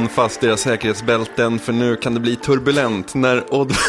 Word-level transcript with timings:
spänn 0.00 0.08
fast 0.08 0.44
era 0.44 0.56
säkerhetsbälten 0.56 1.58
för 1.58 1.72
nu 1.72 1.96
kan 1.96 2.14
det 2.14 2.20
bli 2.20 2.36
turbulent 2.36 3.14
när 3.14 3.54
Odd... 3.54 3.72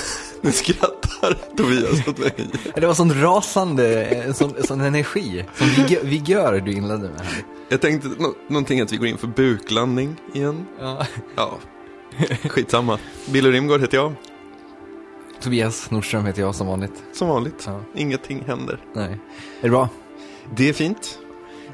Nu 0.43 0.51
skrattar 0.51 1.33
Tobias 1.57 2.07
åt 2.07 2.17
mig. 2.17 2.33
Det 2.75 2.87
var 2.87 2.93
sån 2.93 3.21
rasande, 3.21 4.33
sån, 4.33 4.53
sån 4.63 4.81
energi, 4.81 5.45
sån 5.55 5.67
vigö- 5.67 6.03
vigör 6.03 6.59
du 6.59 6.71
inledde 6.73 7.01
med 7.09 7.21
här. 7.21 7.43
Jag 7.69 7.81
tänkte 7.81 8.07
nå- 8.17 8.33
någonting 8.47 8.81
att 8.81 8.91
vi 8.93 8.97
går 8.97 9.07
in 9.07 9.17
för 9.17 9.27
buklandning 9.27 10.15
igen. 10.33 10.65
Ja. 10.79 11.05
Ja, 11.35 11.57
skitsamma. 12.49 12.99
Billy 13.29 13.51
Rimgård 13.51 13.81
heter 13.81 13.97
jag, 13.97 14.13
Tobias 15.41 15.91
Nordström 15.91 16.25
heter 16.25 16.41
jag 16.41 16.55
som 16.55 16.67
vanligt. 16.67 17.03
som 17.13 17.27
vanligt. 17.27 17.63
Ja. 17.65 17.81
Ingenting 17.95 18.43
händer. 18.47 18.79
Nej. 18.95 19.11
Är 19.11 19.17
det 19.61 19.69
bra? 19.69 19.89
Det 20.55 20.69
är 20.69 20.73
fint. 20.73 21.19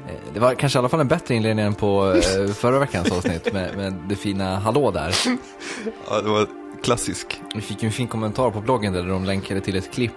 Eh, 0.06 0.14
Det 0.34 0.40
var 0.40 0.54
kanske 0.54 0.76
i 0.76 0.80
alla 0.80 0.88
fall 0.88 1.00
en 1.00 1.08
bättre 1.08 1.34
inledning 1.34 1.64
än 1.66 1.74
på 1.74 2.12
eh, 2.14 2.46
förra 2.52 2.78
veckans 2.78 3.10
avsnitt 3.12 3.52
med, 3.52 3.76
med 3.76 3.94
det 4.08 4.16
fina 4.16 4.56
hallå 4.58 4.90
där. 4.90 5.14
Ja, 6.10 6.20
det 6.20 6.28
var 6.28 6.46
klassisk. 6.82 7.40
Vi 7.54 7.60
fick 7.60 7.82
ju 7.82 7.86
en 7.86 7.92
fin 7.92 8.06
kommentar 8.08 8.50
på 8.50 8.60
bloggen 8.60 8.92
där 8.92 9.02
de 9.06 9.24
länkade 9.24 9.60
till 9.60 9.76
ett 9.76 9.92
klipp 9.92 10.12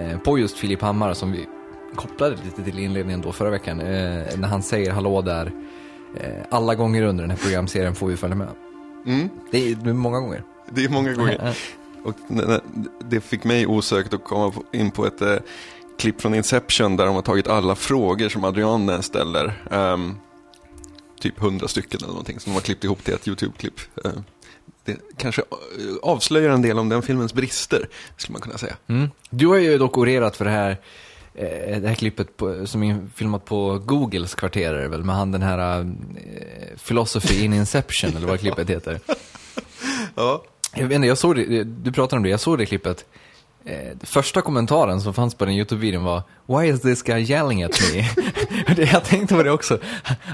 eh, 0.00 0.18
på 0.18 0.38
just 0.38 0.56
Filip 0.58 0.82
Hammar 0.82 1.14
som 1.14 1.32
vi 1.32 1.46
kopplade 1.94 2.36
lite 2.44 2.62
till 2.62 2.78
inledningen 2.78 3.20
då 3.20 3.32
förra 3.32 3.50
veckan. 3.50 3.76
När 3.78 4.46
han 4.48 4.62
säger 4.62 4.90
hallå 4.92 5.22
där 5.22 5.52
alla 6.50 6.74
gånger 6.74 7.02
under 7.02 7.22
den 7.24 7.30
här 7.30 7.38
programserien 7.38 7.94
får 7.94 8.06
vi 8.06 8.16
följa 8.16 8.36
med. 8.36 8.48
Mm, 9.06 9.28
Det 9.50 9.58
är, 9.72 9.92
många 9.92 10.20
gånger. 10.20 10.42
det 10.70 10.84
är 10.84 10.88
många 10.88 11.12
gånger. 11.12 11.56
Och 12.04 12.14
det 13.08 13.20
fick 13.20 13.44
mig 13.44 13.66
osökt 13.66 14.14
att 14.14 14.24
komma 14.24 14.52
in 14.72 14.90
på 14.90 15.06
ett 15.06 15.22
klipp 15.98 16.20
från 16.20 16.34
Inception 16.34 16.96
där 16.96 17.06
de 17.06 17.14
har 17.14 17.22
tagit 17.22 17.48
alla 17.48 17.74
frågor 17.74 18.28
som 18.28 18.44
Adrian 18.44 19.02
ställer. 19.02 19.62
Ehm, 19.70 20.16
typ 21.20 21.38
hundra 21.38 21.68
stycken 21.68 21.98
eller 21.98 22.08
någonting 22.08 22.40
som 22.40 22.52
de 22.52 22.54
har 22.54 22.60
klippt 22.60 22.84
ihop 22.84 23.04
till 23.04 23.14
ett 23.14 23.28
YouTube-klipp. 23.28 23.80
Ehm, 24.04 24.24
det 24.84 24.96
kanske 25.16 25.42
eh, 25.42 25.96
avslöjar 26.02 26.50
en 26.50 26.62
del 26.62 26.78
om 26.78 26.88
den 26.88 27.02
filmens 27.02 27.34
brister, 27.34 27.88
skulle 28.16 28.32
man 28.32 28.42
kunna 28.42 28.58
säga. 28.58 28.76
Mm. 28.86 29.10
Du 29.30 29.46
har 29.46 29.56
ju 29.56 29.78
dock 29.78 29.98
orerat 29.98 30.36
för 30.36 30.44
det 30.44 30.50
här, 30.50 30.70
eh, 31.34 31.80
det 31.80 31.88
här 31.88 31.94
klippet 31.94 32.36
på, 32.36 32.66
som 32.66 32.82
är 32.82 33.06
filmat 33.14 33.44
på 33.44 33.78
Googles 33.78 34.34
kvarter 34.34 34.74
är 34.74 34.82
det 34.82 34.88
väl, 34.88 35.04
med 35.04 35.16
han 35.16 35.32
den 35.32 35.42
här 35.42 35.80
eh, 35.80 35.86
Philosophy 36.86 37.44
in 37.44 37.52
Inception, 37.52 38.16
eller 38.16 38.26
vad 38.26 38.40
klippet 38.40 38.70
heter. 38.76 39.00
Ja, 40.14 40.44
Jag 40.74 40.86
vet 40.86 40.96
inte, 40.96 41.08
jag 41.08 41.18
såg 41.18 41.36
det, 41.36 41.64
du 41.64 41.92
pratar 41.92 42.16
om 42.16 42.22
det, 42.22 42.28
jag 42.28 42.40
såg 42.40 42.58
det 42.58 42.66
klippet. 42.66 43.04
Eh, 43.64 43.96
första 44.02 44.42
kommentaren 44.42 45.00
som 45.00 45.14
fanns 45.14 45.34
på 45.34 45.44
den 45.44 45.54
YouTube-videon 45.54 46.04
var 46.04 46.22
Why 46.46 46.68
is 46.68 46.80
this 46.80 47.02
guy 47.02 47.22
yelling 47.22 47.62
at 47.62 47.80
me? 47.92 48.04
Jag 48.92 49.04
tänkte 49.04 49.34
på 49.34 49.42
det 49.42 49.50
också. 49.50 49.78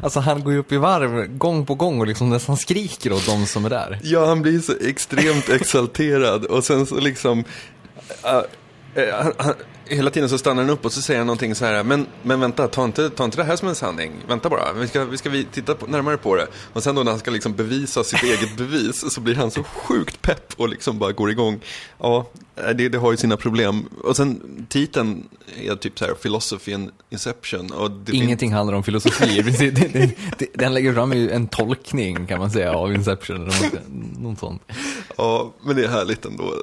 Alltså 0.03 0.21
han 0.21 0.45
går 0.45 0.53
ju 0.53 0.59
upp 0.59 0.73
i 0.73 0.77
varv 0.77 1.27
gång 1.39 1.67
på 1.67 1.75
gång 1.75 2.01
och 2.01 2.07
liksom 2.07 2.31
nästan 2.31 2.57
skriker 2.57 3.13
åt 3.13 3.27
de 3.27 3.47
som 3.47 3.65
är 3.65 3.71
där. 3.71 3.99
Ja, 4.03 4.27
han 4.27 4.43
blir 4.43 4.61
så 4.61 4.73
extremt 4.81 5.49
exalterad 5.61 6.45
och 6.45 6.65
sen 6.65 6.87
så 6.87 7.01
liksom... 7.01 7.39
uh, 7.39 8.43
han, 9.23 9.33
han, 9.39 9.55
hela 9.87 10.11
tiden 10.11 10.29
så 10.29 10.39
stannar 10.39 10.63
han 10.63 10.71
upp 10.71 10.85
och 10.85 10.93
så 10.93 11.03
säger 11.03 11.21
han 11.21 11.27
någonting 11.27 11.55
så 11.55 11.65
här, 11.65 11.83
men, 11.85 12.07
men 12.23 12.41
vänta, 12.41 12.69
ta 12.69 12.85
inte, 12.85 13.11
ta 13.11 13.25
inte 13.25 13.37
det 13.37 13.45
här 13.45 13.57
som 13.57 13.69
en 13.69 13.75
sanning. 13.75 14.13
Vänta 14.29 14.49
bara, 14.51 14.73
vi 14.73 14.89
ska, 14.89 15.05
vi 15.05 15.17
ska 15.19 15.31
vi 15.31 15.45
titta 15.45 15.75
på, 15.75 15.87
närmare 15.87 16.17
på 16.17 16.37
det. 16.37 16.47
Och 16.73 16.83
sen 16.83 16.95
då 16.95 17.03
när 17.03 17.11
han 17.11 17.19
ska 17.21 17.31
liksom 17.31 17.53
bevisa 17.55 18.05
sitt 18.05 18.23
eget 18.23 18.57
bevis 18.57 19.15
så 19.15 19.21
blir 19.21 19.35
han 19.35 19.51
så 19.51 19.63
sjukt 19.63 20.23
pepp 20.23 20.53
och 20.57 20.69
liksom 20.69 20.99
bara 20.99 21.13
går 21.13 21.31
igång. 21.31 21.61
Ja, 21.99 22.27
det, 22.55 22.89
det 22.89 22.99
har 22.99 23.11
ju 23.11 23.17
sina 23.17 23.37
problem. 23.37 23.89
Och 24.05 24.17
sen 24.17 24.41
titeln 24.69 25.29
är 25.57 25.77
typ 25.77 25.99
så 25.99 26.05
här, 26.05 26.15
Philosophy 26.15 26.75
and 26.75 26.91
Inception. 27.11 27.73
Och 27.73 27.91
Ingenting 28.13 28.53
handlar 28.53 28.75
om 28.75 28.83
filosofi. 28.83 29.43
Det- 29.59 29.71
det- 29.71 30.17
det- 30.39 30.47
Den 30.55 30.75
lägger 30.75 30.95
fram 30.95 31.13
en 31.13 31.49
tolkning 31.49 32.27
kan 32.27 32.39
man 32.39 32.51
säga 32.51 32.73
av 32.73 32.95
Inception 32.95 33.37
eller 33.37 33.47
något, 33.47 34.19
något 34.19 34.39
sånt. 34.39 34.63
Ja, 35.17 35.53
men 35.63 35.77
det 35.77 35.85
är 35.85 35.89
härligt 35.89 36.25
ändå. 36.25 36.55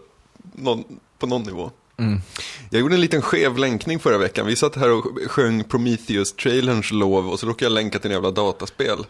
Någon, 0.56 0.84
på 1.20 1.28
någon 1.28 1.44
nivå. 1.44 1.72
Mm. 2.02 2.22
Jag 2.70 2.80
gjorde 2.80 2.96
en 2.96 3.02
liten 3.02 3.22
skev 3.22 3.58
länkning 3.58 4.00
förra 4.00 4.18
veckan. 4.18 4.46
Vi 4.46 4.56
satt 4.56 4.76
här 4.76 4.90
och 4.92 5.06
sjöng 5.28 5.64
Prometheus-trailerns 5.64 6.92
lov 6.94 7.30
och 7.30 7.40
så 7.40 7.48
råkade 7.48 7.66
jag 7.66 7.72
länka 7.72 8.00
till 8.00 8.12
en 8.12 8.16
jävla 8.16 8.32
dataspel. 8.32 9.06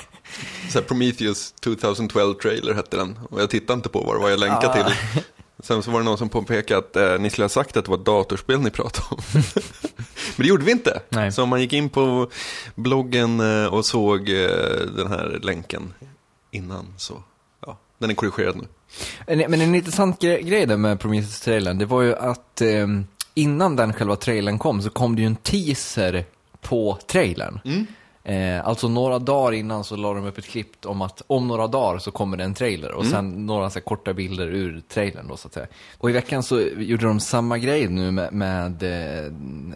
så 0.72 0.82
Prometheus 0.82 1.52
2012 1.60 2.34
trailer 2.34 2.74
hette 2.74 2.96
den. 2.96 3.18
Och 3.30 3.40
jag 3.40 3.50
tittade 3.50 3.76
inte 3.76 3.88
på 3.88 4.00
vad 4.00 4.16
det 4.16 4.20
var 4.20 4.30
jag 4.30 4.38
länkade 4.40 4.68
Ah. 4.68 4.84
till. 4.84 4.94
Sen 5.62 5.82
så 5.82 5.90
var 5.90 5.98
det 6.00 6.04
någon 6.04 6.18
som 6.18 6.28
påpekade 6.28 6.78
att 6.78 6.96
eh, 6.96 7.18
ni 7.18 7.30
skulle 7.30 7.44
ha 7.44 7.48
sagt 7.48 7.76
att 7.76 7.84
det 7.84 7.90
var 7.90 7.98
datorspel 7.98 8.60
ni 8.60 8.70
pratade 8.70 9.06
om. 9.10 9.18
Men 10.36 10.44
det 10.44 10.46
gjorde 10.46 10.64
vi 10.64 10.72
inte. 10.72 11.02
Nej. 11.08 11.32
Så 11.32 11.42
om 11.42 11.48
man 11.48 11.60
gick 11.60 11.72
in 11.72 11.88
på 11.88 12.30
bloggen 12.74 13.40
eh, 13.40 13.66
och 13.74 13.86
såg 13.86 14.28
eh, 14.28 14.48
den 14.96 15.06
här 15.08 15.38
länken 15.42 15.94
innan 16.50 16.94
så, 16.98 17.22
ja, 17.66 17.78
den 17.98 18.10
är 18.10 18.14
korrigerad 18.14 18.56
nu. 18.56 18.64
En- 19.26 19.50
Men 19.50 19.60
en 19.60 19.74
intressant 19.74 20.22
gre- 20.22 20.40
grej 20.42 20.66
där 20.66 20.76
med 20.76 21.00
Prometheus-trailern, 21.00 21.78
det 21.78 21.86
var 21.86 22.02
ju 22.02 22.14
att 22.16 22.60
eh, 22.60 22.86
innan 23.34 23.76
den 23.76 23.92
själva 23.92 24.16
trailern 24.16 24.58
kom 24.58 24.82
så 24.82 24.90
kom 24.90 25.16
det 25.16 25.22
ju 25.22 25.26
en 25.26 25.36
teaser 25.36 26.24
på 26.60 26.98
trailern. 27.06 27.60
Eh, 28.26 28.66
alltså 28.66 28.88
några 28.88 29.18
dagar 29.18 29.52
innan 29.52 29.84
så 29.84 29.96
la 29.96 30.14
de 30.14 30.26
upp 30.26 30.38
ett 30.38 30.46
klipp 30.46 30.86
om 30.86 31.02
att 31.02 31.22
om 31.26 31.48
några 31.48 31.66
dagar 31.66 31.98
så 31.98 32.10
kommer 32.10 32.36
det 32.36 32.44
en 32.44 32.54
trailer 32.54 32.92
och 32.92 33.06
sen 33.06 33.46
några 33.46 33.70
så 33.70 33.74
här, 33.78 33.84
korta 33.84 34.12
bilder 34.14 34.46
ur 34.46 34.82
trailern 34.88 35.28
då 35.28 35.36
så 35.36 35.48
att 35.48 35.54
säga. 35.54 35.66
Och 35.98 36.10
i 36.10 36.12
veckan 36.12 36.42
så 36.42 36.60
gjorde 36.60 37.06
de 37.06 37.20
samma 37.20 37.58
grej 37.58 37.88
nu 37.88 38.10
med, 38.10 38.32
med 38.32 38.82
eh, 38.82 39.24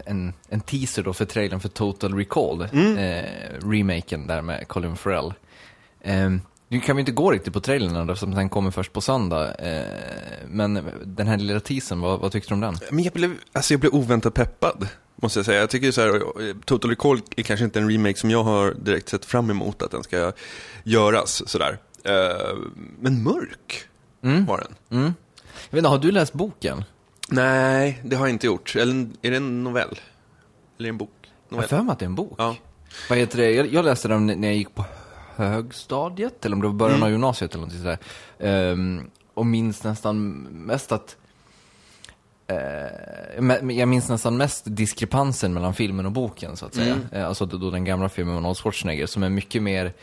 en, 0.05 0.33
en 0.49 0.61
teaser 0.61 1.03
då 1.03 1.13
för 1.13 1.25
trailern 1.25 1.59
för 1.59 1.69
Total 1.69 2.13
Recall, 2.13 2.61
eh, 2.61 3.23
remaken 3.63 4.27
där 4.27 4.41
med 4.41 4.67
Colin 4.67 4.95
Farrell. 4.95 5.33
Nu 6.71 6.79
kan 6.79 6.95
vi 6.95 6.99
inte 6.99 7.11
gå 7.11 7.31
riktigt 7.31 7.53
på 7.53 7.59
trailern 7.61 8.09
eftersom 8.09 8.35
den 8.35 8.49
kommer 8.49 8.71
först 8.71 8.93
på 8.93 9.01
söndag. 9.01 9.55
Eh, 9.55 9.83
men 10.47 10.85
den 11.05 11.27
här 11.27 11.37
lilla 11.37 11.59
teasern, 11.59 11.99
vad, 12.01 12.19
vad 12.19 12.31
tyckte 12.31 12.49
du 12.49 12.53
om 12.53 12.61
den? 12.61 12.77
Men 12.91 13.03
jag 13.03 13.13
blev, 13.13 13.35
alltså 13.51 13.73
jag 13.73 13.81
blev 13.81 13.93
oväntat 13.93 14.33
peppad, 14.33 14.87
måste 15.15 15.39
jag 15.39 15.45
säga. 15.45 15.59
Jag 15.59 15.69
tycker 15.69 15.91
så 15.91 16.01
här, 16.01 16.21
Total 16.65 16.89
Recall 16.89 17.21
är 17.37 17.43
kanske 17.43 17.65
inte 17.65 17.79
en 17.79 17.91
remake 17.91 18.19
som 18.19 18.31
jag 18.31 18.43
har 18.43 18.73
direkt 18.73 19.09
sett 19.09 19.25
fram 19.25 19.49
emot 19.49 19.81
att 19.81 19.91
den 19.91 20.03
ska 20.03 20.31
göras 20.83 21.49
sådär. 21.49 21.77
Eh, 22.03 22.57
men 22.99 23.23
mörk 23.23 23.83
var 24.21 24.57
den. 24.57 24.99
Mm. 24.99 25.13
Jag 25.69 25.75
vet 25.75 25.77
inte, 25.77 25.89
har 25.89 25.97
du 25.97 26.11
läst 26.11 26.33
boken? 26.33 26.83
Nej, 27.29 28.01
det 28.03 28.15
har 28.15 28.25
jag 28.27 28.33
inte 28.33 28.45
gjort. 28.47 28.75
Eller 28.75 29.07
är 29.21 29.31
det 29.31 29.37
en 29.37 29.63
novell? 29.63 29.99
Eller 30.79 30.89
en 30.89 30.97
bok? 30.97 31.11
Jag 31.21 31.55
har 31.55 31.57
Novell. 31.57 31.69
för 31.69 31.81
mig 31.83 31.93
att 31.93 31.99
det 31.99 32.05
är 32.05 32.07
en 32.07 32.15
bok. 32.15 32.35
Ja. 32.37 32.55
Vad 33.09 33.17
heter 33.17 33.37
det? 33.37 33.51
Jag, 33.51 33.73
jag 33.73 33.85
läste 33.85 34.07
den 34.07 34.25
när 34.25 34.47
jag 34.47 34.57
gick 34.57 34.75
på 34.75 34.85
högstadiet, 35.47 36.45
eller 36.45 36.55
om 36.55 36.61
det 36.61 36.67
var 36.67 36.73
början 36.75 37.03
av 37.03 37.09
gymnasiet 37.11 37.55
eller 37.55 37.63
något 37.65 37.73
sådär. 37.73 37.97
Ehm, 38.39 39.09
och 39.33 39.45
minns 39.45 39.83
nästan 39.83 40.31
mest 40.41 40.91
att 40.91 41.15
Eh, 42.47 43.71
jag 43.77 43.87
minns 43.87 44.09
nästan 44.09 44.37
mest 44.37 44.63
diskrepansen 44.65 45.53
mellan 45.53 45.73
filmen 45.73 46.05
och 46.05 46.11
boken, 46.11 46.57
så 46.57 46.65
att 46.65 46.75
säga. 46.75 46.97
Eh, 47.11 47.27
alltså 47.27 47.45
då, 47.45 47.69
den 47.71 47.85
gamla 47.85 48.09
filmen 48.09 48.33
med 48.33 48.37
Arnold 48.39 48.57
Schwarzenegger, 48.57 49.05
som 49.05 49.23
är 49.23 49.29
mycket 49.29 49.63
mer, 49.63 49.93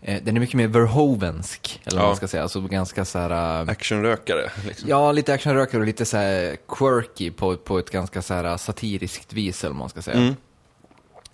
eh, 0.00 0.22
den 0.22 0.36
är 0.36 0.40
mycket 0.40 0.54
mer 0.54 0.66
Verhovensk, 0.68 1.80
eller 1.84 1.96
vad 1.96 2.04
Ja. 2.04 2.08
man 2.08 2.16
ska 2.16 2.28
säga. 2.28 2.42
Alltså 2.42 2.60
ganska 2.60 3.04
så 3.04 3.18
här... 3.18 3.30
Actionrökare, 3.70 4.50
liksom. 4.66 4.88
Ja, 4.88 5.12
lite 5.12 5.34
actionrökare 5.34 5.80
och 5.80 5.86
lite 5.86 6.04
så 6.04 6.16
här 6.16 6.56
quirky 6.68 7.30
på, 7.30 7.56
på 7.56 7.78
ett 7.78 7.90
ganska 7.90 8.22
så 8.22 8.34
här 8.34 8.56
satiriskt 8.56 9.32
vis, 9.32 9.64
eller 9.64 9.72
vad 9.72 9.78
man 9.78 9.88
ska 9.88 10.02
säga. 10.02 10.16
Mm. 10.18 10.36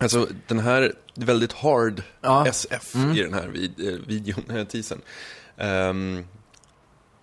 Alltså 0.02 0.28
den 0.46 0.58
här, 0.58 0.93
väldigt 1.14 1.52
hard 1.52 2.02
Ja. 2.20 2.37
Mm. 2.40 2.50
SF 2.50 2.94
i 3.16 3.22
den 3.22 3.34
här 3.34 3.49
vid, 3.49 3.88
eh, 3.88 3.94
videon, 4.06 4.43
den 4.46 4.56
här 4.56 4.64
teasern. 4.64 5.00
Ehm, 5.56 6.25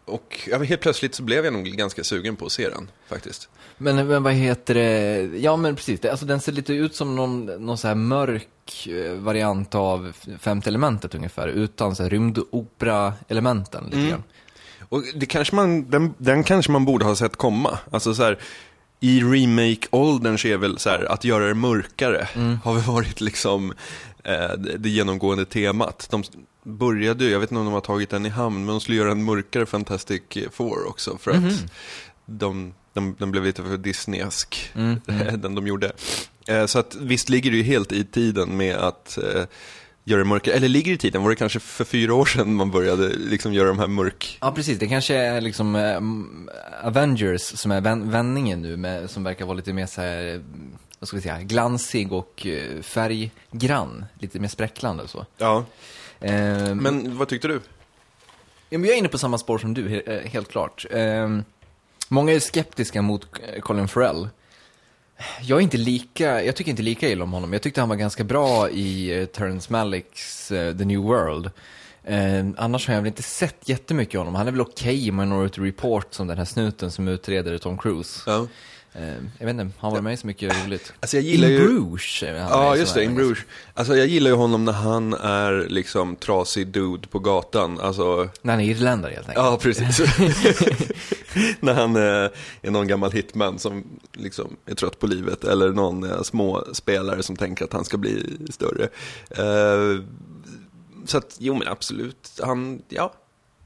och 0.05 0.39
ja, 0.51 0.63
helt 0.63 0.81
plötsligt 0.81 1.15
så 1.15 1.23
blev 1.23 1.45
jag 1.45 1.53
nog 1.53 1.65
ganska 1.65 2.03
sugen 2.03 2.35
på 2.35 2.45
att 2.45 2.51
se 2.51 2.69
den, 2.69 2.91
faktiskt. 3.07 3.49
Men, 3.77 4.07
men 4.07 4.23
vad 4.23 4.33
heter 4.33 4.73
det? 4.73 5.19
Ja, 5.37 5.55
men 5.57 5.75
precis. 5.75 6.05
Alltså, 6.05 6.25
den 6.25 6.39
ser 6.41 6.51
lite 6.51 6.73
ut 6.73 6.95
som 6.95 7.15
någon, 7.15 7.45
någon 7.45 7.77
så 7.77 7.87
här 7.87 7.95
mörk 7.95 8.87
eh, 8.87 9.13
variant 9.13 9.75
av 9.75 10.13
Femte 10.39 10.69
elementet 10.69 11.15
ungefär, 11.15 11.47
utan 11.47 11.95
så 11.95 12.03
här 12.03 12.09
rymdopera-elementen 12.09 13.83
lite 13.85 13.97
Mm. 13.97 14.09
grann. 14.09 14.23
Och 14.89 15.03
det 15.15 15.25
kanske 15.25 15.55
man, 15.55 15.89
den, 15.89 16.13
den 16.17 16.43
kanske 16.43 16.71
man 16.71 16.85
borde 16.85 17.05
ha 17.05 17.15
sett 17.15 17.35
komma. 17.35 17.79
Alltså 17.91 18.13
så 18.13 18.23
här, 18.23 18.39
i 18.99 19.21
remake-åldern 19.21 20.37
så 20.37 20.47
är 20.47 20.57
väl 20.57 20.79
så 20.79 20.89
här, 20.89 21.11
att 21.11 21.23
göra 21.23 21.47
det 21.47 21.53
mörkare 21.53 22.27
har 22.63 22.73
väl 22.73 22.83
varit 22.83 23.21
liksom 23.21 23.73
eh, 24.23 24.57
det, 24.77 24.89
genomgående 24.89 25.45
temat. 25.45 26.07
De 26.11 26.23
började 26.63 27.23
ju, 27.23 27.31
jag 27.31 27.39
vet 27.39 27.51
inte 27.51 27.59
om 27.59 27.65
de 27.65 27.73
har 27.73 27.81
tagit 27.81 28.09
den 28.09 28.25
i 28.25 28.29
hamn, 28.29 28.57
men 28.57 28.67
de 28.67 28.81
skulle 28.81 28.97
göra 28.97 29.11
en 29.11 29.23
mörkare 29.23 29.65
Fantastic 29.65 30.21
Four 30.51 30.87
också 30.87 31.17
för 31.17 31.31
att 31.31 31.71
de, 32.25 32.73
de, 32.93 33.15
de 33.19 33.31
blev 33.31 33.43
lite 33.43 33.63
för 33.63 33.77
Disneyesk, 33.77 34.71
den 35.37 35.55
de 35.55 35.67
gjorde. 35.67 35.91
Eh, 36.47 36.65
så 36.65 36.79
att 36.79 36.95
visst 36.95 37.29
ligger 37.29 37.51
det 37.51 37.57
ju 37.57 37.63
helt 37.63 37.91
i 37.91 38.03
tiden 38.03 38.57
med 38.57 38.75
att 38.75 39.17
eh, 39.17 39.43
göra 40.09 40.19
det 40.19 40.25
mörkare, 40.29 40.55
eller 40.55 40.67
ligger 40.67 40.93
i 40.93 40.97
tiden, 40.97 41.21
var 41.23 41.29
det 41.29 41.35
kanske 41.35 41.59
för 41.59 41.85
fyra 41.85 42.13
år 42.13 42.25
sedan 42.25 42.55
man 42.55 42.71
började 42.71 43.07
liksom 43.07 43.53
göra 43.53 43.67
de 43.67 43.79
här 43.79 43.87
mörk... 43.87 44.37
Ja, 44.41 44.51
precis. 44.51 44.79
Det 44.79 44.87
kanske 44.87 45.15
är 45.15 45.41
liksom 45.41 45.75
mm, 45.75 46.49
Avengers 46.83 47.41
som 47.41 47.71
är 47.71 47.81
vän- 47.81 48.09
vändningen 48.11 48.61
nu, 48.61 48.77
med, 48.77 49.09
som 49.09 49.23
verkar 49.23 49.45
vara 49.45 49.55
lite 49.57 49.73
mer 49.73 49.85
så 49.85 50.01
här, 50.01 50.43
vad 50.99 51.07
ska 51.07 51.17
vi 51.17 51.21
säga, 51.23 51.41
glansig 51.41 52.11
och 52.13 52.45
eh, 52.45 52.81
färggrann. 52.81 54.05
Lite 54.19 54.39
mer 54.39 54.47
spräcklande 54.47 55.03
och 55.03 55.09
så. 55.09 55.25
Ja. 55.37 55.65
Eh, 56.19 56.75
Men 56.75 57.17
vad 57.17 57.27
tyckte 57.27 57.47
du? 57.47 57.61
Ja, 58.69 58.77
men 58.77 58.83
jag 58.87 58.93
är 58.93 58.99
inne 58.99 59.07
på 59.09 59.17
samma 59.17 59.37
spår 59.37 59.57
som 59.57 59.73
du, 59.73 59.99
eh, 59.99 60.29
helt 60.31 60.49
klart. 60.51 60.85
Ehm, 60.91 61.43
många 62.09 62.33
är 62.33 62.39
skeptiska 62.39 63.01
mot 63.01 63.27
Colin 63.61 63.87
Farrell. 63.87 64.29
Jag 65.41 65.57
är 65.57 65.61
inte 65.61 65.77
lika, 65.77 66.43
jag 66.43 66.55
tycker 66.55 66.71
inte 66.71 66.83
lika 66.83 67.09
illa 67.09 67.23
om 67.23 67.33
honom. 67.33 67.53
Jag 67.53 67.61
tyckte 67.61 67.81
han 67.81 67.89
var 67.89 67.95
ganska 67.95 68.23
bra 68.23 68.69
i 68.69 69.19
uh, 69.19 69.25
Terrence 69.25 69.71
Malicks 69.71 70.51
eh, 70.51 70.77
The 70.77 70.85
New 70.85 70.99
World. 70.99 71.51
Ehm, 72.03 72.55
annars 72.57 72.87
har 72.87 72.93
jag 72.93 73.01
väl 73.01 73.07
inte 73.07 73.23
sett 73.23 73.69
jättemycket 73.69 74.15
av 74.15 74.19
honom. 74.19 74.35
Han 74.35 74.47
är 74.47 74.51
väl 74.51 74.61
okej 74.61 75.07
i 75.07 75.11
Minority 75.11 75.61
Report 75.61 76.13
som 76.13 76.27
den 76.27 76.37
här 76.37 76.45
snuten 76.45 76.91
som 76.91 77.07
utreder 77.07 77.57
Tom 77.57 77.77
Cruise. 77.77 78.21
Ja. 78.25 78.47
Ehm, 78.93 79.29
jag 79.37 79.45
vet 79.45 79.53
inte, 79.53 79.77
han 79.79 79.91
var 79.91 80.01
med 80.01 80.13
i 80.13 80.17
så 80.17 80.27
mycket 80.27 80.65
roligt. 80.65 80.93
Alltså 80.99 81.17
jag 81.17 81.23
gillar 81.23 81.47
In 81.47 81.53
ju... 81.53 81.67
Bruges 81.67 82.21
Ja, 82.21 82.75
just 82.75 82.93
det, 82.93 83.03
In 83.03 83.15
Bruges. 83.15 83.39
Alltså 83.73 83.97
jag 83.97 84.07
gillar 84.07 84.31
ju 84.31 84.35
honom 84.37 84.65
när 84.65 84.73
han 84.73 85.13
är 85.13 85.67
liksom 85.69 86.15
trasig 86.15 86.67
dude 86.67 87.07
på 87.07 87.19
gatan. 87.19 87.79
Alltså, 87.79 88.29
När 88.41 88.53
han 88.53 88.61
är 88.61 88.69
irländare 88.69 89.13
helt 89.13 89.29
enkelt. 89.29 89.45
ja 89.45 89.57
precis. 89.61 89.99
när 91.59 91.73
han 91.73 91.95
eh, 91.95 92.29
är 92.61 92.71
någon 92.71 92.87
gammal 92.87 93.11
hitman 93.11 93.59
som 93.59 93.83
liksom 94.13 94.55
är 94.65 94.75
trött 94.75 94.99
på 94.99 95.07
livet. 95.07 95.43
Eller 95.43 95.69
någon 95.69 96.03
eh, 96.03 96.21
små 96.21 96.63
spelare 96.73 97.23
som 97.23 97.35
tänker 97.35 97.65
att 97.65 97.73
han 97.73 97.85
ska 97.85 97.97
bli 97.97 98.37
större. 98.49 98.83
Eh, 99.29 100.03
så 101.05 101.17
att, 101.17 101.35
jo 101.39 101.55
men 101.55 101.67
absolut. 101.67 102.39
Han, 102.43 102.81
ja. 102.89 103.13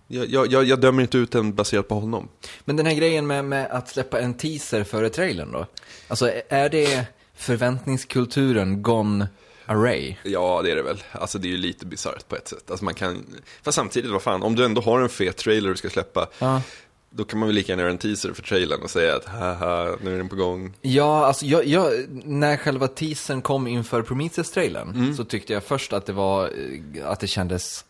Jag, 0.07 0.51
jag, 0.51 0.63
jag, 0.65 0.81
dömer 0.81 1.01
inte 1.01 1.17
ut 1.17 1.31
den 1.31 1.55
baserat 1.55 1.88
på 1.88 1.95
honom. 1.95 2.29
Men 2.65 2.75
den 2.75 2.85
här 2.85 2.94
grejen 2.95 3.27
med, 3.27 3.45
med 3.45 3.71
att 3.71 3.89
släppa 3.89 4.19
en 4.19 4.33
teaser 4.33 4.83
före 4.83 5.09
trailern 5.09 5.51
då? 5.51 5.65
Alltså 6.07 6.31
är 6.50 6.69
det 6.69 7.05
förväntningskulturen 7.35 8.81
gone 8.83 9.27
array? 9.65 10.15
Ja, 10.23 10.61
det 10.63 10.71
är 10.71 10.75
det 10.75 10.81
väl. 10.83 11.03
Alltså 11.11 11.38
det 11.38 11.47
är 11.47 11.50
ju 11.50 11.57
lite 11.57 11.85
bisarrt 11.85 12.27
på 12.27 12.35
ett 12.35 12.47
sätt. 12.47 12.71
Alltså 12.71 12.85
man 12.85 12.94
kan, 12.94 13.25
fast 13.63 13.75
samtidigt, 13.75 14.11
vad 14.11 14.21
fan, 14.21 14.44
om 14.44 14.55
du 14.55 14.65
ändå 14.65 14.81
har 14.81 15.01
en 15.01 15.09
fet 15.09 15.38
trailer 15.38 15.69
du 15.69 15.75
ska 15.75 15.89
släppa, 15.89 16.27
Ja. 16.39 16.61
då 17.09 17.23
kan 17.23 17.39
man 17.39 17.47
väl 17.47 17.55
lika 17.55 17.71
gärna 17.71 17.81
göra 17.81 17.91
en 17.91 17.97
teaser 17.97 18.33
för 18.33 18.41
trailern 18.44 18.81
och 18.81 18.89
säga 18.89 19.15
att 19.15 19.25
haha, 19.25 19.95
nu 20.01 20.13
är 20.13 20.17
den 20.17 20.29
på 20.29 20.35
gång. 20.35 20.73
Ja, 20.81 21.25
alltså 21.25 21.45
jag, 21.45 21.65
jag, 21.65 21.94
när 22.09 22.57
själva 22.57 22.88
teasern 22.88 23.41
kom 23.41 23.67
inför 23.67 24.01
Prometheus-trailern 24.01 25.15
så 25.15 25.23
tyckte 25.25 25.53
jag 25.53 25.63
först 25.63 25.94
att 25.94 26.05
det 26.05 26.13
var, 26.13 26.45
eh, 26.45 27.09
att 27.09 27.19
det 27.19 27.27
kändes 27.27 27.85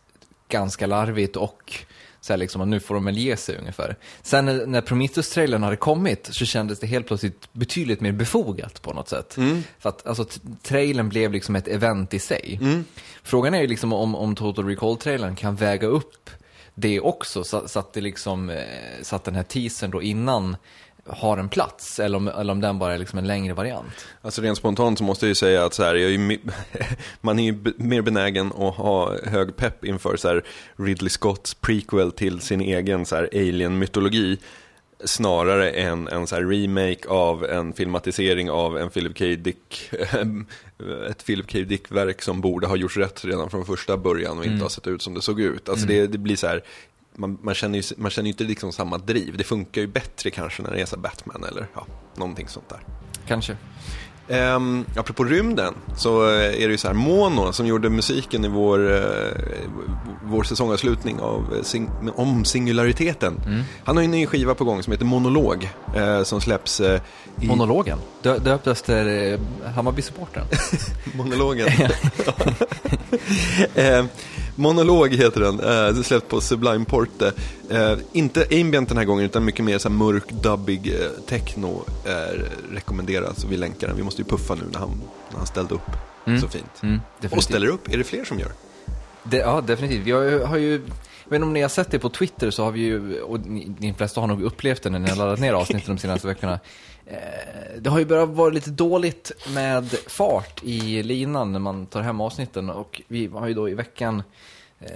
ganska 0.48 0.86
larvigt 0.86 1.36
och 1.36 1.84
så 2.24 2.32
här 2.32 2.38
liksom 2.38 2.70
nu 2.70 2.80
får 2.80 2.94
de 2.94 3.04
väl 3.04 3.18
ge 3.18 3.36
sig 3.36 3.56
ungefär. 3.56 3.96
Sen 4.22 4.44
när, 4.44 4.66
när 4.66 4.80
Prometheus-trailern 4.80 5.62
hade 5.62 5.76
kommit 5.76 6.28
så 6.32 6.44
kändes 6.44 6.78
det 6.78 6.86
helt 6.86 7.06
plötsligt 7.06 7.52
betydligt 7.52 8.00
mer 8.00 8.12
befogat 8.12 8.82
på 8.82 8.92
något 8.92 9.08
sätt. 9.08 9.38
För 9.78 9.88
att 9.88 10.06
alltså 10.06 10.26
trailern 10.62 11.08
blev 11.08 11.32
liksom 11.32 11.56
ett 11.56 11.68
event 11.68 12.14
i 12.14 12.18
sig. 12.18 12.60
Frågan 13.22 13.54
är 13.54 13.60
ju 13.60 13.66
liksom 13.66 13.92
om, 13.92 14.14
om 14.14 14.34
Total 14.34 14.64
Recall-trailern 14.64 15.36
kan 15.36 15.56
väga 15.56 15.86
upp 15.86 16.30
det 16.74 17.00
också 17.00 17.44
så, 17.44 17.68
så 17.68 17.78
att 17.78 17.92
det 17.92 18.00
liksom, 18.00 18.50
eh, 18.50 18.62
så 19.02 19.16
att 19.16 19.24
den 19.24 19.34
här 19.34 19.42
teasern 19.42 19.90
då 19.90 20.02
innan 20.02 20.56
har 21.06 21.38
en 21.38 21.48
plats 21.48 22.00
eller 22.00 22.16
om, 22.16 22.28
eller 22.28 22.52
om 22.52 22.60
den 22.60 22.78
bara 22.78 22.94
är 22.94 22.98
liksom 22.98 23.18
en 23.18 23.26
längre 23.26 23.54
variant. 23.54 24.06
Alltså 24.22 24.42
rent 24.42 24.58
spontant 24.58 24.98
så 24.98 25.04
måste 25.04 25.26
jag 25.26 25.28
ju 25.28 25.34
säga 25.34 25.64
att 25.64 25.74
så 25.74 25.82
här, 25.82 25.94
jag 25.94 26.14
är 26.14 26.38
man 27.20 27.38
är 27.38 27.44
ju 27.44 27.72
mer 27.76 28.02
benägen 28.02 28.46
att 28.46 28.74
ha 28.74 29.16
hög 29.24 29.56
pepp 29.56 29.84
inför 29.84 30.16
så 30.16 30.28
här 30.28 30.44
Ridley 30.76 31.10
Scotts 31.10 31.54
prequel 31.54 32.12
till 32.12 32.40
sin 32.40 32.60
egen 32.60 33.06
så 33.06 33.16
här 33.16 33.28
alien-mytologi 33.32 34.38
snarare 35.04 35.70
än 35.70 36.08
en 36.08 36.26
så 36.26 36.34
här 36.34 36.42
remake 36.42 37.08
av 37.08 37.44
en 37.44 37.72
filmatisering 37.72 38.50
av 38.50 38.78
en 38.78 38.90
Philip 38.90 39.18
K. 39.18 39.24
Dick, 39.24 39.90
ett 41.10 41.26
Philip 41.26 41.52
K. 41.52 41.58
Dick-verk 41.58 42.22
som 42.22 42.40
borde 42.40 42.66
ha 42.66 42.76
gjorts 42.76 42.96
rätt 42.96 43.24
redan 43.24 43.50
från 43.50 43.66
första 43.66 43.96
början 43.96 44.38
och 44.38 44.44
inte 44.44 44.64
har 44.64 44.68
sett 44.68 44.86
ut 44.86 45.02
som 45.02 45.14
det 45.14 45.22
såg 45.22 45.40
ut. 45.40 45.68
Alltså 45.68 45.86
det, 45.86 46.06
det 46.06 46.18
blir 46.18 46.36
så 46.36 46.46
här, 46.46 46.62
man, 47.16 47.38
man, 47.42 47.54
känner 47.54 47.78
ju, 47.78 47.82
man 47.96 48.10
känner 48.10 48.26
ju 48.26 48.32
inte 48.32 48.44
liksom 48.44 48.72
samma 48.72 48.98
driv. 48.98 49.36
Det 49.36 49.44
funkar 49.44 49.80
ju 49.80 49.86
bättre 49.86 50.30
kanske 50.30 50.62
när 50.62 50.70
det 50.70 50.80
är 50.80 50.86
så 50.86 50.98
Batman 50.98 51.44
eller 51.44 51.66
ja, 51.74 51.86
någonting 52.16 52.48
sånt 52.48 52.68
där. 52.68 52.80
Kanske. 53.26 53.56
Um, 54.28 54.84
apropå 54.96 55.24
rymden 55.24 55.74
så 55.96 56.28
eh, 56.30 56.62
är 56.62 56.66
det 56.66 56.72
ju 56.72 56.78
så 56.78 56.88
här 56.88 56.94
Mono 56.94 57.52
som 57.52 57.66
gjorde 57.66 57.90
musiken 57.90 58.44
i 58.44 58.48
vår, 58.48 58.78
uh, 58.78 59.00
vår 60.24 60.42
säsongavslutning 60.42 61.20
av, 61.20 61.54
eh, 61.56 61.62
sing 61.62 61.90
om 62.16 62.44
singulariteten. 62.44 63.64
Han 63.84 63.96
har 63.96 64.02
ju 64.02 64.04
en 64.04 64.10
ny 64.10 64.26
skiva 64.26 64.54
på 64.54 64.64
gång 64.64 64.82
som 64.82 64.92
heter 64.92 65.04
Monolog 65.04 65.68
eh, 65.96 66.22
som 66.22 66.40
släpps 66.40 66.80
eh, 66.80 67.00
i 67.40 67.46
Monologen, 67.46 67.98
Dö, 68.22 68.38
döpt 68.38 68.66
efter 68.66 69.32
eh, 69.32 69.40
Hammarby-supporten. 69.74 70.44
monologen. 71.14 71.68
eh, 73.74 74.04
monolog 74.54 75.14
heter 75.14 75.40
den, 75.40 75.56
det 75.96 76.04
släpps 76.04 76.28
på 76.28 76.40
Sublime 76.40 76.84
Porte. 76.84 77.32
Eh, 77.70 77.96
inte 78.12 78.46
ambient 78.50 78.88
den 78.88 78.98
här 78.98 79.04
gången 79.04 79.24
utan 79.24 79.44
mycket 79.44 79.64
mer 79.64 79.78
så 79.78 79.88
här 79.88 79.96
mörk, 79.96 80.32
dubbig 80.42 80.94
techno 81.28 81.84
rekommenderas 82.72 83.44
och 83.44 83.52
vi 83.52 83.56
länkar 83.56 83.88
den. 83.88 83.96
Vi 83.96 84.02
måste 84.02 84.13
ju 84.18 84.24
puffa 84.24 84.54
nu 84.54 84.62
när 84.72 84.78
han, 84.78 85.00
när 85.30 85.38
han 85.38 85.46
ställde 85.46 85.74
upp 85.74 85.90
så 86.40 86.48
fint. 86.48 86.82
Mm, 86.82 87.00
och 87.30 87.42
ställer 87.42 87.66
upp, 87.66 87.92
är 87.92 87.98
det 87.98 88.04
fler 88.04 88.24
som 88.24 88.38
gör? 88.38 88.52
Det, 89.22 89.36
ja, 89.36 89.60
definitivt. 89.60 90.06
Vi 90.06 90.10
har 90.10 90.22
ju, 90.22 90.42
har 90.42 90.56
ju, 90.56 90.72
jag 90.72 91.30
vet 91.30 91.34
inte 91.34 91.44
om 91.44 91.52
ni 91.52 91.62
har 91.62 91.68
sett 91.68 91.90
det 91.90 91.98
på 91.98 92.08
Twitter 92.08 92.50
så 92.50 92.64
har 92.64 92.72
vi 92.72 92.80
ju, 92.80 93.20
och 93.20 93.40
ni, 93.40 93.74
ni 93.78 93.94
flesta 93.94 94.20
har 94.20 94.26
nog 94.26 94.42
upplevt 94.42 94.82
det 94.82 94.90
när 94.90 94.98
ni 94.98 95.08
har 95.08 95.16
laddat 95.16 95.40
ner 95.40 95.52
avsnitten 95.52 95.94
de 95.94 96.00
senaste 96.00 96.26
veckorna. 96.26 96.60
Eh, 97.06 97.16
det 97.78 97.90
har 97.90 97.98
ju 97.98 98.04
börjat 98.04 98.28
vara 98.28 98.50
lite 98.50 98.70
dåligt 98.70 99.32
med 99.54 99.90
fart 100.06 100.60
i 100.62 101.02
linan 101.02 101.52
när 101.52 101.58
man 101.58 101.86
tar 101.86 102.02
hem 102.02 102.20
avsnitten 102.20 102.70
och 102.70 103.02
vi 103.08 103.26
har 103.26 103.48
ju 103.48 103.54
då 103.54 103.68
i 103.68 103.74
veckan 103.74 104.22
eh, 104.80 104.88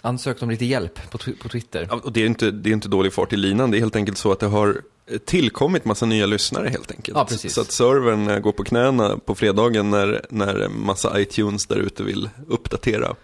ansökt 0.00 0.42
om 0.42 0.50
lite 0.50 0.64
hjälp 0.64 1.10
på, 1.10 1.18
på 1.18 1.48
Twitter. 1.48 1.86
Ja, 1.90 2.00
och 2.04 2.12
det 2.12 2.20
är 2.20 2.26
inte, 2.26 2.50
det 2.50 2.70
är 2.70 2.74
inte 2.74 2.88
dålig 2.88 3.12
fart 3.12 3.32
i 3.32 3.36
linan, 3.36 3.70
det 3.70 3.76
är 3.76 3.80
helt 3.80 3.96
enkelt 3.96 4.18
så 4.18 4.32
att 4.32 4.40
det 4.40 4.46
har 4.46 4.82
tillkommit 5.24 5.84
massa 5.84 6.06
nya 6.06 6.26
lyssnare 6.26 6.68
helt 6.68 6.90
enkelt. 6.90 7.16
Ja, 7.16 7.24
precis. 7.24 7.54
Så 7.54 7.60
att 7.60 7.72
servern 7.72 8.30
eh, 8.30 8.38
går 8.38 8.52
på 8.52 8.64
knäna 8.64 9.18
på 9.18 9.34
fredagen 9.34 9.90
när, 9.90 10.26
när 10.30 10.68
massa 10.68 11.20
iTunes 11.20 11.66
där 11.66 11.76
ute 11.76 12.02
vill 12.02 12.30
uppdatera. 12.48 13.16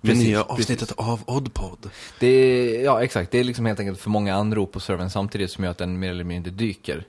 Med 0.00 0.12
Precis, 0.12 0.28
nya 0.28 0.44
precis. 0.44 0.60
avsnittet 0.60 0.92
av 0.96 1.20
Oddpod. 1.26 1.90
Det 2.18 2.26
är, 2.26 2.84
ja, 2.84 3.02
exakt. 3.02 3.30
Det 3.30 3.40
är 3.40 3.44
liksom 3.44 3.66
helt 3.66 3.80
enkelt 3.80 4.00
för 4.00 4.10
många 4.10 4.34
anrop 4.34 4.72
på 4.72 4.80
servern 4.80 5.10
samtidigt 5.10 5.50
som 5.50 5.64
gör 5.64 5.70
att 5.70 5.78
den 5.78 5.98
mer 5.98 6.10
eller 6.10 6.24
mindre 6.24 6.50
dyker. 6.50 7.04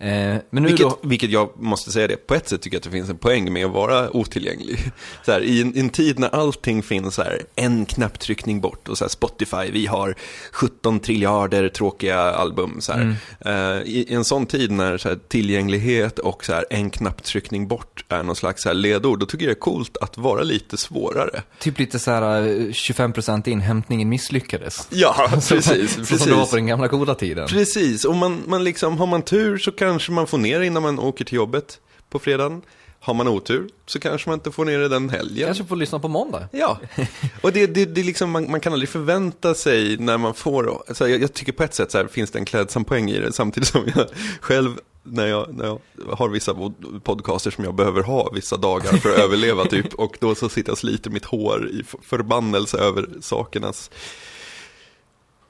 Eh, 0.00 0.36
men 0.50 0.62
nu 0.62 0.68
Vilket, 0.68 0.86
då... 0.86 0.98
vilket 1.02 1.30
jag 1.30 1.50
måste 1.56 1.92
säga 1.92 2.06
det, 2.06 2.16
på 2.16 2.34
ett 2.34 2.48
sätt 2.48 2.62
tycker 2.62 2.74
jag 2.74 2.78
att 2.78 2.84
det 2.84 2.90
finns 2.90 3.10
en 3.10 3.18
poäng 3.18 3.52
med 3.52 3.66
att 3.66 3.72
vara 3.72 4.16
otillgänglig. 4.16 4.92
Så 5.26 5.32
här, 5.32 5.40
i, 5.40 5.60
en, 5.60 5.76
I 5.76 5.80
en 5.80 5.90
tid 5.90 6.18
när 6.18 6.34
allting 6.34 6.82
finns 6.82 7.14
så 7.14 7.22
här, 7.22 7.42
en 7.54 7.86
knapptryckning 7.86 8.60
bort 8.60 8.88
och 8.88 8.98
så 8.98 9.04
här, 9.04 9.08
Spotify, 9.08 9.70
vi 9.72 9.86
har 9.86 10.14
17 10.52 11.00
triljarder 11.00 11.68
tråkiga 11.68 12.18
album. 12.18 12.80
Så 12.80 12.92
här. 12.92 13.16
Eh, 13.40 13.82
i, 13.82 14.06
I 14.08 14.14
en 14.14 14.24
sån 14.24 14.46
tid 14.46 14.70
när 14.70 14.98
så 14.98 15.08
här, 15.08 15.18
tillgänglighet 15.28 16.18
och 16.18 16.44
så 16.44 16.52
här, 16.52 16.64
en 16.70 16.90
knapptryckning 16.90 17.68
bort 17.68 18.04
är 18.08 18.22
någon 18.22 18.36
slags 18.36 18.62
så 18.62 18.68
här, 18.68 18.74
ledord, 18.74 19.18
då 19.18 19.26
tycker 19.26 19.44
jag 19.44 19.50
det 19.50 19.58
är 19.58 19.60
coolt 19.60 19.96
att 19.96 20.18
vara 20.18 20.42
lite 20.42 20.76
svårare. 20.76 21.42
Typ 21.58 21.78
lite 21.78 21.98
så 21.98 22.10
här 22.10 22.42
eh, 22.42 22.46
25% 22.46 23.48
in, 23.48 23.60
hämtningen 23.60 24.08
misslyckades. 24.08 24.86
Ja, 24.90 25.28
precis. 25.48 25.64
Så 25.64 25.98
precis. 25.98 26.18
som 26.18 26.30
det 26.30 26.36
var 26.36 26.46
på 26.46 26.56
den 26.56 26.66
gamla 26.66 26.86
goda 26.86 27.14
tiden. 27.14 27.48
Precis, 27.48 28.04
och 28.04 28.14
man, 28.14 28.42
man 28.46 28.64
liksom, 28.64 28.98
har 28.98 29.06
man 29.06 29.22
tur 29.22 29.58
så 29.58 29.72
kanske 29.88 30.12
man 30.12 30.26
får 30.26 30.38
ner 30.38 30.60
innan 30.60 30.82
man 30.82 30.98
åker 30.98 31.24
till 31.24 31.34
jobbet 31.36 31.80
på 32.10 32.18
fredagen. 32.18 32.62
Har 33.00 33.14
man 33.14 33.28
otur 33.28 33.68
så 33.86 34.00
kanske 34.00 34.28
man 34.28 34.38
inte 34.38 34.50
får 34.52 34.64
ner 34.64 34.78
det 34.78 34.88
den 34.88 35.10
helgen. 35.10 35.46
Kanske 35.46 35.64
får 35.64 35.76
lyssna 35.76 35.98
på 35.98 36.08
måndag. 36.08 36.48
Ja, 36.52 36.78
och 37.42 37.52
det, 37.52 37.66
det, 37.66 37.84
det 37.84 38.02
liksom, 38.02 38.30
man, 38.30 38.50
man 38.50 38.60
kan 38.60 38.72
aldrig 38.72 38.88
förvänta 38.88 39.54
sig 39.54 39.96
när 39.96 40.18
man 40.18 40.34
får, 40.34 40.82
alltså 40.88 41.08
jag, 41.08 41.22
jag 41.22 41.32
tycker 41.32 41.52
på 41.52 41.62
ett 41.62 41.74
sätt 41.74 41.90
så 41.90 41.98
här, 41.98 42.06
finns 42.06 42.30
det 42.30 42.38
en 42.38 42.44
klädsam 42.44 42.84
poäng 42.84 43.10
i 43.10 43.18
det, 43.18 43.32
samtidigt 43.32 43.68
som 43.68 43.84
jag 43.96 44.06
själv, 44.40 44.78
när 45.02 45.26
jag, 45.26 45.54
när 45.54 45.64
jag 45.64 45.80
har 46.16 46.28
vissa 46.28 46.52
pod- 46.54 47.00
podcaster 47.04 47.50
som 47.50 47.64
jag 47.64 47.74
behöver 47.74 48.02
ha 48.02 48.30
vissa 48.34 48.56
dagar 48.56 48.92
för 48.96 49.10
att 49.10 49.18
överleva 49.18 49.64
typ, 49.64 49.94
och 50.04 50.16
då 50.20 50.34
så 50.34 50.48
sitter 50.48 50.68
jag 50.70 50.74
och 50.74 50.78
sliter 50.78 51.10
mitt 51.10 51.24
hår 51.24 51.68
i 51.68 51.84
förbannelse 52.02 52.78
över 52.78 53.06
sakernas 53.20 53.90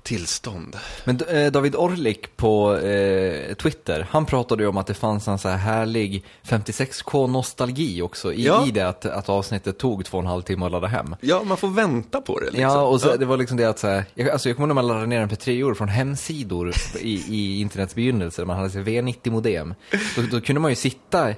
tillstånd. 0.09 0.77
Men 1.05 1.21
eh, 1.29 1.53
David 1.53 1.77
Orlik 1.77 2.37
på 2.37 2.77
eh, 2.77 3.55
Twitter, 3.55 4.07
han 4.11 4.27
pratade 4.27 4.63
ju 4.63 4.69
om 4.69 4.77
att 4.77 4.87
det 4.87 4.95
fanns 4.95 5.29
en 5.29 5.39
så 5.39 5.49
här 5.49 5.57
härlig 5.57 6.25
56k-nostalgi 6.49 8.03
också 8.03 8.33
i, 8.33 8.45
Ja. 8.47 8.67
i 8.67 8.71
det 8.71 8.89
att, 8.89 9.05
att 9.07 9.29
avsnittet 9.29 9.79
tog 9.79 10.05
två 10.05 10.17
och 10.19 10.23
en 10.25 10.29
halv 10.29 10.43
timme 10.43 10.67
att 10.67 10.73
ladda 10.73 10.87
hem. 10.87 11.17
Ja, 11.21 11.43
man 11.45 11.57
får 11.57 11.69
vänta 11.69 12.21
på 12.21 12.39
det 12.39 12.45
liksom. 12.47 12.63
Ja, 12.63 12.83
och 12.83 13.01
så, 13.01 13.17
det 13.17 13.25
var 13.27 13.37
liksom 13.37 13.57
det 13.57 13.65
att 13.65 13.79
så 13.79 13.87
här, 13.87 14.05
jag, 14.15 14.29
alltså 14.29 14.49
jag 14.49 14.57
kommer 14.57 14.67
ihåg 14.67 14.77
när 14.77 14.83
man 14.83 14.87
laddade 14.87 15.07
ner 15.07 15.21
en 15.21 15.29
MP3-or 15.31 15.75
från 15.75 15.89
hemsidor 15.89 16.73
i, 17.01 17.25
i 17.29 17.61
internets 17.61 17.95
begynnelse, 17.95 18.45
man 18.45 18.57
hade 18.57 18.71
så 18.71 18.79
V90-modem. 18.79 19.75
Då, 20.17 20.23
då 20.31 20.41
kunde 20.41 20.61
man 20.61 20.71
ju 20.71 20.75
sitta 20.77 21.35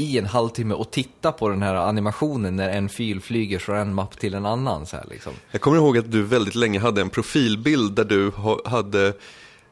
i 0.00 0.18
en 0.18 0.26
halvtimme 0.26 0.74
och 0.74 0.90
titta 0.90 1.32
på 1.32 1.48
den 1.48 1.62
här 1.62 1.74
animationen 1.74 2.56
när 2.56 2.68
en 2.68 2.88
fil 2.88 3.20
flyger 3.20 3.58
från 3.58 3.76
en 3.76 3.94
mapp 3.94 4.18
till 4.18 4.34
en 4.34 4.46
annan 4.46 4.86
så 4.86 4.96
här 4.96 5.06
liksom. 5.10 5.32
Jag 5.50 5.60
kommer 5.60 5.76
ihåg 5.76 5.98
att 5.98 6.12
du 6.12 6.22
väldigt 6.22 6.54
länge 6.54 6.80
hade 6.80 7.00
en 7.00 7.10
profilbild 7.10 7.92
där 7.92 8.04
du 8.04 8.32
hade 8.64 9.12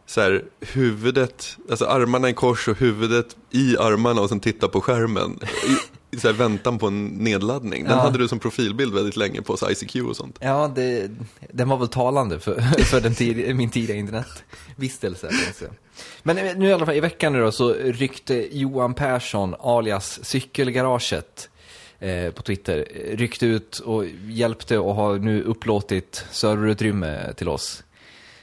så 0.07 0.21
här, 0.21 0.45
huvudet, 0.61 1.57
alltså 1.71 1.85
armarna 1.85 2.29
i 2.29 2.33
kors 2.33 2.69
och 2.69 2.77
huvudet 2.77 3.37
i 3.51 3.77
armarna 3.79 4.21
och 4.21 4.29
sen 4.29 4.41
titta 4.41 4.69
på 4.69 4.81
skärmen. 4.81 5.39
Så 6.17 6.29
här 6.29 6.35
väntan 6.35 6.79
på 6.79 6.87
en 6.87 7.07
nedladdning. 7.07 7.85
Den 7.85 7.93
Ja. 7.93 7.99
hade 7.99 8.19
du 8.19 8.29
som 8.29 8.39
profilbild 8.39 8.95
väldigt 8.95 9.17
länge 9.17 9.43
på 9.43 9.57
så 9.57 9.71
ICQ 9.71 9.97
och 9.97 10.17
sånt. 10.17 10.37
Ja, 10.41 10.73
det, 10.75 11.11
den 11.53 11.69
var 11.69 11.77
väl 11.77 11.89
talande 11.89 12.41
för, 12.41 12.61
för 12.85 13.01
den 13.01 13.15
tid, 13.15 13.57
min 13.57 13.71
tidiga 13.71 13.97
internetvistelse. 13.97 15.31
Men 16.23 16.39
eh, 16.39 16.57
nu 16.57 16.69
i 16.69 16.73
alla 16.73 16.87
fall, 16.87 16.95
i 16.95 17.01
veckan 17.01 17.33
nu 17.33 17.41
då, 17.41 17.53
så 17.53 17.73
ryckte 17.73 18.49
Johan 18.59 18.95
Persson, 18.95 19.55
alias 19.61 20.21
Cykelgaraget, 20.25 21.49
eh, 21.99 22.31
på 22.31 22.43
Twitter, 22.43 22.87
ryckte 23.17 23.47
ut 23.47 23.79
och 23.79 24.05
hjälpte 24.29 24.79
och 24.79 24.95
har 24.95 25.19
nu 25.19 25.43
upplåtit 25.43 26.25
serverutrymme 26.31 27.33
till 27.37 27.49
oss. 27.49 27.85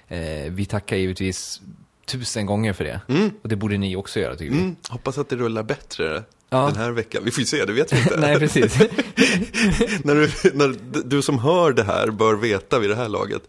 Eh, 0.07 0.51
vi 0.51 0.65
tackar 0.65 0.95
givetvis 0.97 1.61
tusen 2.05 2.45
gånger 2.45 2.73
för 2.73 2.83
det. 2.83 3.01
Och 3.43 3.49
det 3.49 3.55
borde 3.55 3.77
ni 3.77 3.95
också 3.95 4.19
göra, 4.19 4.35
tycker 4.35 4.53
vi. 4.53 4.59
Mm, 4.61 4.75
hoppas 4.89 5.17
att 5.17 5.29
det 5.29 5.35
rullar 5.35 5.63
bättre 5.63 6.23
Ja. 6.49 6.65
den 6.65 6.75
här 6.75 6.91
veckan. 6.91 7.23
Vi 7.25 7.31
får 7.31 7.39
ju 7.39 7.45
se, 7.45 7.65
det 7.65 7.73
vet 7.73 7.93
vi 7.93 7.97
inte. 7.97 8.17
Nej, 8.19 8.39
precis. 8.39 8.79
när, 10.03 10.15
du, 10.15 10.51
när 10.53 10.75
du 11.05 11.21
som 11.21 11.39
hör 11.39 11.71
det 11.71 11.83
här 11.83 12.11
bör 12.11 12.35
veta 12.35 12.79
vid 12.79 12.89
det 12.89 12.95
här 12.95 13.09
laget. 13.09 13.41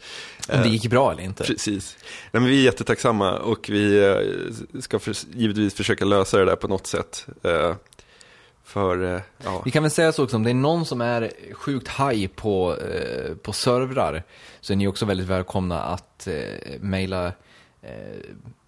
Om 0.49 0.63
det 0.63 0.69
gick 0.69 0.91
bra 0.91 1.13
eller 1.13 1.23
inte. 1.23 1.45
Precis. 1.45 1.97
Nej, 2.31 2.41
men 2.41 2.45
vi 2.45 2.61
är 2.61 2.65
jättetacksamma 2.65 3.39
och 3.39 3.69
vi 3.69 4.05
eh, 4.05 4.81
ska 4.81 4.99
för, 4.99 5.17
givetvis 5.35 5.75
försöka 5.75 6.05
lösa 6.05 6.39
det 6.39 6.45
där 6.45 6.57
på 6.57 6.69
något 6.69 6.87
sätt. 6.87 7.27
Eh, 7.43 7.75
För, 8.65 9.15
eh, 9.15 9.21
ja. 9.45 9.63
Vi 9.65 9.71
kan 9.71 9.83
väl 9.83 9.91
säga 9.91 10.13
så 10.13 10.25
också, 10.25 10.37
om 10.37 10.43
det 10.43 10.51
är 10.51 10.55
någon 10.55 10.87
som 10.87 11.01
är 11.01 11.33
sjukt 11.53 11.89
haj 11.89 12.29
på, 12.29 12.77
eh, 12.77 13.35
på 13.35 13.53
servrar 13.53 14.23
så 14.61 14.73
är 14.73 14.77
ni 14.77 14.89
också 14.89 15.07
väldigt 15.07 15.27
välkomna 15.27 15.83
att 15.83 16.27
eh, 16.27 16.81
mejla 16.81 17.27
eh, 17.83 17.91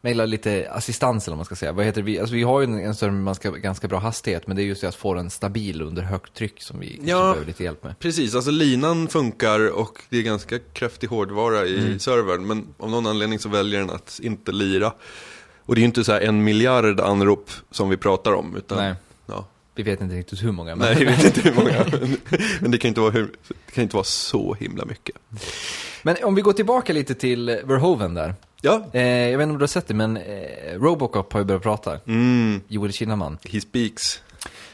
mejla 0.01 0.25
lite 0.27 0.71
assistans 0.71 1.27
eller 1.27 1.33
vad 1.33 1.39
man 1.39 1.45
ska 1.45 1.57
säga. 1.57 1.73
Vad 1.73 1.85
heter? 1.85 2.03
Vi, 2.03 2.19
alltså, 2.21 2.35
vi 2.35 2.43
har 2.43 2.61
ju 2.61 2.65
en, 2.65 2.79
en 2.85 2.95
server 2.95 3.13
med 3.15 3.25
ganska, 3.25 3.51
ganska 3.51 3.89
bra 3.89 3.99
hastighet, 3.99 4.47
men 4.47 4.57
det 4.57 4.63
är 4.63 4.65
just 4.65 4.81
det 4.81 4.89
att 4.89 4.95
få 4.95 5.15
den 5.15 5.31
stabil 5.31 5.83
under 5.83 6.03
högt 6.03 6.35
tryck 6.35 6.63
som 6.63 6.81
vi 6.81 7.01
Ja. 7.05 7.21
behöver 7.21 7.47
lite 7.47 7.65
hjälp 7.65 7.85
med. 7.85 7.99
Precis, 7.99 8.35
alltså 8.35 8.51
linan 8.51 9.09
funkar 9.09 9.71
och 9.71 9.99
det 10.09 10.19
är 10.19 10.23
ganska 10.23 10.59
kraftig 10.73 11.07
hårdvara 11.07 11.67
i 11.67 11.79
Mm. 11.79 11.99
servern. 11.99 12.47
Men 12.47 12.67
av 12.79 12.91
någon 12.91 13.07
anledning 13.07 13.39
så 13.39 13.49
väljer 13.49 13.81
den 13.81 13.91
att 13.91 14.21
inte 14.23 14.53
lira. 14.53 14.93
Och 15.65 15.75
det 15.75 15.79
är 15.79 15.83
ju 15.83 15.87
inte 15.87 16.05
så 16.05 16.13
här 16.13 16.21
en 16.21 16.45
miljard 16.45 17.01
anrop 17.01 17.51
som 17.71 17.89
vi 17.91 17.97
pratar 17.97 18.33
om. 18.33 18.57
Utan, 18.57 18.79
Nej. 18.79 18.95
Ja. 19.27 19.47
Vi 19.75 19.83
vet 19.83 20.01
inte 20.01 20.15
riktigt 20.15 20.43
hur 20.45 20.53
många, 20.53 20.77
men 20.77 20.89
Nej, 20.95 21.05
jag 21.05 21.11
vet 21.17 21.25
inte 21.25 21.41
hur 21.49 21.55
många. 21.55 21.85
Men 22.61 22.71
det 22.71 22.79
kan 22.79 22.89
inte 22.89 23.01
vara, 23.01 23.11
hur, 23.11 23.31
det 23.67 23.73
kan 23.73 23.83
inte 23.83 23.97
vara 23.97 24.05
så 24.05 24.55
himla 24.55 24.85
mycket. 24.85 25.17
Men 26.03 26.17
om 26.25 26.35
vi 26.35 26.43
går 26.43 26.53
tillbaka 26.53 26.93
lite 26.93 27.15
till 27.15 27.47
Verhoeven 27.65 28.15
där. 28.15 28.35
Ja, 28.63 28.83
Eh, 28.93 29.03
jag 29.03 29.39
vet 29.39 29.43
inte 29.45 29.53
om 29.53 29.59
du 29.59 29.63
har 29.63 29.67
sett 29.69 29.87
det, 29.89 29.95
men 29.95 30.17
eh, 30.17 30.23
Robocop 30.75 31.33
har 31.33 31.41
ju 31.41 31.45
börjat 31.47 31.63
prata. 31.63 31.99
mm, 32.07 32.61
Joel 32.69 32.93
Kinnaman. 32.93 33.39
he 33.53 33.61
speaks. 33.61 34.23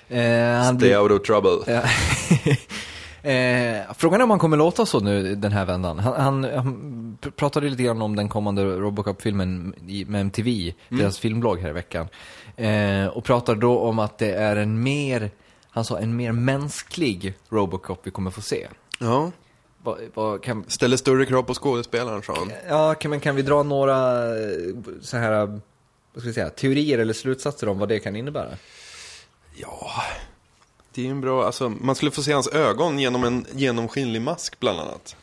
Eh, 0.09 0.23
han 0.57 0.65
Stay 0.65 0.77
blir- 0.89 0.99
out 0.99 1.13
of 1.13 1.23
trouble. 1.27 1.83
Eh, 3.23 3.83
frågan 3.99 4.21
är 4.21 4.25
om 4.25 4.31
han 4.31 4.39
kommer 4.39 4.57
låta 4.57 4.87
så 4.87 5.01
nu 5.01 5.35
den 5.35 5.53
här 5.53 5.65
vändan. 5.65 5.99
Han, 5.99 6.15
han, 6.21 6.45
han 6.45 7.19
pr- 7.23 7.31
pratade 7.31 7.69
lite 7.69 7.83
grann 7.83 8.03
om 8.03 8.17
den 8.17 8.29
kommande 8.29 8.65
Robocop-filmen 8.65 9.75
med 10.07 10.21
MTV, 10.21 10.73
deras 10.89 11.19
filmblogg 11.19 11.59
här 11.61 11.69
i 11.69 11.73
veckan. 11.73 12.09
Eh, 12.57 13.07
och 13.07 13.25
pratade 13.25 13.61
då 13.61 13.79
om 13.79 13.99
att 13.99 14.19
det 14.19 14.33
är 14.33 14.57
en 14.57 14.83
mer, 14.83 15.31
han 15.71 15.85
sa 15.85 15.99
en 15.99 16.17
mer 16.17 16.33
mänsklig 16.33 17.35
Robocop 17.49 18.01
vi 18.03 18.11
kommer 18.11 18.31
få 18.31 18.41
se. 18.41 18.67
Ja, 18.99 19.31
Vad, 19.85 19.99
vad 20.15 20.43
kan, 20.43 20.65
ställer 20.69 20.97
större 20.97 21.27
krav 21.27 21.43
på 21.43 21.55
skådespelaren, 21.55 22.23
sa 22.23 22.35
han. 22.35 22.53
ja, 22.69 22.97
men 23.09 23.21
kan 23.21 23.37
vi 23.37 23.43
dra 23.43 23.63
några 23.63 24.23
eh, 24.37 24.75
så 25.01 25.17
här, 25.17 25.31
vad 25.37 26.21
ska 26.21 26.29
vi 26.29 26.33
säga, 26.33 26.51
teorier 26.51 26.99
eller 26.99 27.13
slutsatser 27.13 27.69
om 27.69 27.79
vad 27.79 27.89
det 27.89 28.01
kan 28.01 28.17
innebära? 28.17 28.49
Ja, 29.57 29.91
det 30.93 31.07
är 31.07 31.11
en 31.11 31.21
bra, 31.21 31.47
alltså 31.47 31.69
man 31.69 31.95
skulle 31.95 32.11
få 32.11 32.23
se 32.23 32.33
hans 32.33 32.49
ögon 32.49 32.99
genom 32.99 33.25
en 33.25 33.47
genomskinlig 33.53 34.23
mask 34.23 34.61
bland 34.61 34.81
annat. 34.81 35.17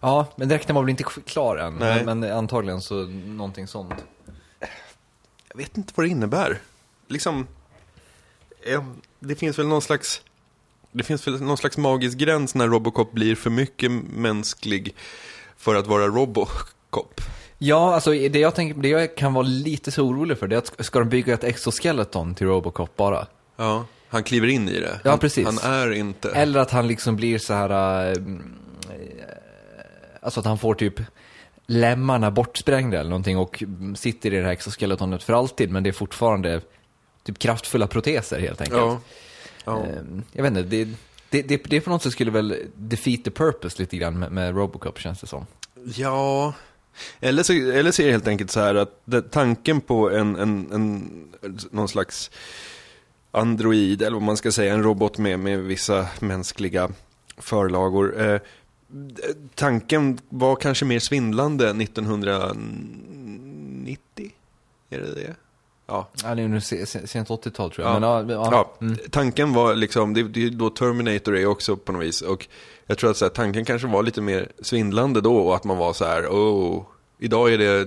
Ja, 0.00 0.26
men 0.36 0.50
räknar 0.50 0.74
man 0.74 0.84
väl 0.84 0.90
inte 0.90 1.04
klar 1.04 1.56
än, 1.56 1.74
Nej. 1.74 2.04
men, 2.04 2.20
men 2.20 2.32
antagligen 2.32 2.80
så 2.80 2.94
någonting 3.26 3.66
sånt. 3.66 3.94
Jag 5.48 5.56
vet 5.56 5.76
inte 5.76 5.92
vad 5.96 6.06
det 6.06 6.10
innebär. 6.10 6.60
Liksom, 7.08 7.46
eh, 8.62 8.84
det 9.18 9.34
finns 9.34 9.58
väl 9.58 9.66
någon 9.66 9.82
slags, 9.82 10.22
det 10.94 11.02
finns 11.02 11.26
väl 11.26 11.42
någon 11.42 11.56
slags 11.56 11.76
magisk 11.76 12.18
gräns 12.18 12.54
när 12.54 12.68
Robocop 12.68 13.12
blir 13.12 13.34
för 13.34 13.50
mycket 13.50 13.90
mänsklig 14.16 14.94
för 15.56 15.74
att 15.74 15.86
vara 15.86 16.06
Robocop. 16.06 17.20
Ja, 17.58 17.94
alltså 17.94 18.10
det 18.10 18.38
jag, 18.38 18.54
tänker, 18.54 18.82
det 18.82 18.88
jag 18.88 19.16
kan 19.16 19.34
vara 19.34 19.46
lite 19.46 19.90
så 19.90 20.02
orolig 20.02 20.38
för 20.38 20.48
det 20.48 20.56
är 20.56 20.58
att 20.58 20.86
ska 20.86 20.98
de 20.98 21.08
bygga 21.08 21.34
ett 21.34 21.44
exoskeleton 21.44 22.34
till 22.34 22.46
Robocop 22.46 22.96
bara? 22.96 23.26
Ja, 23.56 23.84
han 24.08 24.22
kliver 24.22 24.48
in 24.48 24.68
i 24.68 24.80
det. 24.80 25.00
Ja, 25.04 25.10
han, 25.10 25.18
precis. 25.18 25.46
Han 25.46 25.72
är 25.72 25.92
inte... 25.92 26.30
Eller 26.30 26.60
att 26.60 26.70
han 26.70 26.88
liksom 26.88 27.16
blir 27.16 27.38
så 27.38 27.54
här, 27.54 27.70
äh, 28.10 28.16
alltså 30.20 30.40
att 30.40 30.46
han 30.46 30.58
får 30.58 30.74
typ 30.74 31.00
lemmarna 31.66 32.30
bortsprängda 32.30 33.00
eller 33.00 33.10
någonting 33.10 33.38
och 33.38 33.64
sitter 33.96 34.32
i 34.32 34.36
det 34.36 34.44
här 34.44 34.52
exoskeletonet 34.52 35.22
för 35.22 35.32
alltid, 35.32 35.70
men 35.70 35.82
det 35.82 35.90
är 35.90 35.92
fortfarande 35.92 36.60
typ 37.24 37.38
kraftfulla 37.38 37.86
proteser 37.86 38.40
helt 38.40 38.60
enkelt. 38.60 38.80
Ja. 38.80 39.00
Ja. 39.64 39.86
Ehm, 39.86 40.22
Jag 40.32 40.42
vet 40.42 40.50
inte, 40.50 40.62
det, 40.62 40.88
det, 41.30 41.42
det, 41.42 41.62
det 41.64 41.80
på 41.80 41.90
något 41.90 42.02
sätt 42.02 42.12
skulle 42.12 42.30
väl 42.30 42.56
defeat 42.76 43.24
the 43.24 43.30
purpose 43.30 43.82
lite 43.82 43.96
grann 43.96 44.18
med, 44.18 44.32
med 44.32 44.56
Robocop 44.56 44.98
känns 44.98 45.20
det 45.20 45.26
som. 45.26 45.46
Ja, 45.94 46.54
eller 47.20 47.42
så, 47.42 47.52
eller 47.52 47.92
så 47.92 48.02
är 48.02 48.06
det 48.06 48.12
helt 48.12 48.28
enkelt 48.28 48.50
så 48.50 48.60
här 48.60 48.74
att 48.74 49.00
det, 49.04 49.30
tanken 49.30 49.80
på 49.80 50.10
en, 50.10 50.36
en, 50.36 50.72
en, 50.72 51.10
någon 51.70 51.88
slags 51.88 52.30
android, 53.30 54.02
eller 54.02 54.14
vad 54.14 54.22
man 54.22 54.36
ska 54.36 54.52
säga, 54.52 54.74
en 54.74 54.82
robot 54.82 55.18
med, 55.18 55.38
med 55.38 55.58
vissa 55.58 56.08
mänskliga 56.20 56.90
förlagor. 57.36 58.20
Eh, 58.20 58.40
tanken 59.54 60.18
var 60.28 60.56
kanske 60.56 60.84
mer 60.84 60.98
svindlande 60.98 61.70
1990? 61.70 64.30
Är 64.90 65.00
det 65.00 65.14
det? 65.14 65.34
Ja. 65.86 66.08
Ja, 66.24 66.34
det 66.34 66.42
är 66.42 66.48
nu 66.48 66.60
se- 66.60 66.86
se- 66.86 67.06
sent 67.06 67.28
80-tal 67.28 67.70
tror 67.70 67.86
jag. 67.86 67.96
Ja. 68.02 68.22
Men, 68.22 68.28
ja, 68.36 68.48
ja, 68.52 68.74
mm. 68.80 68.98
tanken 69.10 69.52
var 69.52 69.74
liksom, 69.74 70.14
det, 70.14 70.22
det 70.22 70.46
är 70.46 70.50
då 70.50 70.70
Terminator 70.70 71.36
är 71.36 71.46
också 71.46 71.76
på 71.76 71.92
något 71.92 72.02
vis. 72.02 72.22
Och 72.22 72.48
jag 72.86 72.98
tror 72.98 73.10
att 73.10 73.20
här, 73.20 73.28
tanken 73.28 73.64
kanske 73.64 73.88
var 73.88 74.02
lite 74.02 74.20
mer 74.20 74.48
svindlande 74.62 75.20
då 75.20 75.36
och 75.36 75.56
att 75.56 75.64
man 75.64 75.76
var 75.78 75.92
så 75.92 76.04
här, 76.04 76.26
oh, 76.26 76.82
idag 77.18 77.52
är 77.52 77.58
det 77.58 77.80
eh, 77.80 77.86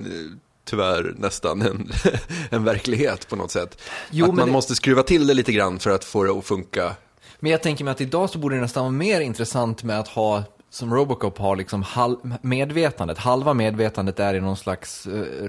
tyvärr 0.66 1.16
nästan 1.18 1.62
en, 1.62 1.92
en 2.50 2.64
verklighet 2.64 3.28
på 3.30 3.36
något 3.36 3.52
sätt. 3.52 3.82
Jo, 4.12 4.26
att 4.26 4.34
man 4.36 4.46
det- 4.48 4.52
måste 4.52 4.76
skruva 4.76 5.04
till 5.04 5.28
det 5.28 5.34
lite 5.34 5.52
grann 5.52 5.80
för 5.80 5.90
att 5.90 6.04
få 6.06 6.24
det 6.24 6.32
att 6.32 6.46
funka. 6.46 6.96
Men 7.40 7.52
jag 7.52 7.64
tänker 7.64 7.84
mig 7.84 7.92
att 7.92 8.02
idag 8.02 8.30
så 8.30 8.40
borde 8.40 8.56
det 8.56 8.62
nästan 8.62 8.84
vara 8.84 8.92
mer 8.92 9.22
intressant 9.22 9.84
med 9.84 10.00
att 10.00 10.08
ha, 10.08 10.44
som 10.70 10.94
Robocop 10.94 11.38
har, 11.38 11.56
liksom 11.56 11.84
halv, 11.84 12.18
medvetandet. 12.42 13.18
Halva 13.18 13.54
medvetandet 13.54 14.20
är 14.20 14.34
i 14.34 14.42
någon 14.42 14.58
slags 14.58 15.08
eh, 15.08 15.48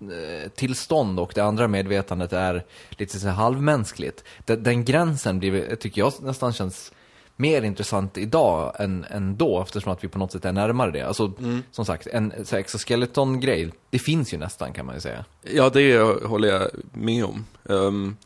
robottillstånd 0.00 1.20
och 1.20 1.32
det 1.34 1.40
andra 1.40 1.68
medvetandet 1.68 2.32
är 2.32 2.64
lite 2.90 3.18
så 3.18 3.28
halvmänskligt. 3.28 4.24
Den, 4.44 4.62
den 4.62 4.84
gränsen 4.84 5.38
blir, 5.38 5.76
tycker 5.76 6.00
jag 6.00 6.12
nästan 6.22 6.52
känns 6.52 6.92
mer 7.36 7.62
intressant 7.62 8.18
idag 8.18 8.72
än, 8.78 9.04
än 9.10 9.36
då 9.36 9.62
eftersom 9.62 9.92
att 9.92 10.04
vi 10.04 10.08
på 10.08 10.18
något 10.18 10.32
sätt 10.32 10.44
är 10.44 10.52
närmare 10.52 10.90
det. 10.90 11.02
Alltså, 11.02 11.32
som 11.70 11.84
sagt, 11.84 12.06
en 12.06 12.32
exoskeleton-grej, 12.52 13.72
det 13.90 13.98
finns 13.98 14.34
ju 14.34 14.38
nästan 14.38 14.72
kan 14.72 14.86
man 14.86 14.94
ju 14.94 15.00
säga. 15.00 15.24
Ja, 15.42 15.70
det 15.70 15.98
håller 16.26 16.48
jag 16.48 16.70
med 16.92 17.24
om. 17.24 17.44
Ehm, 17.68 18.16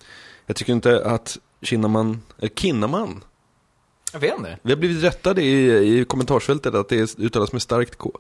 jag 0.47 0.57
tycker 0.57 0.73
inte 0.73 1.05
att 1.05 1.38
Kinnaman, 1.62 2.23
eller 2.38 2.49
Kinnaman, 2.49 3.25
Jag 4.12 4.21
vet 4.21 4.38
inte. 4.38 4.59
vi 4.62 4.73
har 4.73 4.79
blivit 4.79 5.05
rättade 5.05 5.43
i, 5.43 6.00
i 6.00 6.05
kommentarsfältet 6.05 6.75
att 6.75 6.88
det 6.88 7.19
uttalas 7.19 7.52
med 7.52 7.62
starkt 7.62 7.97
K. 7.99 8.12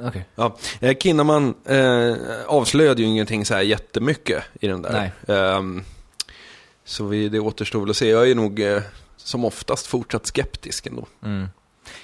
Okej. 0.00 0.24
Ja, 0.34 0.56
eh, 0.80 0.96
Kinnaman 0.98 1.54
eh, 1.64 2.14
avslöjade 2.46 3.02
ju 3.02 3.08
ingenting 3.08 3.44
så 3.44 3.54
här 3.54 3.62
jättemycket 3.62 4.44
i 4.60 4.66
den 4.66 4.82
där. 4.82 5.12
Ehm, 5.28 5.84
så 6.84 7.04
vi, 7.04 7.28
det 7.28 7.40
återstår 7.40 7.80
väl 7.80 7.90
att 7.90 7.96
se. 7.96 8.08
Jag 8.08 8.30
är 8.30 8.34
nog 8.34 8.60
eh, 8.60 8.82
som 9.16 9.44
oftast 9.44 9.86
fortsatt 9.86 10.26
skeptisk 10.26 10.86
ändå. 10.86 11.06
Mm. 11.22 11.48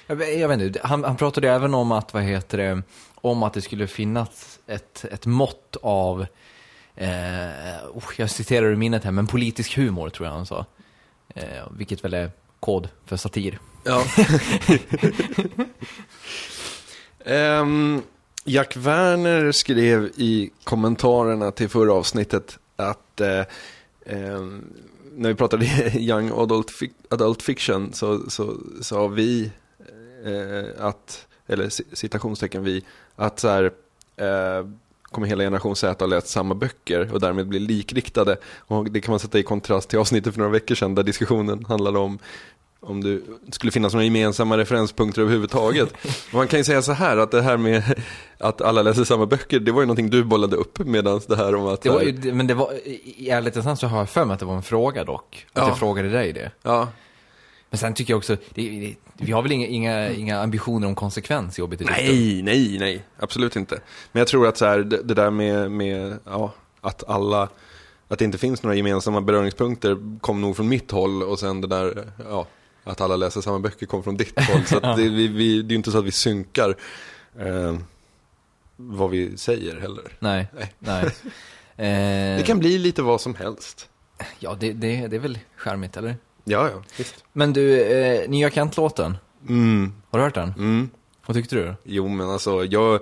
Jag, 0.07 0.39
jag 0.39 0.47
vet 0.47 0.61
inte, 0.61 0.79
han, 0.83 1.03
han 1.03 1.17
pratade 1.17 1.49
även 1.49 1.73
om 1.73 1.91
att, 1.91 2.13
vad 2.13 2.23
heter 2.23 2.57
det, 2.57 2.81
om 3.15 3.43
att 3.43 3.53
det 3.53 3.61
skulle 3.61 3.87
finnas 3.87 4.59
ett, 4.67 5.05
ett 5.11 5.25
mått 5.25 5.77
av, 5.81 6.25
eh, 6.95 7.07
oh, 7.93 8.03
jag 8.17 8.29
citerar 8.29 8.65
ur 8.65 8.75
minnet 8.75 9.03
här, 9.03 9.11
men 9.11 9.27
politisk 9.27 9.77
humor 9.77 10.09
tror 10.09 10.27
jag 10.27 10.33
han 10.33 10.45
sa. 10.45 10.65
Eh, 11.35 11.43
vilket 11.71 12.03
väl 12.03 12.13
är 12.13 12.31
kod 12.59 12.89
för 13.05 13.17
satir. 13.17 13.59
Ja. 13.83 14.03
Um, 17.25 18.01
Jack 18.43 18.77
Werner 18.77 19.51
skrev 19.51 20.11
i 20.15 20.51
kommentarerna 20.63 21.51
till 21.51 21.69
förra 21.69 21.93
avsnittet 21.93 22.59
att 22.75 23.21
uh, 23.21 23.43
um, 24.15 24.63
när 25.15 25.29
vi 25.29 25.35
pratade 25.35 25.65
young 25.95 26.31
adult, 26.35 26.71
adult 27.09 27.41
fiction 27.41 27.93
så 27.93 28.19
sa 28.19 28.29
så, 28.29 28.57
sa 28.81 29.07
vi 29.07 29.51
uh, 30.27 30.65
att, 30.77 31.27
eller 31.47 31.69
citationstecken 31.95 32.63
vi, 32.63 32.83
att 33.15 33.39
så 33.39 33.47
här, 33.47 33.63
uh, 34.21 34.69
kommer 35.01 35.27
hela 35.27 35.43
generation 35.43 35.75
Z 35.75 35.91
att 35.91 35.99
ha 35.99 36.07
läst 36.07 36.27
samma 36.27 36.55
böcker 36.55 37.13
och 37.13 37.19
därmed 37.19 37.47
bli 37.47 37.59
likriktade. 37.59 38.37
Och 38.57 38.91
det 38.91 39.01
kan 39.01 39.11
man 39.11 39.19
sätta 39.19 39.39
i 39.39 39.43
kontrast 39.43 39.89
till 39.89 39.99
avsnittet 39.99 40.33
för 40.33 40.39
några 40.39 40.51
veckor 40.51 40.75
sedan 40.75 40.95
där 40.95 41.03
diskussionen 41.03 41.65
handlade 41.65 41.99
om 41.99 42.19
om 42.81 43.03
det 43.03 43.21
skulle 43.51 43.71
finnas 43.71 43.93
några 43.93 44.05
gemensamma 44.05 44.57
referenspunkter 44.57 45.21
överhuvudtaget. 45.21 45.93
Man 46.33 46.47
kan 46.47 46.59
ju 46.59 46.63
säga 46.63 46.81
så 46.81 46.91
här 46.91 47.17
att 47.17 47.31
det 47.31 47.41
här 47.41 47.57
med 47.57 47.83
att 48.37 48.61
alla 48.61 48.81
läser 48.81 49.03
samma 49.03 49.25
böcker, 49.25 49.59
det 49.59 49.71
var 49.71 49.81
ju 49.81 49.85
någonting 49.85 50.09
du 50.09 50.23
bollade 50.23 50.55
upp 50.55 50.79
medan 50.79 51.21
det 51.27 51.35
här 51.35 51.55
om 51.55 51.67
att... 51.67 51.81
Det 51.81 51.89
var 51.89 52.01
ju, 52.01 52.33
men 52.33 52.47
det 52.47 52.53
var, 52.53 52.73
i 53.03 53.29
ärlighetens 53.29 53.79
så 53.79 53.87
har 53.87 53.97
jag 53.97 54.09
för 54.09 54.25
mig 54.25 54.33
att 54.33 54.39
det 54.39 54.45
var 54.45 54.55
en 54.55 54.63
fråga 54.63 55.03
dock. 55.03 55.45
Att 55.53 55.61
Ja. 55.61 55.67
jag 55.67 55.79
frågade 55.79 56.09
dig 56.09 56.33
det. 56.33 56.51
Ja, 56.61 56.87
Men 57.69 57.77
sen 57.77 57.93
tycker 57.93 58.13
jag 58.13 58.17
också, 58.17 58.35
det, 58.53 58.69
det, 58.69 58.95
vi 59.17 59.31
har 59.31 59.41
väl 59.41 59.51
inga, 59.51 59.67
inga, 59.67 60.09
inga 60.09 60.39
ambitioner 60.41 60.87
om 60.87 60.95
konsekvens 60.95 61.59
i 61.59 61.61
obit 61.61 61.79
nej, 61.79 62.41
nej, 62.41 62.77
nej, 62.79 63.03
absolut 63.19 63.55
inte. 63.55 63.79
Men 64.11 64.19
jag 64.19 64.27
tror 64.27 64.47
att 64.47 64.57
så 64.57 64.65
här, 64.65 64.79
det, 64.79 65.03
det 65.03 65.13
där 65.13 65.29
med, 65.31 65.71
med 65.71 66.17
ja, 66.25 66.53
att 66.81 67.09
alla, 67.09 67.49
att 68.07 68.19
det 68.19 68.25
inte 68.25 68.37
finns 68.37 68.63
några 68.63 68.75
gemensamma 68.75 69.21
beröringspunkter 69.21 70.19
kom 70.21 70.41
nog 70.41 70.55
från 70.55 70.67
mitt 70.69 70.91
håll 70.91 71.23
och 71.23 71.39
sen 71.39 71.61
det 71.61 71.67
där, 71.67 72.07
ja, 72.29 72.47
att 72.83 73.01
alla 73.01 73.15
läser 73.15 73.41
samma 73.41 73.59
böcker 73.59 73.85
kom 73.85 74.03
från 74.03 74.17
ditt 74.17 74.39
håll. 74.49 74.65
Så 74.65 74.79
det, 74.79 75.09
vi, 75.09 75.27
vi, 75.27 75.61
det 75.61 75.67
är 75.67 75.69
ju 75.69 75.75
inte 75.75 75.91
så 75.91 75.97
att 75.97 76.05
vi 76.05 76.11
synkar 76.11 76.75
eh, 77.39 77.77
vad 78.75 79.09
vi 79.09 79.37
säger 79.37 79.79
heller. 79.79 80.03
Nej, 80.19 80.47
Nej. 80.53 80.73
nej. 80.79 81.03
Eh, 81.77 82.37
Det 82.39 82.43
kan 82.45 82.59
bli 82.59 82.77
lite 82.77 83.01
vad 83.01 83.21
som 83.21 83.35
helst. 83.35 83.89
Ja, 84.39 84.57
det, 84.59 84.73
det, 84.73 85.07
det 85.07 85.15
är 85.15 85.19
väl 85.19 85.39
charmigt, 85.55 85.97
eller? 85.97 86.15
Ja, 86.43 86.69
ja, 86.69 86.83
visst. 86.97 87.23
Men 87.33 87.53
du, 87.53 87.81
eh, 87.81 88.29
nya 88.29 88.49
Kent-låten, 88.51 89.17
Mm, 89.47 89.93
har 90.09 90.19
du 90.19 90.25
hört 90.25 90.33
den? 90.35 90.53
mm. 90.57 90.89
Vad 91.25 91.35
tyckte 91.35 91.55
du? 91.55 91.73
Jo, 91.83 92.07
men 92.07 92.29
alltså, 92.29 92.65
jag, 92.65 92.99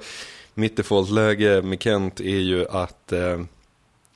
mitt 0.53 0.77
defaultläge 0.77 1.61
med 1.61 1.81
Kent 1.83 2.19
är 2.19 2.39
ju 2.39 2.67
att, 2.67 3.11
eh, 3.11 3.41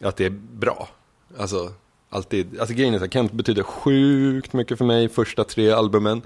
att 0.03 0.17
det 0.17 0.25
är 0.25 0.29
bra. 0.53 0.89
Alltså, 1.37 1.73
alltid. 2.11 2.59
Alltså 2.59 2.75
grejen 2.75 2.93
är 2.93 2.97
så 2.97 3.03
här, 3.03 3.11
Kent 3.11 3.31
betyder 3.31 3.63
sjukt 3.63 4.53
mycket 4.53 4.77
för 4.77 4.85
mig, 4.85 5.09
första 5.09 5.43
tre 5.43 5.71
albumen. 5.71 6.21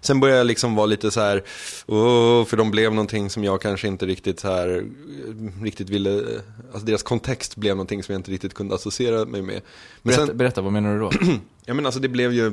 Sen 0.00 0.20
började 0.20 0.38
jag 0.38 0.46
liksom 0.46 0.74
vara 0.74 0.86
lite 0.86 1.10
så 1.10 1.20
här, 1.20 1.44
åh, 1.86 2.44
för 2.44 2.56
de 2.56 2.70
blev 2.70 2.94
någonting 2.94 3.30
som 3.30 3.44
jag 3.44 3.60
kanske 3.60 3.88
inte 3.88 4.06
riktigt 4.06 4.40
så 4.40 4.48
här, 4.48 4.68
eh, 4.68 5.62
riktigt 5.62 5.90
ville, 5.90 6.24
alltså 6.72 6.86
deras 6.86 7.02
kontext 7.02 7.56
blev 7.56 7.76
någonting 7.76 8.02
som 8.02 8.12
jag 8.12 8.18
inte 8.18 8.30
riktigt 8.30 8.54
kunde 8.54 8.74
associera 8.74 9.24
mig 9.24 9.42
med. 9.42 9.54
Men 9.54 9.62
Berätta, 10.02 10.26
sen, 10.26 10.36
berätta 10.36 10.60
vad 10.60 10.72
menar 10.72 10.94
du 10.94 11.00
då? 11.00 11.10
Ja 11.64 11.74
men 11.74 11.86
alltså 11.86 12.00
det 12.00 12.08
blev 12.08 12.32
ju 12.32 12.52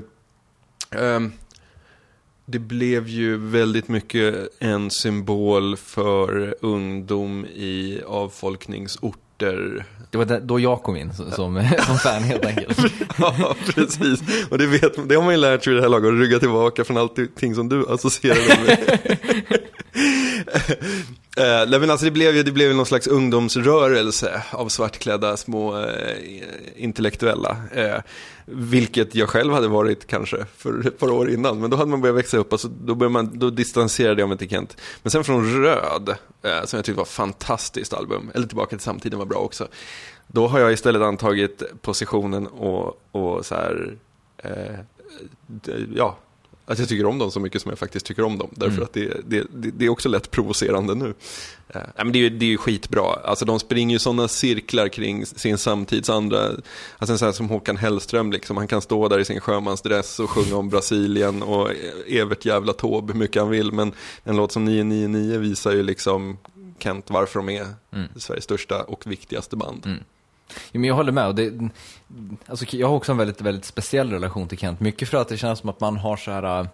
ehm, 0.92 1.32
Det 2.46 2.60
blev 2.60 3.08
ju 3.08 3.38
väldigt 3.38 3.88
mycket 3.88 4.50
en 4.60 4.92
symbol 4.92 5.78
för 5.78 6.56
ungdom 6.62 7.46
i 7.46 8.02
avfolkningsorter. 8.08 9.86
Det 10.10 10.18
var 10.18 10.26
där- 10.26 10.40
då 10.40 10.60
jag 10.60 10.84
kom 10.84 10.96
in 10.96 11.14
som, 11.14 11.32
som, 11.32 11.68
som 11.88 11.98
fan 11.98 12.24
helt 12.24 12.46
enkelt. 12.46 12.80
ja, 13.18 13.56
precis. 13.76 14.20
Och 14.50 14.58
det, 14.58 14.68
vet, 14.68 15.10
det 15.10 15.16
har 15.16 15.24
man 15.24 15.34
ju 15.34 15.40
lärt 15.40 15.64
sig 15.64 15.74
i 15.74 15.76
det 15.76 15.82
här 15.82 15.90
laget, 15.90 16.14
att 16.14 16.20
rygga 16.20 16.40
tillbaka 16.40 16.84
från 16.84 16.98
allting 16.98 17.56
som 17.56 17.70
du 17.70 17.86
associerar 17.90 18.66
med. 18.66 19.00
Eh, 21.38 21.70
nej, 21.70 21.80
men 21.80 21.90
alltså 21.90 22.06
det 22.06 22.12
blev 22.12 22.36
ju 22.36 22.44
det 22.44 22.52
blev 22.52 22.76
någon 22.76 22.86
slags 22.86 23.08
ungdomsrörelse 23.08 24.44
av 24.52 24.70
svartklädda 24.70 25.38
små 25.38 25.80
eh, 25.80 26.16
intellektuella. 26.76 27.58
Eh, 27.74 28.02
vilket 28.46 29.16
jag 29.16 29.30
själv 29.30 29.54
hade 29.54 29.68
varit 29.68 30.08
kanske 30.08 30.46
för 30.58 30.88
ett 30.88 31.00
par 31.00 31.10
år 31.10 31.30
innan. 31.30 31.60
Men 31.60 31.70
då 31.70 31.78
hade 31.78 31.92
man 31.92 32.02
börjat 32.02 32.18
växa 32.18 32.38
upp, 32.38 32.54
alltså, 32.54 32.68
då, 32.68 32.96
började 32.96 33.14
man, 33.14 33.40
då 33.40 33.50
distanserade 33.50 34.22
jag 34.22 34.30
mig 34.30 34.38
till 34.38 34.50
Kent. 34.50 34.78
Men 35.04 35.12
sen 35.12 35.24
från 35.24 35.64
Röd, 35.64 36.10
eh, 36.42 36.64
som 36.66 36.78
jag 36.78 36.86
tyckte 36.86 36.98
var 36.98 37.06
fantastiskt 37.06 37.94
album, 37.94 38.32
eller 38.36 38.48
Tillbaka 38.48 38.70
till 38.70 38.84
samtiden 38.84 39.20
var 39.20 39.26
bra 39.26 39.40
också. 39.40 39.68
Då 40.28 40.48
har 40.48 40.60
jag 40.60 40.74
istället 40.74 41.02
antagit 41.02 41.64
positionen 41.82 42.48
och, 42.48 43.02
och 43.12 43.46
så 43.46 43.56
här, 43.56 43.98
eh, 44.38 44.80
ja, 45.96 46.18
att 46.70 46.80
jag 46.80 46.90
tycker 46.90 47.06
om 47.06 47.18
dem 47.20 47.32
så 47.32 47.40
mycket 47.40 47.62
som 47.62 47.70
jag 47.70 47.80
faktiskt 47.80 48.06
tycker 48.06 48.24
om 48.24 48.38
dem. 48.38 48.50
Därför 48.52 48.72
Mm. 48.74 48.84
att 48.84 48.94
det, 48.94 49.22
det, 49.26 49.48
det, 49.54 49.72
det 49.72 49.86
är 49.86 49.90
också 49.90 50.10
lätt 50.10 50.32
provocerande 50.32 50.96
nu. 50.96 51.14
Eh, 51.70 51.82
men 51.98 52.12
det, 52.12 52.20
är 52.20 52.22
ju, 52.22 52.30
det 52.30 52.46
är 52.46 52.50
ju 52.50 52.58
skitbra. 52.58 53.14
Alltså 53.24 53.46
de 53.46 53.60
springer 53.60 53.96
ju 53.96 54.00
sådana 54.00 54.28
cirklar 54.28 54.88
kring 54.88 55.26
sin 55.26 55.58
samtids 55.58 56.10
andra. 56.10 56.40
Alltså 56.98 57.12
en 57.12 57.18
sån 57.18 57.26
här 57.26 57.34
som 57.34 57.50
Håkan 57.50 57.78
Hellström, 57.78 58.32
liksom. 58.32 58.58
han 58.58 58.68
kan 58.68 58.82
stå 58.82 59.08
där 59.08 59.20
i 59.20 59.26
sin 59.26 59.40
sjömansdress 59.40 60.20
och 60.20 60.30
sjunga 60.30 60.56
om 60.56 60.70
Brasilien 60.70 61.44
och 61.44 61.70
Evert 62.08 62.46
jävla 62.46 62.74
Taube 62.74 63.14
hur 63.14 63.20
mycket 63.20 63.42
han 63.42 63.50
vill. 63.52 63.72
Men 63.72 63.94
en 64.24 64.36
låt 64.36 64.52
som 64.52 64.66
999 64.66 65.40
visar 65.40 65.72
ju 65.72 65.84
liksom 65.84 66.38
Kent 66.80 67.06
varför 67.10 67.40
de 67.40 67.50
är 67.50 67.66
Mm. 67.94 68.08
Sveriges 68.16 68.44
största 68.44 68.84
och 68.84 69.08
viktigaste 69.08 69.56
band. 69.56 69.86
Mm. 69.86 70.04
Jo, 70.72 70.80
men 70.82 70.84
jag 70.84 70.96
håller 70.96 71.12
med. 71.12 71.28
Och 71.28 71.36
det, 71.36 71.70
alltså, 72.48 72.66
jag 72.76 72.88
har 72.88 72.96
också 72.96 73.12
en 73.12 73.18
väldigt, 73.18 73.42
väldigt 73.42 73.66
speciell 73.66 74.12
relation 74.12 74.48
till 74.48 74.58
Kent. 74.58 74.80
Mycket 74.80 75.10
för 75.10 75.18
att 75.18 75.28
det 75.30 75.38
känns 75.38 75.60
som 75.60 75.70
att 75.70 75.80
man 75.80 75.98
har 75.98 76.18
så 76.18 76.32
här... 76.32 76.60
äh, 76.62 76.68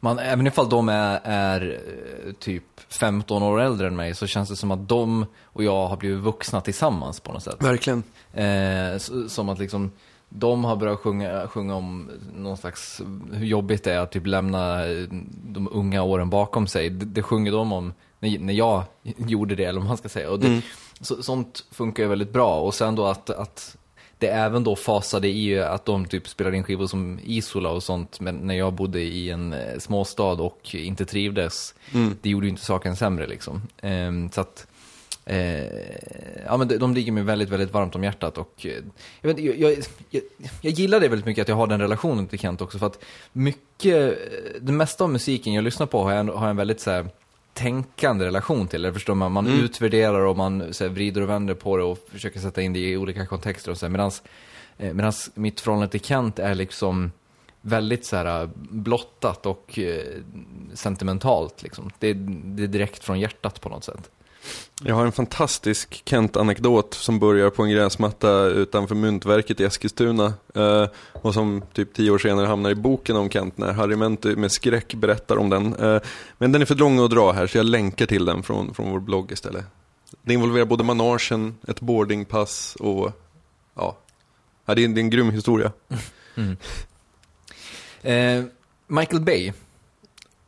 Man, 0.00 0.18
även 0.18 0.46
ifall 0.46 0.68
de 0.68 0.88
är, 0.88 1.20
är 1.24 1.80
äh, 2.26 2.32
typ 2.32 2.64
15 2.88 3.42
år 3.42 3.60
äldre 3.60 3.86
än 3.86 3.96
mig 3.96 4.14
så 4.14 4.26
känns 4.26 4.48
det 4.48 4.56
som 4.56 4.70
att 4.70 4.88
de 4.88 5.26
och 5.44 5.64
jag 5.64 5.86
har 5.88 5.96
blivit 5.96 6.18
vuxna 6.20 6.60
tillsammans 6.60 7.20
på 7.20 7.32
något 7.32 7.42
sätt. 7.42 7.56
Verkligen. 7.60 8.02
Eh, 8.32 8.98
så- 8.98 9.28
som 9.28 9.48
att 9.48 9.58
liksom 9.58 9.92
de 10.28 10.64
har 10.64 10.76
börjat 10.76 10.98
sjunga, 10.98 11.48
sjunga 11.48 11.74
om 11.74 12.10
någon 12.36 12.56
slags, 12.56 13.00
hur 13.32 13.46
jobbigt 13.46 13.84
det 13.84 13.92
är 13.92 13.98
att 13.98 14.12
typ 14.12 14.26
lämna 14.26 14.86
eh, 14.86 15.06
de 15.44 15.68
unga 15.72 16.02
åren 16.02 16.30
bakom 16.30 16.66
sig. 16.66 16.90
Det, 16.90 17.04
det 17.04 17.22
sjunger 17.22 17.52
de 17.52 17.72
om 17.72 17.92
när, 18.18 18.38
när 18.38 18.54
jag 18.54 18.82
gjorde 19.16 19.54
det, 19.54 19.64
eller 19.64 19.80
vad 19.80 19.88
man 19.88 19.96
ska 19.96 20.08
säga. 20.08 20.30
Och 20.30 20.38
det, 20.40 20.46
Mm. 20.46 20.60
Så, 21.02 21.22
sånt 21.22 21.64
funkar 21.70 22.02
ju 22.02 22.08
väldigt 22.08 22.32
bra. 22.32 22.60
Och 22.60 22.74
sen 22.74 22.94
då 22.94 23.06
att, 23.06 23.30
att 23.30 23.76
det 24.18 24.28
även 24.28 24.64
då 24.64 24.76
fasade 24.76 25.28
i 25.28 25.58
att 25.60 25.84
de 25.84 26.06
typ 26.06 26.28
spelade 26.28 26.56
in 26.56 26.62
skivor 26.64 26.86
som 26.86 27.20
Isola 27.24 27.70
och 27.70 27.82
sånt, 27.82 28.20
men 28.20 28.36
när 28.36 28.54
jag 28.54 28.72
bodde 28.72 29.00
i 29.00 29.30
en 29.30 29.52
eh, 29.52 29.78
småstad 29.78 30.32
och 30.32 30.74
inte 30.74 31.04
trivdes, 31.04 31.74
Mm. 31.94 32.16
det 32.22 32.30
gjorde 32.30 32.46
ju 32.46 32.50
inte 32.50 32.64
saken 32.64 32.96
sämre 32.96 33.26
liksom. 33.26 33.62
Ehm, 33.82 34.30
så 34.30 34.40
att, 34.40 34.66
eh, 35.24 35.64
ja 36.46 36.56
men 36.56 36.68
de, 36.68 36.76
de 36.76 36.94
ligger 36.94 37.12
mig 37.12 37.22
väldigt, 37.22 37.48
väldigt 37.48 37.72
varmt 37.72 37.94
om 37.94 38.04
hjärtat 38.04 38.38
och 38.38 38.66
eh, 38.66 38.72
jag, 39.20 39.34
vet, 39.34 39.38
jag, 39.38 39.78
jag, 40.10 40.22
jag, 40.60 40.72
gillar 40.72 41.00
det 41.00 41.08
väldigt 41.08 41.26
mycket 41.26 41.42
att 41.42 41.48
jag 41.48 41.56
har 41.56 41.66
den 41.66 41.80
relationen 41.80 42.26
till 42.26 42.38
Kent 42.38 42.60
också 42.60 42.78
för 42.78 42.86
att 42.86 43.04
mycket, 43.32 44.10
eh, 44.10 44.60
det 44.60 44.72
mesta 44.72 45.04
av 45.04 45.10
musiken 45.10 45.52
jag 45.52 45.64
lyssnar 45.64 45.86
på 45.86 46.02
har 46.02 46.12
jag, 46.12 46.24
har 46.24 46.48
en 46.48 46.56
väldigt 46.56 46.80
så 46.80 46.90
här, 46.90 47.06
tänkande 47.54 48.24
relation 48.26 48.68
till. 48.68 48.80
Eller 48.80 48.92
förstår 48.92 49.14
man, 49.14 49.32
man 49.32 49.46
Mm. 49.46 49.60
utvärderar 49.60 50.20
och 50.20 50.36
man 50.36 50.74
så 50.74 50.84
här, 50.84 50.90
vrider 50.90 51.20
och 51.20 51.28
vänder 51.28 51.54
på 51.54 51.76
det 51.76 51.82
och 51.82 51.98
försöker 52.10 52.40
sätta 52.40 52.62
in 52.62 52.72
det 52.72 52.78
i 52.78 52.96
olika 52.96 53.26
kontexter 53.26 53.70
och 53.70 53.78
så 53.78 53.86
här. 53.86 53.90
Medans, 53.90 54.22
eh, 54.78 54.94
medans 54.94 55.30
mitt 55.34 55.60
förhållande 55.60 55.88
till 55.90 56.00
Kent 56.00 56.38
är 56.38 56.54
liksom 56.54 57.12
väldigt 57.60 58.06
så 58.06 58.16
här 58.16 58.50
blottat 58.54 59.46
och 59.46 59.78
eh, 59.78 60.04
sentimentalt 60.74 61.62
liksom. 61.62 61.90
Det, 61.98 62.12
det 62.14 62.62
är 62.62 62.66
direkt 62.66 63.04
från 63.04 63.20
hjärtat 63.20 63.60
på 63.60 63.68
något 63.68 63.84
sätt. 63.84 64.10
Jag 64.84 64.94
har 64.94 65.06
en 65.06 65.12
fantastisk 65.12 66.02
Kent-anekdot 66.04 66.94
som 66.94 67.18
börjar 67.18 67.50
på 67.50 67.62
en 67.62 67.70
gräsmatta 67.70 68.44
utanför 68.44 68.94
Myntverket 68.94 69.60
i 69.60 69.64
Eskilstuna. 69.64 70.34
Eh, 70.54 70.86
och 71.12 71.34
som 71.34 71.62
typ 71.72 71.94
tio 71.94 72.10
år 72.10 72.18
senare 72.18 72.46
hamnar 72.46 72.70
i 72.70 72.74
boken 72.74 73.16
om 73.16 73.30
Kent 73.30 73.58
när 73.58 73.72
Harry 73.72 73.96
Menti 73.96 74.36
med 74.36 74.52
skräck 74.52 74.94
berättar 74.94 75.36
om 75.36 75.50
den. 75.50 75.74
Eh, 75.76 76.00
men 76.38 76.52
den 76.52 76.62
är 76.62 76.66
för 76.66 76.74
lång 76.74 77.04
att 77.04 77.10
dra 77.10 77.32
här 77.32 77.46
så 77.46 77.58
jag 77.58 77.66
länkar 77.66 78.06
till 78.06 78.24
den 78.24 78.42
från, 78.42 78.74
från 78.74 78.90
vår 78.90 79.00
blogg 79.00 79.32
istället. 79.32 79.64
Det 80.22 80.34
involverar 80.34 80.64
både 80.64 80.84
managen, 80.84 81.54
ett 81.68 81.80
boardingpass 81.80 82.76
och 82.76 83.10
ja, 83.74 83.96
det, 84.64 84.72
är, 84.72 84.74
det 84.76 84.82
är 84.82 84.98
en 84.98 85.10
grym 85.10 85.30
historia. 85.30 85.72
Mm. 86.34 86.56
Eh, 88.02 88.44
Michael 88.86 89.22
Bay. 89.22 89.52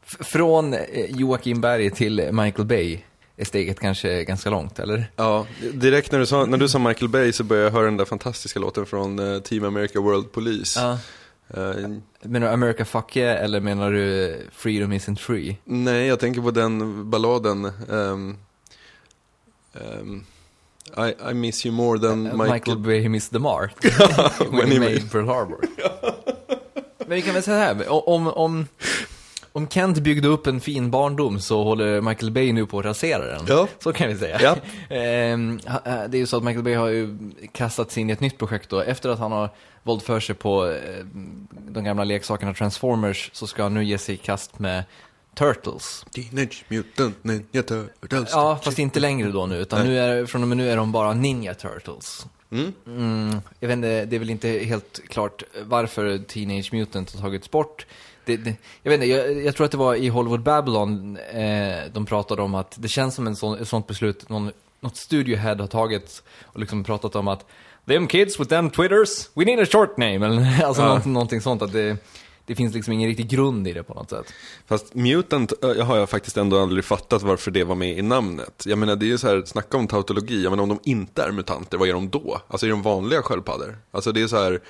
F- 0.06 0.16
från 0.26 0.74
eh, 0.74 0.80
Joakim 1.08 1.60
Berg 1.60 1.90
till 1.90 2.32
Michael 2.32 2.66
Bay 2.66 2.98
är 3.36 3.44
steget 3.44 3.80
kanske 3.80 4.24
ganska 4.24 4.50
långt, 4.50 4.78
eller? 4.78 5.10
Ja, 5.16 5.46
direkt 5.72 6.12
när 6.12 6.18
du 6.18 6.26
sa, 6.26 6.46
när 6.46 6.58
du 6.58 6.68
sa 6.68 6.78
Michael 6.78 7.08
Bay 7.08 7.32
så 7.32 7.44
började 7.44 7.66
jag 7.66 7.72
höra 7.72 7.84
den 7.84 7.96
där 7.96 8.04
fantastiska 8.04 8.60
låten 8.60 8.86
från 8.86 9.18
eh, 9.18 9.40
Team 9.40 9.64
America 9.64 10.00
World 10.00 10.32
Police. 10.32 10.80
Ja. 10.80 10.98
Eh, 11.48 11.88
Menar 12.22 12.46
du 12.46 12.52
America 12.52 12.84
Fuck 12.84 13.16
Yeah, 13.16 13.44
eller 13.44 13.60
menar 13.60 13.90
du 13.92 14.36
Freedom 14.52 14.92
Isn't 14.92 15.16
Free? 15.18 15.56
Nej, 15.64 16.06
jag 16.06 16.20
tänker 16.20 16.40
på 16.40 16.50
den 16.50 17.10
balladen. 17.10 17.64
ehm, 17.90 18.36
ehm, 19.74 20.24
I, 20.96 21.30
I 21.30 21.34
miss 21.34 21.66
you 21.66 21.74
more 21.74 21.98
than 21.98 22.26
Eh, 22.26 22.32
Michael... 22.32 22.52
Michael 22.52 22.78
Bay 22.78 23.08
Miss 23.08 23.28
the 23.28 23.38
Mark. 23.38 23.84
when 24.38 24.50
When 24.56 24.66
he 24.68 24.74
he 24.74 24.80
made 24.80 25.10
Pearl 25.10 25.26
Harbor. 25.26 25.58
Men 26.98 27.08
vi 27.16 27.22
kan 27.22 27.34
väl 27.34 27.42
säga 27.42 27.58
här, 27.58 28.08
om, 28.08 28.26
om, 28.26 28.66
om 29.56 29.68
Kent 29.68 29.98
byggde 29.98 30.28
upp 30.28 30.46
en 30.46 30.60
fin 30.60 30.90
barndom 30.90 31.40
så 31.40 31.64
håller 31.64 32.00
Michael 32.00 32.32
Bay 32.32 32.52
nu 32.52 32.66
på 32.66 32.78
att 32.78 32.84
rasera 32.84 33.26
den. 33.26 33.44
Ja. 33.48 33.68
Så 33.78 33.92
kan 33.92 34.08
vi 34.08 34.16
säga. 34.18 34.40
Ja. 34.42 34.56
Ehm, 34.96 35.60
eh, 35.66 35.82
det 35.84 36.16
är 36.16 36.18
ju 36.18 36.26
så 36.26 36.36
att 36.36 36.44
Michael 36.44 36.64
Bay 36.64 36.74
har 36.74 36.88
ju 36.88 37.18
kastat 37.52 37.92
sig 37.92 38.00
in 38.00 38.10
i 38.10 38.12
ett 38.12 38.20
nytt 38.20 38.38
projekt 38.38 38.70
då. 38.70 38.80
Efter 38.80 39.08
att 39.08 39.18
han 39.18 39.32
har 39.32 39.50
våld 39.82 40.02
för 40.02 40.20
sig 40.20 40.34
på 40.34 40.70
eh, 40.70 41.04
de 41.68 41.84
gamla 41.84 42.04
leksakerna 42.04 42.54
Transformers 42.54 43.30
så 43.32 43.46
ska 43.46 43.62
han 43.62 43.74
nu 43.74 43.84
ge 43.84 43.98
sig 43.98 44.14
i 44.14 44.18
kast 44.18 44.58
med 44.58 44.84
Turtles. 45.34 46.06
Teenage 46.10 46.64
Mutant 46.68 47.24
Ninja 47.24 47.62
Turtles. 47.62 48.30
Ja, 48.32 48.60
fast 48.62 48.78
inte 48.78 49.00
längre 49.00 49.28
då 49.28 49.46
nu, 49.46 49.56
utan 49.56 49.78
Nej. 49.78 49.88
nu 49.88 49.98
är, 49.98 50.26
från 50.26 50.42
och 50.42 50.48
med 50.48 50.56
nu 50.56 50.70
är 50.70 50.76
de 50.76 50.92
bara 50.92 51.14
Ninja 51.14 51.54
Turtles. 51.54 52.26
Mm. 52.50 52.72
Mm, 52.86 53.40
jag 53.60 53.68
vet 53.68 53.74
inte, 53.76 54.04
det 54.04 54.16
är 54.16 54.18
väl 54.18 54.30
inte 54.30 54.48
helt 54.48 55.00
klart 55.08 55.42
varför 55.62 56.18
Teenage 56.18 56.72
Mutant 56.72 57.14
har 57.14 57.20
tagits 57.20 57.50
bort. 57.50 57.86
Det, 58.24 58.36
det, 58.36 58.54
jag 58.82 58.90
vet 58.90 59.02
inte, 59.02 59.06
jag, 59.16 59.44
jag 59.44 59.56
tror 59.56 59.64
att 59.64 59.70
det 59.70 59.76
var 59.78 59.94
i 59.94 60.08
Hollywood 60.08 60.42
Babylon 60.42 61.16
eh, 61.16 61.76
de 61.92 62.06
pratade 62.06 62.42
om 62.42 62.54
att 62.54 62.74
det 62.78 62.88
känns 62.88 63.14
som 63.14 63.26
en 63.26 63.36
sån, 63.36 63.58
ett 63.58 63.68
sånt 63.68 63.86
beslut 63.86 64.28
någon, 64.28 64.50
något 64.80 64.96
studiohead 64.96 65.54
har 65.54 65.66
tagit 65.66 66.22
och 66.44 66.60
liksom 66.60 66.84
pratat 66.84 67.16
om 67.16 67.28
att 67.28 67.46
Them 67.88 68.06
kids 68.06 68.40
with 68.40 68.48
them 68.48 68.70
twitters, 68.70 69.28
we 69.34 69.44
need 69.44 69.60
a 69.60 69.66
short 69.72 69.96
name. 69.96 70.26
Eller, 70.26 70.64
alltså 70.64 70.82
Ja. 70.82 70.86
någonting, 70.88 71.12
någonting 71.12 71.40
sånt, 71.40 71.62
att 71.62 71.72
det, 71.72 71.96
det 72.46 72.54
finns 72.54 72.74
liksom 72.74 72.92
ingen 72.92 73.08
riktig 73.08 73.28
grund 73.28 73.68
i 73.68 73.72
det 73.72 73.82
på 73.82 73.94
något 73.94 74.10
sätt. 74.10 74.32
Fast 74.66 74.94
Mutant 74.94 75.52
jag 75.60 75.84
har 75.84 75.96
jag 75.96 76.10
faktiskt 76.10 76.36
ändå 76.36 76.62
aldrig 76.62 76.84
fattat 76.84 77.22
varför 77.22 77.50
det 77.50 77.64
var 77.64 77.74
med 77.74 77.98
i 77.98 78.02
namnet. 78.02 78.62
Jag 78.66 78.78
menar 78.78 78.96
det 78.96 79.06
är 79.06 79.08
ju 79.08 79.18
så 79.18 79.28
här, 79.28 79.42
snacka 79.46 79.76
om 79.76 79.86
tautologi, 79.86 80.42
jag 80.42 80.50
menar 80.50 80.62
om 80.62 80.68
de 80.68 80.78
inte 80.90 81.22
är 81.22 81.32
mutanter, 81.32 81.78
vad 81.78 81.88
är 81.88 81.92
de 81.92 82.10
då? 82.10 82.40
Alltså 82.48 82.66
är 82.66 82.70
de 82.70 82.82
vanliga 82.82 83.22
sköldpaddor? 83.22 83.78
Alltså 83.90 84.12
det 84.12 84.22
är 84.22 84.26
så 84.26 84.36
här, 84.36 84.60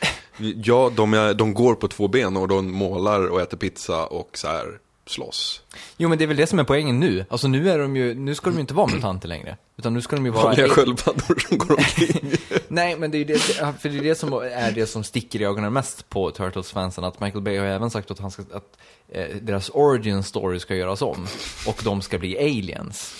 ja 0.64 0.92
de, 0.96 1.14
är, 1.14 1.34
de 1.34 1.54
går 1.54 1.74
på 1.74 1.88
två 1.88 2.08
ben 2.08 2.36
och 2.36 2.48
de 2.48 2.70
målar 2.70 3.26
och 3.26 3.40
äter 3.40 3.56
pizza 3.56 4.06
och 4.06 4.38
så 4.38 4.48
här 4.48 4.78
slåss. 5.06 5.62
Jo 5.96 6.08
men 6.08 6.18
det 6.18 6.24
är 6.24 6.26
väl 6.26 6.36
det 6.36 6.46
som 6.46 6.58
är 6.58 6.64
poängen 6.64 7.00
nu. 7.00 7.24
Alltså 7.28 7.48
nu 7.48 7.70
är 7.70 7.78
de 7.78 7.96
ju, 7.96 8.14
nu 8.14 8.34
ska 8.34 8.50
de 8.50 8.54
ju 8.54 8.60
inte 8.60 8.74
vara 8.74 8.86
mutanter 8.86 9.28
längre. 9.28 9.56
Utan 9.76 9.94
nu 9.94 10.00
ska 10.00 10.16
de 10.16 10.24
ju 10.24 10.30
vara... 10.30 10.44
Vanliga 10.44 10.68
sköldpaddor 10.68 11.38
som 11.48 11.58
går 11.58 11.70
omkring. 11.70 12.32
Nej, 12.68 12.98
men 12.98 13.10
det 13.10 13.16
är 13.16 13.18
ju 13.18 13.24
det, 13.24 13.38
för 13.80 13.88
det 13.88 13.98
är 13.98 14.02
det 14.02 14.14
som 14.14 14.32
är 14.32 14.72
det 14.72 14.86
som 14.86 15.04
sticker 15.04 15.40
i 15.40 15.44
ögonen 15.44 15.72
mest 15.72 16.08
på 16.08 16.30
Turtles-fansen, 16.30 17.04
att 17.04 17.20
Michael 17.20 17.42
Bay 17.42 17.58
har 17.58 17.66
även 17.66 17.90
sagt 17.90 18.10
att, 18.10 18.18
han 18.18 18.30
ska, 18.30 18.42
att 18.42 18.78
eh, 19.08 19.36
deras 19.42 19.70
origin 19.74 20.22
story 20.22 20.60
ska 20.60 20.74
göras 20.74 21.02
om, 21.02 21.26
och 21.66 21.80
de 21.84 22.02
ska 22.02 22.18
bli 22.18 22.38
aliens. 22.38 23.14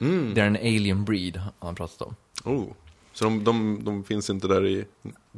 Mm. 0.00 0.34
Det 0.34 0.40
är 0.40 0.46
en 0.46 0.56
alien 0.56 1.04
breed, 1.04 1.40
han 1.58 1.74
pratat 1.74 2.02
om. 2.02 2.16
Oh. 2.44 2.64
Så 3.12 3.24
de, 3.24 3.44
de, 3.44 3.84
de 3.84 4.04
finns 4.04 4.30
inte 4.30 4.48
där 4.48 4.66
i 4.66 4.84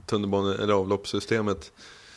tunnelbane 0.07 0.55
eller 0.55 0.74
avloppssystemet. 0.74 1.72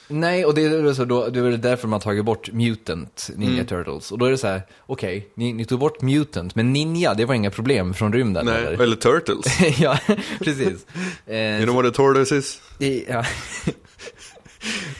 Nej, 0.08 0.46
och 0.46 0.54
det 0.54 0.62
är, 0.66 0.94
så 0.94 1.06
då, 1.06 1.28
det 1.30 1.40
är 1.40 1.44
därför 1.58 1.88
man 1.88 2.00
tagit 2.00 2.26
bort 2.26 2.52
Mutant 2.52 3.30
Ninja 3.36 3.54
Mm. 3.54 3.66
Turtles. 3.66 4.12
Och 4.12 4.18
då 4.18 4.26
är 4.26 4.32
det 4.32 4.38
så 4.38 4.48
här, 4.48 4.62
okej, 4.86 5.28
ni, 5.34 5.54
ni 5.54 5.66
tog 5.66 5.80
bort 5.80 6.02
Mutant, 6.02 6.56
men 6.56 6.74
Ninja, 6.74 7.14
det 7.14 7.26
var 7.26 7.36
inga 7.36 7.52
problem 7.52 7.94
från 7.94 8.14
rymden, 8.14 8.46
Nej, 8.46 8.56
eller? 8.66 8.82
eller 8.84 8.96
Turtles. 8.96 9.60
ja, 9.80 10.00
precis. 10.40 10.86
Eh, 11.26 11.36
You 11.38 11.64
know 11.64 11.76
what 11.76 11.86
a 11.86 11.92
tortoise 11.96 12.36
is? 12.38 12.62
det- 12.78 13.06
ja. 13.10 13.26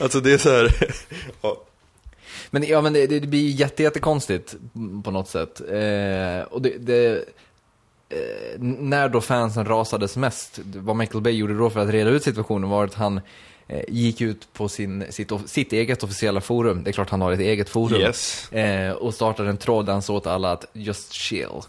Alltså 0.00 0.20
det 0.20 0.32
är 0.32 0.38
så 0.38 0.50
här, 0.50 0.74
ja. 1.42 1.62
Men, 2.50 2.62
ja, 2.62 2.80
men 2.80 2.92
det, 2.92 3.06
det 3.06 3.20
blir 3.26 3.48
jätte, 3.50 3.82
jättekonstigt 3.82 4.56
på 5.04 5.10
något 5.10 5.28
sätt. 5.28 5.60
Eh, 5.60 6.42
och 6.50 6.62
det, 6.62 6.78
det, 6.78 7.16
eh, 8.08 8.60
när 8.60 9.08
då 9.08 9.20
fansen 9.20 9.64
rasades 9.64 10.16
mest, 10.16 10.60
vad 10.64 10.96
Michael 10.96 11.22
Bay 11.22 11.32
gjorde 11.32 11.58
då 11.58 11.70
för 11.70 11.80
att 11.80 11.90
reda 11.90 12.10
ut 12.10 12.22
situationen 12.24 12.70
var 12.70 12.84
att 12.84 12.94
han 12.94 13.16
eh, 13.16 13.22
gick 13.88 14.20
ut 14.20 14.52
på 14.52 14.68
sin, 14.68 15.04
sitt, 15.10 15.32
sitt 15.46 15.72
eget 15.72 16.02
officiella 16.02 16.40
forum, 16.40 16.84
det 16.84 16.90
är 16.90 16.92
klart 16.92 17.10
han 17.10 17.20
har 17.20 17.32
ett 17.32 17.40
eget 17.40 17.68
forum, 17.68 18.00
Yes. 18.00 18.52
eh, 18.52 18.92
och 18.92 19.14
startade 19.14 19.50
en 19.50 19.56
tråd 19.56 19.86
där 19.86 19.92
han 19.92 20.02
sa 20.02 20.14
åt 20.14 20.26
alla 20.26 20.52
att 20.52 20.64
just 20.72 21.12
chill. 21.12 21.48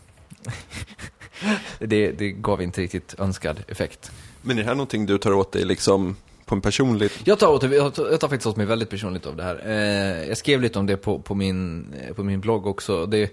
det, 1.79 2.11
det 2.11 2.31
gav 2.31 2.61
inte 2.61 2.81
riktigt 2.81 3.15
önskad 3.19 3.63
effekt. 3.67 4.11
Men 4.41 4.57
är 4.57 4.61
det 4.61 4.67
här 4.67 4.75
någonting 4.75 5.05
du 5.05 5.17
tar 5.17 5.33
åt 5.33 5.51
dig 5.51 5.65
liksom 5.65 6.15
på 6.45 6.55
en 6.55 6.61
personlig... 6.61 7.11
Jag 7.23 7.39
tar, 7.39 7.47
åt, 7.47 7.63
jag 7.63 7.93
tar, 7.93 8.09
jag 8.11 8.19
tar 8.19 8.27
faktiskt 8.27 8.47
åt 8.47 8.55
mig 8.55 8.65
väldigt 8.65 8.89
personligt 8.89 9.25
av 9.25 9.35
det 9.35 9.43
här. 9.43 9.61
Eh, 9.65 10.27
jag 10.27 10.37
skrev 10.37 10.61
lite 10.61 10.79
om 10.79 10.85
det 10.85 10.97
på, 10.97 11.19
på, 11.19 11.35
min, 11.35 11.87
eh, 12.07 12.13
på 12.15 12.23
min 12.23 12.39
blogg 12.39 12.67
också. 12.67 13.05
Det, 13.05 13.31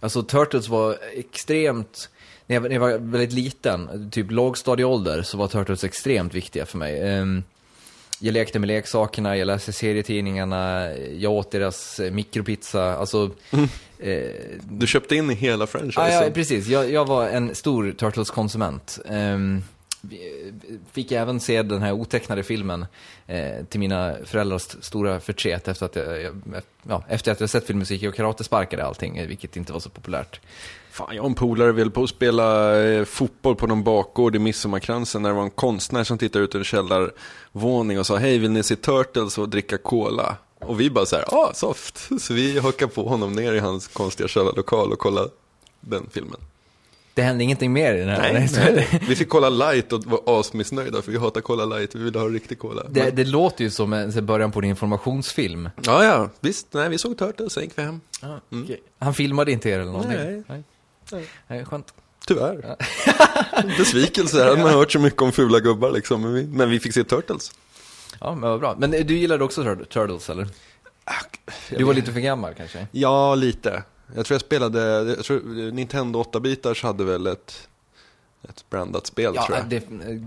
alltså 0.00 0.22
Turtles 0.22 0.68
var 0.68 0.96
extremt, 1.12 2.08
när 2.46 2.56
jag, 2.56 2.62
när 2.62 2.70
jag 2.70 2.80
var 2.80 2.98
väldigt 2.98 3.32
liten, 3.32 4.10
typ 4.10 4.30
lågstadieålder, 4.30 5.22
så 5.22 5.38
var 5.38 5.48
Turtles 5.48 5.84
extremt 5.84 6.34
viktiga 6.34 6.66
för 6.66 6.78
mig. 6.78 7.00
Eh, 7.00 7.24
jag 8.20 8.32
lekte 8.32 8.58
med 8.58 8.66
leksakerna, 8.66 9.36
jag 9.36 9.46
läste 9.46 9.72
serietidningarna, 9.72 10.90
jag 10.96 11.32
åt 11.32 11.50
deras 11.50 12.00
eh, 12.00 12.10
mikropizza, 12.12 12.96
alltså... 12.96 13.30
Eh, 14.00 14.20
Du 14.70 14.86
köpte 14.86 15.16
in 15.16 15.30
i 15.30 15.34
hela 15.34 15.66
franchisen. 15.66 16.04
Ja, 16.12 16.24
ja, 16.24 16.30
precis. 16.30 16.66
Jag, 16.66 16.90
jag 16.92 17.06
var 17.06 17.28
en 17.28 17.54
stor 17.54 17.92
Turtles-konsument. 17.92 18.98
Ehm, 19.08 19.62
vi- 20.00 20.42
fick 20.92 21.12
även 21.12 21.40
se 21.40 21.62
den 21.62 21.82
här 21.82 21.92
otecknade 21.92 22.42
filmen 22.42 22.86
eh, 23.26 23.64
till 23.68 23.80
mina 23.80 24.14
föräldrars 24.24 24.62
stora 24.80 25.20
förtret 25.20 25.68
efter 25.68 25.86
att 25.86 25.96
jag, 25.96 26.22
jag, 26.22 26.34
ja, 26.82 27.04
efter 27.08 27.32
att 27.32 27.40
jag 27.40 27.50
sett 27.50 27.66
filmen 27.66 27.86
så 27.86 27.92
gick 27.92 28.02
jag 28.02 28.08
och 28.10 28.14
karatesparkade 28.16 28.84
allting, 28.84 29.16
eh, 29.16 29.26
vilket 29.28 29.56
inte 29.56 29.72
var 29.72 29.80
så 29.80 29.88
populärt. 29.90 30.40
Fan, 30.90 31.16
jag 31.16 31.24
och 31.24 31.28
en 31.30 31.34
polare 31.34 31.72
ville 31.72 31.90
på 31.90 32.02
att 32.02 32.10
spela 32.10 32.76
eh, 32.82 33.04
fotboll 33.04 33.56
på 33.56 33.66
någon 33.66 33.82
bakgård 33.84 34.36
i 34.36 34.38
Midsommarkransen 34.38 35.22
när 35.22 35.28
det 35.28 35.34
var 35.36 35.42
en 35.42 35.50
konstnär 35.50 36.04
som 36.04 36.18
tittade 36.18 36.44
ut 36.44 36.54
ur 36.54 36.58
en 36.58 36.64
källarvåning 36.64 37.98
och 37.98 38.06
sa 38.06 38.16
hej, 38.16 38.38
vill 38.38 38.50
ni 38.50 38.62
se 38.62 38.76
Turtles 38.76 39.38
och 39.38 39.48
dricka 39.48 39.78
cola? 39.78 40.36
Och 40.60 40.80
vi 40.80 40.90
bara 40.90 41.06
så 41.06 41.16
här, 41.16 41.24
ah, 41.34 41.52
soft. 41.54 42.08
Så 42.20 42.34
vi 42.34 42.58
hakade 42.58 42.92
på 42.92 43.08
honom 43.08 43.32
ner 43.32 43.52
i 43.52 43.58
hans 43.58 43.88
konstiga 43.88 44.28
källarlokal 44.28 44.92
och 44.92 44.98
kollade 44.98 45.28
den 45.80 46.06
filmen. 46.10 46.40
Det 47.18 47.22
hände 47.22 47.44
ingenting 47.44 47.72
mer 47.72 47.94
i 47.94 47.98
den 47.98 48.08
här. 48.08 48.32
Nej, 48.32 48.48
nej. 48.52 49.00
Vi 49.08 49.16
fick 49.16 49.28
kolla 49.28 49.48
light 49.48 49.92
och 49.92 50.04
var 50.04 50.20
asmissnöjda 50.40 51.02
för 51.02 51.12
vi 51.12 51.18
hatar 51.18 51.40
cola 51.40 51.64
light, 51.64 51.94
vi 51.94 52.02
ville 52.02 52.18
ha 52.18 52.28
riktig 52.28 52.58
cola. 52.58 52.82
Det, 52.90 53.10
det 53.10 53.24
låter 53.24 53.64
ju 53.64 53.70
som 53.70 53.92
en 53.92 54.26
början 54.26 54.52
på 54.52 54.58
en 54.58 54.64
informationsfilm. 54.64 55.70
Ja, 55.82 56.04
ja, 56.04 56.30
visst. 56.40 56.66
Nej, 56.70 56.88
vi 56.88 56.98
såg 56.98 57.18
Turtles, 57.18 57.52
sen 57.52 57.62
gick 57.62 57.78
vi 57.78 57.82
hem. 57.82 58.00
Okej. 58.64 58.82
Han 58.98 59.14
filmade 59.14 59.52
inte 59.52 59.68
er 59.70 59.74
eller 59.80 59.92
någonting? 59.92 60.16
Nej. 60.16 60.42
Nej. 60.48 60.62
Nej. 61.12 61.26
Nej, 61.48 61.64
skönt. 61.64 61.94
Tyvärr. 62.26 62.76
Besvikelse, 63.78 64.44
hade 64.44 64.62
man 64.62 64.72
hört 64.72 64.92
så 64.92 64.98
mycket 64.98 65.22
om 65.22 65.32
fula 65.32 65.60
gubbar 65.60 65.90
liksom. 65.90 66.22
Men 66.22 66.34
vi, 66.34 66.46
men 66.46 66.70
vi 66.70 66.80
fick 66.80 66.94
se 66.94 67.04
Turtles. 67.04 67.52
Ja, 68.20 68.30
men 68.34 68.50
vad 68.50 68.60
bra. 68.60 68.76
Men 68.78 68.94
eh, 68.94 69.06
du 69.06 69.18
gillade 69.18 69.44
också 69.44 69.62
Tur- 69.62 69.84
Turtles, 69.84 70.30
eller? 70.30 70.48
Du 71.70 71.84
var 71.84 71.94
lite 71.94 72.12
för 72.12 72.20
gammal 72.20 72.54
kanske? 72.54 72.86
Ja, 72.92 73.34
lite. 73.34 73.82
Jag 74.14 74.26
tror 74.26 74.34
jag 74.34 74.40
spelade, 74.40 74.80
jag 75.16 75.24
tror 75.24 75.72
Nintendo 75.72 76.22
8-bitars 76.22 76.82
hade 76.82 77.04
väl 77.04 77.26
ett, 77.26 77.68
ett 78.48 78.64
brandat 78.70 79.06
spel 79.06 79.34
tror 79.34 79.46
Ja, 79.50 79.56
jag. 79.56 79.68
det, 79.68 79.84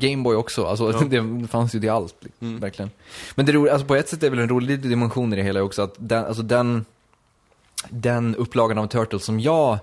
Gameboy 0.08 0.36
också. 0.36 0.66
Alltså, 0.66 0.92
det 1.10 1.48
fanns 1.48 1.76
ju 1.76 1.80
till 1.80 1.90
allt, 1.90 2.16
Mm. 2.40 2.60
verkligen. 2.60 2.92
Men 3.36 3.46
det 3.46 3.52
roliga, 3.52 3.74
alltså 3.74 3.88
på 3.88 3.96
ett 3.96 4.10
sätt 4.10 4.24
är 4.24 4.30
väl 4.30 4.40
en 4.40 4.50
rolig 4.50 4.80
dimension 4.80 5.34
i 5.34 5.36
det 5.36 5.44
hela 5.44 5.62
också, 5.62 5.82
att 5.82 5.96
den, 5.98 6.26
alltså 6.26 6.44
den, 6.44 6.86
den 7.90 8.36
upplagan 8.36 8.78
av 8.78 8.88
Turtles 8.88 9.24
som 9.26 9.40
jag 9.40 9.80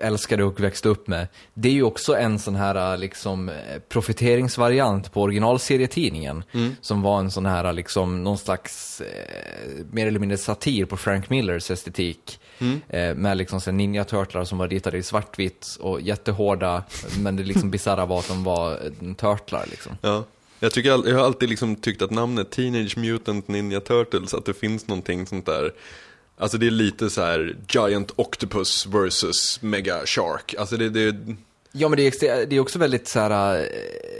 älskade 0.00 0.44
och 0.44 0.60
växte 0.60 0.88
upp 0.88 1.08
med, 1.08 1.26
det 1.54 1.68
är 1.68 1.72
ju 1.72 1.82
också 1.82 2.16
en 2.16 2.38
sån 2.38 2.54
här 2.54 2.96
liksom 2.96 3.50
profeteringsvariant 3.88 5.12
på 5.12 5.22
originalserietidningen. 5.22 6.44
Mm. 6.52 6.76
Som 6.80 7.02
var 7.02 7.18
en 7.20 7.30
sån 7.30 7.46
här 7.46 7.72
liksom, 7.72 8.24
någon 8.24 8.38
slags 8.38 9.00
eh, 9.00 9.84
mer 9.90 10.06
eller 10.06 10.18
mindre 10.20 10.38
satir 10.38 10.84
på 10.84 10.96
Frank 10.96 11.30
Millers 11.30 11.70
estetik. 11.70 12.40
Mm. 12.58 12.80
Eh, 12.88 13.14
med 13.14 13.36
liksom 13.36 13.60
så 13.60 13.70
här 13.70 13.76
ninja-turtlar 13.76 14.44
som 14.44 14.58
var 14.58 14.68
ritade 14.68 14.98
i 14.98 15.02
svartvitt 15.02 15.76
och 15.80 16.00
jättehårda, 16.00 16.82
men 17.18 17.36
det 17.36 17.42
liksom 17.42 17.70
bisarra 17.70 18.06
var 18.06 18.18
att 18.18 18.28
de 18.28 18.44
var 18.44 18.72
eh, 18.72 19.14
turtlar 19.14 19.66
liksom. 19.70 19.92
Ja. 20.02 20.24
Jag, 20.60 20.72
tycker, 20.72 21.08
jag 21.08 21.18
har 21.18 21.24
alltid 21.24 21.48
liksom 21.48 21.76
tyckt 21.76 22.02
att 22.02 22.10
namnet 22.10 22.50
Teenage 22.50 22.98
Mutant 22.98 23.48
Ninja 23.48 23.80
Turtles, 23.80 24.34
att 24.34 24.44
det 24.44 24.54
finns 24.54 24.88
någonting 24.88 25.26
sånt 25.26 25.46
där. 25.46 25.72
Alltså 26.38 26.58
det 26.58 26.66
är 26.66 26.70
lite 26.70 27.10
så 27.10 27.22
här 27.22 27.56
Giant 27.68 28.12
Octopus 28.16 28.86
versus 28.86 29.62
Mega 29.62 30.06
Shark. 30.06 30.54
Alltså 30.58 30.76
det, 30.76 30.88
det 30.88 31.36
Ja 31.72 31.88
men 31.88 31.96
det 31.96 32.22
är, 32.22 32.46
det 32.46 32.56
är 32.56 32.60
också 32.60 32.78
väldigt 32.78 33.08
så 33.08 33.20
här, 33.20 33.58
eh, 33.60 33.64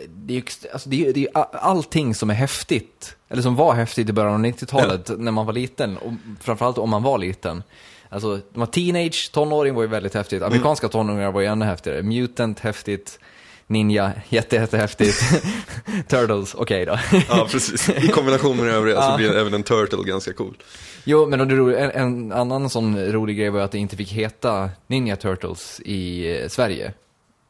det 0.09 0.37
är, 0.37 0.43
alltså 0.73 0.89
det 0.89 1.07
är, 1.07 1.13
det 1.13 1.29
är 1.35 1.57
allting 1.57 2.15
som 2.15 2.31
är 2.31 2.35
häftigt, 2.35 3.17
eller 3.29 3.43
som 3.43 3.57
var 3.57 3.75
häftigt 3.75 4.09
i 4.09 4.13
början 4.13 4.35
av 4.35 4.41
90-talet 4.41 5.11
när 5.19 5.33
man 5.33 5.47
var 5.47 5.53
liten, 5.53 5.97
och 5.97 6.13
framförallt 6.41 6.79
om 6.79 6.91
man 6.91 7.03
var 7.03 7.19
liten. 7.19 7.63
Alltså, 8.09 8.41
de 8.53 8.61
var 8.61 8.67
teenage, 8.67 9.31
tonåring 9.33 9.75
var 9.75 9.83
ju 9.83 9.89
väldigt 9.89 10.15
häftigt, 10.15 10.43
amerikanska 10.43 10.89
tonåringar 10.89 11.33
var 11.33 11.41
ju 11.41 11.47
ännu 11.47 11.65
häftigare, 11.65 12.03
mutant, 12.03 12.61
häftigt, 12.61 13.19
ninja, 13.67 14.13
jätte, 14.29 14.57
jättehäftigt, 14.57 15.23
turtles, 16.09 16.55
okej 16.55 16.87
då. 16.87 16.99
ja 17.29 17.49
precis. 17.51 17.89
I 17.89 18.09
kombination 18.09 18.57
med 18.57 18.67
det 18.67 18.73
övriga 18.73 19.03
så 19.03 19.17
blir 19.17 19.37
även 19.37 19.55
en 19.55 19.63
Turtle 19.63 20.03
ganska 20.05 20.33
cool. 20.33 20.57
Jo, 21.05 21.27
men 21.27 21.41
en, 21.41 21.91
en 21.91 22.33
annan 22.33 22.71
sån 22.71 22.99
rolig 22.99 23.39
grej 23.39 23.51
var 23.51 23.61
att 23.61 23.73
det 23.73 23.79
inte 23.79 23.97
fick 23.97 24.13
heta 24.13 24.71
Ninja 24.87 25.17
Turtles 25.17 25.81
i 25.85 26.33
eh, 26.43 26.49
Sverige. 26.49 26.93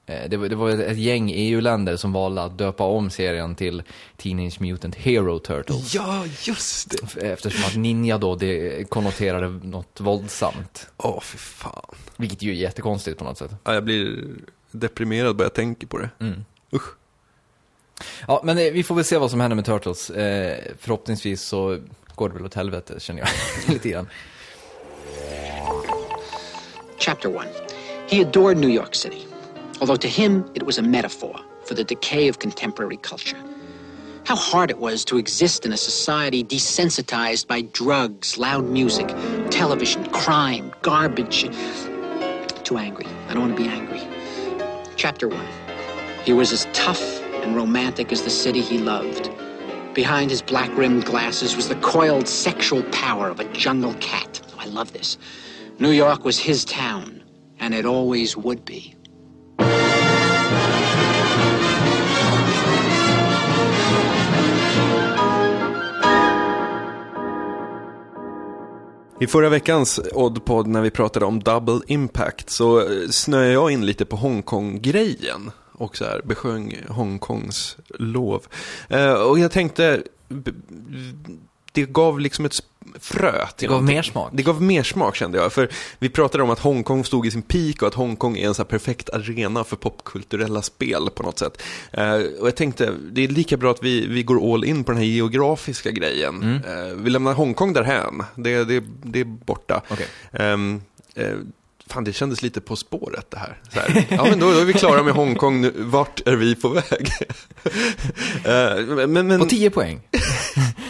Eh, 0.09 0.29
Det 0.31 0.37
var, 0.37 0.49
det 0.49 0.57
var 0.57 0.71
ett 0.71 0.99
gäng 0.99 1.31
EU-länder 1.35 1.97
som 1.97 2.13
valde 2.13 2.43
att 2.43 2.59
döpa 2.59 2.85
om 2.85 3.11
serien 3.11 3.55
till 3.55 3.83
Teenage 4.17 4.61
Mutant 4.61 4.95
Hero 4.95 5.39
Turtles. 5.39 5.95
Ja, 5.95 6.25
just 6.43 6.91
det. 7.15 7.27
Eftersom 7.33 7.65
att 7.65 7.77
ninja 7.77 8.19
då, 8.19 8.35
det 8.37 8.85
konnoterade 8.91 9.49
något 9.49 10.01
våldsamt. 10.01 10.89
Åh, 10.97 11.21
fy 11.21 11.39
fan. 11.39 11.95
Vilket 12.17 12.43
ju 12.43 12.51
är 12.51 12.55
jättekonstigt 12.55 13.19
på 13.19 13.25
något 13.25 13.39
sätt. 13.39 13.51
Ja, 13.65 13.75
jag 13.75 13.85
blir 13.85 14.25
deprimerad 14.71 15.37
bara 15.37 15.45
jag 15.45 15.55
tänker 15.55 15.87
på 15.87 15.99
det. 15.99 16.11
Mm. 16.21 16.45
Usch. 16.73 16.89
Ja, 18.27 18.41
men 18.45 18.59
eh, 18.59 18.73
vi 18.73 18.83
får 18.83 18.95
väl 18.95 19.05
se 19.05 19.19
vad 19.19 19.31
som 19.31 19.41
händer 19.41 19.55
med 19.55 19.65
Turtles. 19.65 20.11
Eh, 20.11 20.59
förhoppningsvis 20.79 21.43
så 21.43 21.79
går 22.15 22.29
det 22.29 22.35
väl 22.35 22.45
åt 22.45 22.55
helvete, 22.55 23.01
känner 23.01 23.21
jag. 23.21 23.29
Lite 23.75 23.89
grann. 23.89 24.09
Chapter 26.99 27.29
1. 27.29 27.47
He 28.11 28.21
adored 28.27 28.59
New 28.59 28.71
York 28.71 28.95
City, 28.95 29.27
although 29.81 29.97
to 29.97 30.09
him 30.09 30.51
it 30.55 30.65
was 30.65 30.79
a 30.79 30.83
metaphor 30.83 31.39
for 31.65 31.75
the 31.75 31.85
decay 31.85 32.29
of 32.29 32.39
contemporary 32.39 32.97
culture. 32.97 33.37
How 34.25 34.37
hard 34.37 34.71
it 34.71 34.79
was 34.79 35.05
to 35.07 35.17
exist 35.17 35.65
in 35.65 35.73
a 35.73 35.77
society 35.77 36.45
desensitized 36.45 37.47
by 37.47 37.63
drugs, 37.63 38.37
loud 38.37 38.65
music, 38.65 39.09
television, 39.51 40.05
crime, 40.11 40.73
garbage. 40.83 41.43
Too 42.65 42.77
angry. 42.77 43.07
I 43.29 43.35
don't 43.35 43.43
want 43.43 43.57
to 43.57 43.63
be 43.63 43.69
angry. 43.69 44.03
Chapter 44.97 45.29
1. 45.29 45.47
He 46.25 46.35
was 46.35 46.53
as 46.53 46.67
tough 46.75 47.23
and 47.43 47.57
romantic 47.57 48.13
as 48.13 48.23
the 48.23 48.31
city 48.31 48.61
he 48.61 48.79
loved. 48.79 49.31
Behind 49.95 50.31
his 50.31 50.43
black 50.43 50.77
rimmed 50.77 51.07
glasses 51.07 51.57
was 51.57 51.69
the 51.69 51.77
coiled 51.77 52.29
sexual 52.29 52.83
power 52.93 53.31
of 53.31 53.41
a 53.41 53.51
jungle 53.53 53.95
cat. 53.95 54.43
Oh, 54.53 54.59
I 54.59 54.67
love 54.67 54.93
this. 54.93 55.17
New 55.79 55.93
York 55.93 56.25
was 56.25 56.39
his 56.39 56.65
town, 56.67 57.23
and 57.61 57.73
it 57.73 57.87
always 57.87 58.37
would 58.37 58.65
be. 58.65 58.95
I 69.21 69.27
förra 69.27 69.49
veckans 69.49 70.01
Oddpod 70.13 70.67
när 70.67 70.83
vi 70.83 70.91
pratade 70.91 71.27
om 71.27 71.41
Double 71.41 71.81
Impact 71.87 72.51
så 72.51 72.81
eh, 72.81 73.09
snöade 73.11 73.53
jag 73.53 73.71
in 73.71 73.87
lite 73.87 74.05
på 74.05 74.17
Hongkong-grejen 74.17 75.51
och 75.73 75.97
så 75.97 76.05
här 76.05 76.23
besjöng 76.25 76.77
Hongkongs 76.89 77.77
lov. 77.89 78.47
Eh, 78.89 79.13
och 79.13 79.39
jag 79.39 79.51
tänkte, 79.51 80.03
det 81.73 81.83
gav 81.83 82.21
liksom 82.21 82.45
ett 82.45 82.55
frö 83.01 83.47
Det 83.59 83.67
gav 83.67 83.71
någonting. 83.73 83.97
mer 83.97 84.03
smak. 84.03 84.31
Det 84.33 84.43
gav 84.43 84.63
mer 84.63 84.83
smak 84.83 85.17
kände 85.17 85.39
jag. 85.39 85.53
För 85.53 85.69
vi 85.99 86.09
pratade 86.09 86.45
om 86.45 86.51
att 86.51 86.59
Hongkong 86.59 87.05
stod 87.05 87.27
i 87.27 87.31
sin 87.31 87.43
peak 87.43 87.83
och 87.83 87.89
att 87.89 87.95
Hongkong 87.95 88.37
är 88.39 88.47
en 88.47 88.55
så 88.55 88.65
perfekt 88.65 89.11
arena 89.11 89.65
för 89.65 89.77
popkulturella 89.77 90.63
spel 90.63 91.11
på 91.15 91.23
något 91.23 91.39
sätt. 91.39 91.63
Eh, 91.93 92.13
och 92.41 92.47
jag 92.47 92.57
tänkte, 92.57 92.93
det 93.13 93.25
är 93.25 93.29
lika 93.29 93.57
bra 93.57 93.71
att 93.71 93.83
vi, 93.83 94.07
vi 94.07 94.23
går 94.23 94.55
all 94.55 94.65
in 94.65 94.85
på 94.85 94.93
den 94.93 95.01
här 95.01 95.09
geografiska 95.09 95.91
grejen. 95.91 96.43
Mm. 96.43 96.55
Eh, 96.55 96.95
vi 96.97 97.11
lämnar 97.11 97.33
Hongkong 97.35 97.73
därhän. 97.73 98.23
Det, 98.35 98.65
det, 98.65 98.85
det 99.03 99.21
är 99.21 99.25
borta. 99.25 99.83
Okej. 99.89 100.07
Ehm, 100.33 100.83
eh, 101.15 101.35
fan, 101.87 102.05
det 102.05 102.13
kändes 102.13 102.43
lite 102.43 102.61
på 102.61 102.77
spåret 102.77 103.31
det 103.31 103.39
här. 103.39 103.59
Här. 103.73 104.07
Ja, 104.09 104.25
men 104.25 104.39
då, 104.39 104.53
då 104.53 104.59
är 104.59 104.65
vi 104.65 104.73
klara 104.73 105.03
med 105.03 105.15
Hongkong 105.15 105.61
nu. 105.61 105.73
Vart 105.77 106.29
är 106.29 106.37
vi 106.37 106.55
på 106.55 106.69
väg? 106.69 107.09
Eh, 108.45 109.07
men, 109.07 109.27
men, 109.27 109.41
På 109.41 109.47
10 109.47 109.71
poäng. 109.71 110.01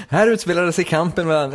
Här 0.09 0.27
utspelade 0.27 0.73
sig 0.73 0.85
kampen 0.85 1.27
mellan... 1.27 1.51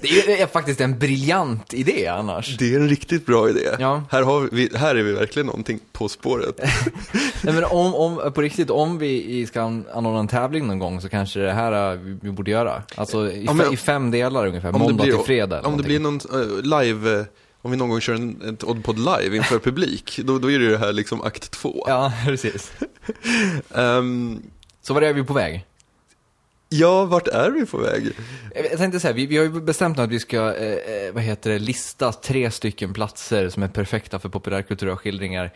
Det 0.00 0.40
är 0.42 0.46
faktiskt 0.46 0.80
en 0.80 0.98
briljant 0.98 1.74
idé 1.74 2.06
annars. 2.06 2.56
det 2.56 2.74
är 2.74 2.80
en 2.80 2.88
riktigt 2.88 3.26
bra 3.26 3.48
idé. 3.50 3.68
Ja. 3.78 4.02
Här, 4.10 4.22
har 4.22 4.48
vi, 4.52 4.70
här 4.74 4.94
är 4.94 5.02
vi 5.02 5.12
verkligen 5.12 5.46
någonting 5.46 5.80
på 5.92 6.08
spåret. 6.08 6.60
Nej, 7.42 7.54
men 7.54 7.64
om, 7.64 7.94
om, 7.94 8.32
på 8.32 8.40
riktigt, 8.42 8.70
om 8.70 8.98
vi 8.98 9.46
ska 9.46 9.60
anordna 9.62 10.18
en 10.20 10.28
tävling 10.28 10.66
någon 10.66 10.78
gång 10.78 11.00
så 11.00 11.08
kanske 11.08 11.40
det 11.40 11.52
här 11.52 11.92
äh, 11.92 11.98
vi, 12.20 12.30
borde 12.30 12.50
göra. 12.50 12.82
Alltså 12.94 13.30
i, 13.30 13.44
Ja, 13.44 13.52
men- 13.52 13.72
i 13.72 13.76
fem 13.76 14.10
delar 14.10 14.46
ungefär, 14.46 14.74
Om 14.74 14.80
måndag 14.80 15.04
det 15.04 15.10
blir, 15.10 15.16
till 15.18 15.26
fredag. 15.26 15.60
Om 15.60 15.76
det 15.76 15.82
blir 15.82 16.00
någon 16.00 16.20
eh, 16.32 16.62
live, 16.82 17.18
eh, 17.20 17.24
om 17.62 17.70
vi 17.70 17.76
någon 17.76 17.88
gång 17.88 18.00
kör 18.00 18.14
en, 18.14 18.54
ett 18.54 18.64
Oddpod 18.64 18.98
live 18.98 19.36
inför 19.36 19.58
publik, 19.58 20.20
då, 20.24 20.38
då 20.38 20.50
är 20.50 20.58
det 20.58 20.64
ju 20.64 20.70
det 20.70 20.78
här 20.78 20.92
liksom 20.92 21.22
akt 21.22 21.50
två. 21.50 21.84
Ja, 21.88 22.12
precis. 22.26 22.72
Ehm, 23.74 24.42
Så 24.82 24.94
var 24.94 25.02
är 25.02 25.12
vi 25.12 25.22
på 25.24 25.32
väg? 25.32 25.64
Ja, 26.68 27.04
vart 27.04 27.28
är 27.28 27.50
vi 27.50 27.66
på 27.66 27.78
väg? 27.78 28.12
Jag 28.54 28.64
jag 28.64 28.78
tänkte 28.78 29.00
säga, 29.00 29.12
vi, 29.12 29.26
vi 29.26 29.36
har 29.36 29.44
ju 29.44 29.60
bestämt 29.60 29.98
att 29.98 30.10
vi 30.10 30.20
ska, 30.20 30.54
eh, 30.54 30.72
eh, 30.72 31.12
vad 31.12 31.22
heter 31.22 31.50
det, 31.50 31.58
lista 31.58 32.12
tre 32.12 32.50
stycken 32.50 32.92
platser 32.92 33.48
som 33.48 33.62
är 33.62 33.68
perfekta 33.68 34.18
för 34.18 34.28
populärkulturella 34.28 34.96
skildringar 34.96 35.52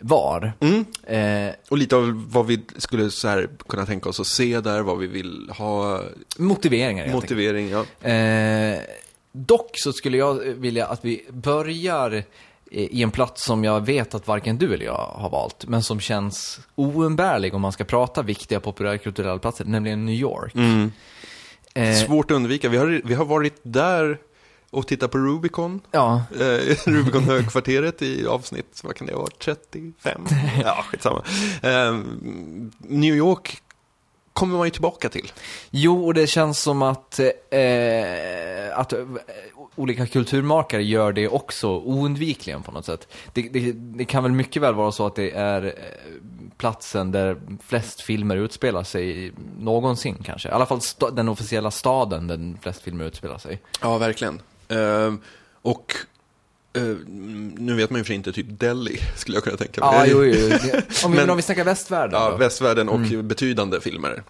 var. 0.00 0.52
Mm. 0.60 0.84
Eh, 1.06 1.54
Och 1.68 1.78
lite 1.78 1.96
av 1.96 2.30
vad 2.30 2.46
vi 2.46 2.60
skulle 2.76 3.10
så 3.10 3.28
här 3.28 3.48
kunna 3.68 3.86
tänka 3.86 4.08
oss 4.08 4.20
att 4.20 4.26
se 4.26 4.60
där, 4.60 4.80
vad 4.80 4.98
vi 4.98 5.06
vill 5.06 5.50
ha, 5.58 6.02
motiveringar 6.36 7.08
motivering, 7.08 7.70
ja. 7.70 8.08
Eh, 8.10 8.78
dock 9.32 9.70
så 9.74 9.92
skulle 9.92 10.16
jag 10.16 10.34
vilja 10.34 10.86
att 10.86 11.04
vi 11.04 11.24
börjar 11.30 12.10
eh, 12.14 12.22
i 12.82 13.02
en 13.02 13.10
plats 13.10 13.44
som 13.44 13.64
jag 13.64 13.86
vet 13.86 14.14
att 14.14 14.26
varken 14.26 14.58
du 14.58 14.74
eller 14.74 14.84
jag 14.84 15.10
har 15.14 15.30
valt, 15.30 15.64
men 15.68 15.82
som 15.82 16.00
känns 16.00 16.60
oumbärlig 16.74 17.54
om 17.54 17.60
man 17.62 17.72
ska 17.72 17.84
prata 17.84 18.22
viktiga 18.22 18.60
populärkulturella 18.60 19.38
platser, 19.38 19.64
nämligen 19.64 20.04
New 20.06 20.14
York. 20.14 20.54
Eh, 21.74 21.94
Svårt 22.06 22.30
att 22.30 22.34
undvika. 22.34 22.68
Vi 22.68 22.76
har, 22.76 23.00
vi 23.04 23.14
har 23.14 23.24
varit 23.24 23.54
där 23.62 24.18
och 24.70 24.86
tittat 24.86 25.10
på 25.10 25.18
Rubicon. 25.18 25.80
ja, 25.90 26.22
Eh, 26.40 26.76
Rubicon 26.86 27.24
högkvarteret 27.24 28.02
i 28.02 28.26
avsnitt, 28.26 28.80
vad 28.84 28.96
kan 28.96 29.06
det 29.06 29.14
vara, 29.14 29.28
35? 29.40 30.26
Ja, 30.64 30.84
skitsamma. 30.90 31.22
Eh, 31.62 31.98
New 32.78 33.14
York 33.14 33.62
kommer 34.32 34.56
man 34.56 34.66
ju 34.66 34.70
tillbaka 34.70 35.08
till. 35.08 35.32
Jo, 35.70 36.06
och 36.06 36.14
det 36.14 36.26
känns 36.26 36.58
som 36.58 36.82
att, 36.82 37.18
eh, 37.50 38.78
att 38.78 38.92
olika 39.76 40.06
kulturmakare 40.06 40.82
gör 40.84 41.12
det 41.12 41.28
också 41.28 41.68
oundvikligen 41.68 42.62
på 42.62 42.72
något 42.72 42.84
sätt. 42.84 43.08
Det, 43.32 43.42
det, 43.42 43.72
det 43.72 44.04
kan 44.04 44.22
väl 44.22 44.32
mycket 44.32 44.62
väl 44.62 44.74
vara 44.74 44.92
så 44.92 45.06
att 45.06 45.14
det 45.16 45.30
är 45.30 45.64
eh, 45.64 45.72
platsen 46.58 47.12
där 47.12 47.36
flest 47.66 48.00
filmer 48.00 48.36
utspelar 48.36 48.82
sig 48.82 49.32
någonsin 49.58 50.16
kanske. 50.24 50.48
I 50.48 50.52
alla 50.52 50.66
fall 50.66 50.80
den 51.12 51.28
officiella 51.28 51.70
staden 51.70 52.26
där 52.26 52.54
flest 52.62 52.82
filmer 52.82 53.04
utspelar 53.04 53.38
sig. 53.38 53.60
Ja, 53.82 53.98
verkligen. 53.98 54.40
Eh, 54.68 55.14
och 55.62 55.94
eh, 56.72 56.82
nu 57.56 57.74
vet 57.74 57.90
man 57.90 58.00
ju 58.00 58.04
för 58.04 58.14
inte 58.14 58.32
typ 58.32 58.46
Delhi, 58.48 59.00
skulle 59.16 59.36
jag 59.36 59.44
kunna 59.44 59.56
tänka 59.56 59.80
mig. 59.80 59.90
Ja, 59.94 60.06
jo, 60.06 60.24
jo. 60.24 60.56
Om, 61.04 61.12
vi, 61.12 61.18
Men- 61.18 61.30
om 61.30 61.36
vi 61.36 61.42
snackar 61.42 61.64
västvärlden 61.64 62.20
Ja, 62.22 62.30
då? 62.30 62.36
västvärlden 62.36 62.88
och 62.88 63.00
betydande 63.24 63.80
filmer. 63.80 64.22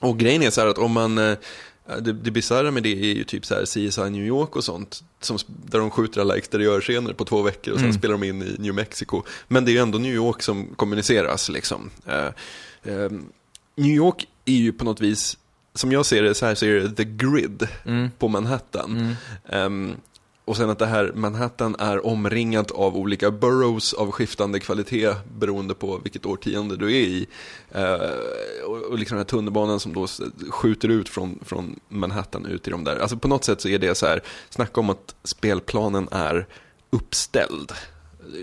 Och 0.00 0.18
grejen 0.18 0.42
är 0.42 0.50
så 0.50 0.60
här 0.60 0.68
att 0.68 0.78
om 0.78 0.92
man, 0.92 1.36
det, 1.86 2.12
det 2.12 2.30
bisarra 2.30 2.70
med 2.70 2.82
det 2.82 2.92
är 2.92 3.14
ju 3.14 3.24
typ 3.24 3.46
så 3.46 3.54
här 3.54 3.64
CSI 3.64 4.10
New 4.10 4.26
York 4.26 4.56
och 4.56 4.64
sånt, 4.64 5.04
som, 5.20 5.38
där 5.46 5.78
de 5.78 5.90
skjuter 5.90 6.20
alla 6.20 6.36
exteriörscener 6.36 7.12
på 7.12 7.24
två 7.24 7.42
veckor 7.42 7.74
och 7.74 7.80
sen 7.80 7.94
spelar 7.94 8.12
de 8.12 8.24
in 8.24 8.42
i 8.42 8.56
New 8.58 8.74
Mexico. 8.74 9.22
Men 9.48 9.64
det 9.64 9.70
är 9.70 9.72
ju 9.72 9.78
ändå 9.78 9.98
New 9.98 10.14
York 10.14 10.42
som 10.42 10.66
kommuniceras 10.76 11.48
liksom. 11.48 11.90
Eh, 12.06 12.26
eh, 12.82 13.10
New 13.76 13.94
York 13.94 14.26
är 14.44 14.52
ju 14.52 14.72
på 14.72 14.84
något 14.84 15.00
vis, 15.00 15.38
som 15.74 15.92
jag 15.92 16.06
ser 16.06 16.22
det 16.22 16.34
så 16.34 16.46
här 16.46 16.54
så 16.54 16.66
är 16.66 16.74
det 16.74 16.92
the 16.92 17.04
grid 17.04 17.68
på 18.18 18.28
Manhattan. 18.28 19.16
Ehm, 19.48 19.96
och 20.44 20.56
sen 20.56 20.70
att 20.70 20.78
det 20.78 20.86
här 20.86 21.12
Manhattan 21.14 21.76
är 21.78 22.06
omringat 22.06 22.70
av 22.70 22.96
olika 22.96 23.30
boroughs 23.30 23.94
av 23.94 24.10
skiftande 24.10 24.60
kvalitet 24.60 25.14
beroende 25.38 25.74
på 25.74 25.98
vilket 25.98 26.26
årtionde 26.26 26.76
du 26.76 26.86
är 26.86 27.00
i. 27.00 27.26
Eh, 27.70 28.64
och, 28.66 28.76
och 28.76 28.98
liksom 28.98 29.16
den 29.16 29.24
här 29.24 29.30
tunnelbanan 29.30 29.80
som 29.80 29.92
då 29.92 30.06
skjuter 30.50 30.88
ut 30.88 31.08
från, 31.08 31.38
från 31.42 31.80
Manhattan 31.88 32.46
ut 32.46 32.68
i 32.68 32.70
de 32.70 32.84
där. 32.84 32.96
Alltså 32.96 33.16
på 33.16 33.28
något 33.28 33.44
sätt 33.44 33.60
så 33.60 33.68
är 33.68 33.78
det 33.78 33.94
så 33.94 34.06
här, 34.06 34.22
snacka 34.50 34.80
om 34.80 34.90
att 34.90 35.14
spelplanen 35.24 36.08
är 36.10 36.46
uppställd. 36.90 37.72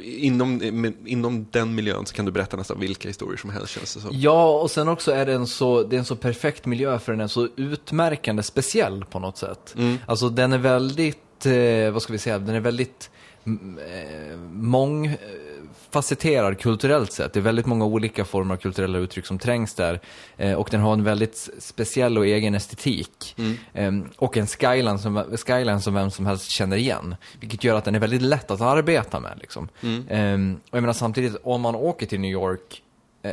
Inom, 0.04 0.62
inom 1.06 1.48
den 1.52 1.76
miljön 1.76 2.06
så 2.06 2.14
kan 2.16 2.26
du 2.26 2.32
berätta 2.32 2.58
nästan 2.58 2.80
vilka 2.80 3.08
historier 3.08 3.38
som 3.38 3.50
helst 3.50 3.74
känns 3.74 3.96
det 3.96 4.02
som. 4.02 4.10
Ja, 4.14 4.60
och 4.60 4.72
sen 4.72 4.88
också 4.88 5.12
är 5.12 5.26
det 5.26 5.34
en 5.34 5.48
så, 5.48 5.84
det 5.84 5.96
är 5.96 6.00
en 6.00 6.06
så 6.06 6.16
perfekt 6.16 6.66
miljö 6.66 7.00
för 7.00 7.12
den 7.12 7.22
är 7.22 7.28
så 7.28 7.48
utmärkande 7.56 8.44
speciell 8.44 9.06
på 9.06 9.20
något 9.20 9.38
sätt. 9.38 9.76
Alltså 10.06 10.30
den 10.30 10.54
är 10.54 10.58
väldigt, 10.58 11.18
eh, 11.46 11.92
vad 11.92 12.02
ska 12.02 12.14
vi 12.14 12.20
säga, 12.20 12.40
den 12.40 12.56
är 12.56 12.60
väldigt 12.60 13.10
mm, 13.46 13.80
eh, 13.80 14.38
mångfacetterad 14.52 16.60
kulturellt 16.60 17.12
sett. 17.12 17.34
Det 17.34 17.40
är 17.40 17.42
väldigt 17.42 17.66
många 17.66 17.86
olika 17.86 18.26
former 18.26 18.56
av 18.56 18.60
kulturella 18.60 18.98
uttryck 18.98 19.26
som 19.26 19.40
trängs 19.40 19.74
där. 19.74 20.00
Eh, 20.38 20.54
och 20.54 20.68
den 20.72 20.82
har 20.82 20.94
en 20.94 21.04
väldigt 21.04 21.50
speciell 21.60 22.18
och 22.18 22.26
egen 22.26 22.56
estetik. 22.56 23.36
Eh, 23.74 23.92
och 24.18 24.38
en 24.38 24.48
skyline 24.48 25.00
som, 25.00 25.24
skyline 25.46 25.82
som 25.82 25.94
vem 25.94 26.12
som 26.12 26.26
helst 26.26 26.52
känner 26.52 26.78
igen. 26.78 27.16
Vilket 27.40 27.64
gör 27.64 27.76
att 27.76 27.86
den 27.86 27.96
är 27.96 28.00
väldigt 28.00 28.22
lätt 28.22 28.52
att 28.52 28.62
arbeta 28.62 29.20
med. 29.20 29.38
Liksom. 29.42 29.70
Eh, 30.08 30.34
och 30.34 30.78
jag 30.78 30.82
menar 30.82 30.94
samtidigt, 30.94 31.38
om 31.44 31.62
man 31.62 31.76
åker 31.76 32.06
till 32.06 32.20
New 32.20 32.32
York 32.32 32.62
eh, 32.72 32.78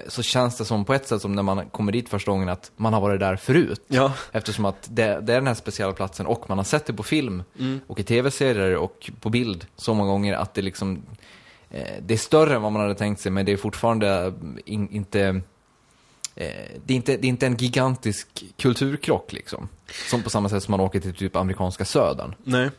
så 0.09 0.23
känns 0.23 0.57
det 0.57 0.65
som 0.65 0.85
på 0.85 0.95
ett 0.95 1.09
sätt 1.09 1.23
som 1.23 1.33
när 1.33 1.43
man 1.43 1.69
kommer 1.69 1.93
dit 1.93 2.09
första 2.09 2.31
gången 2.31 2.49
att 2.49 2.73
man 2.77 2.93
har 2.93 3.01
varit 3.01 3.21
där 3.21 3.37
förut. 3.37 3.83
Ja. 3.89 4.13
Eftersom 4.33 4.65
att 4.65 4.89
det, 4.91 5.05
det 5.05 5.33
är 5.33 5.37
den 5.37 5.47
här 5.47 5.55
speciella 5.55 5.93
platsen 5.93 6.27
och 6.27 6.49
man 6.49 6.59
har 6.59 6.65
sett 6.65 6.87
det 6.87 6.93
på 6.93 7.03
film 7.03 7.43
och 7.87 8.01
i 8.01 8.03
tv-serier 8.03 8.77
och 8.77 9.11
på 9.21 9.31
bild 9.31 9.67
så 9.77 9.95
många 9.95 10.11
gånger 10.11 10.35
att 10.35 10.55
det 10.55 10.63
liksom 10.63 11.03
eh, 11.71 11.95
det 12.01 12.15
är 12.15 12.19
större 12.19 12.57
än 12.57 12.63
vad 12.63 12.73
man 12.73 12.83
hade 12.83 12.95
tänkt 12.95 13.21
sig 13.21 13.33
men 13.33 13.47
det 13.47 13.53
är 13.53 13.57
fortfarande 13.57 14.35
in, 14.65 14.89
inte 14.91 15.21
eh, 16.35 16.53
det, 16.85 16.95
är 16.95 16.97
inte, 16.97 17.17
det 17.17 17.27
är 17.27 17.29
inte 17.29 17.47
en 17.47 17.57
gigantisk 17.57 18.45
kulturkrock 18.57 19.33
liksom. 19.33 19.69
Som 20.11 20.23
på 20.23 20.31
samma 20.31 20.49
sätt 20.49 20.63
som 20.63 20.73
man 20.73 20.81
åker 20.81 21.01
till 21.01 21.15
typ 21.15 21.37
amerikanska 21.37 21.85
södern. 21.85 22.35
Nej. 22.45 22.71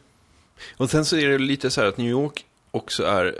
Och 0.78 0.90
sen 0.90 1.06
så 1.06 1.18
är 1.18 1.30
det 1.30 1.38
lite 1.38 1.70
så 1.70 1.82
här 1.82 1.88
att 1.88 1.98
New 1.98 2.10
York 2.10 2.46
också 2.72 3.04
är, 3.04 3.36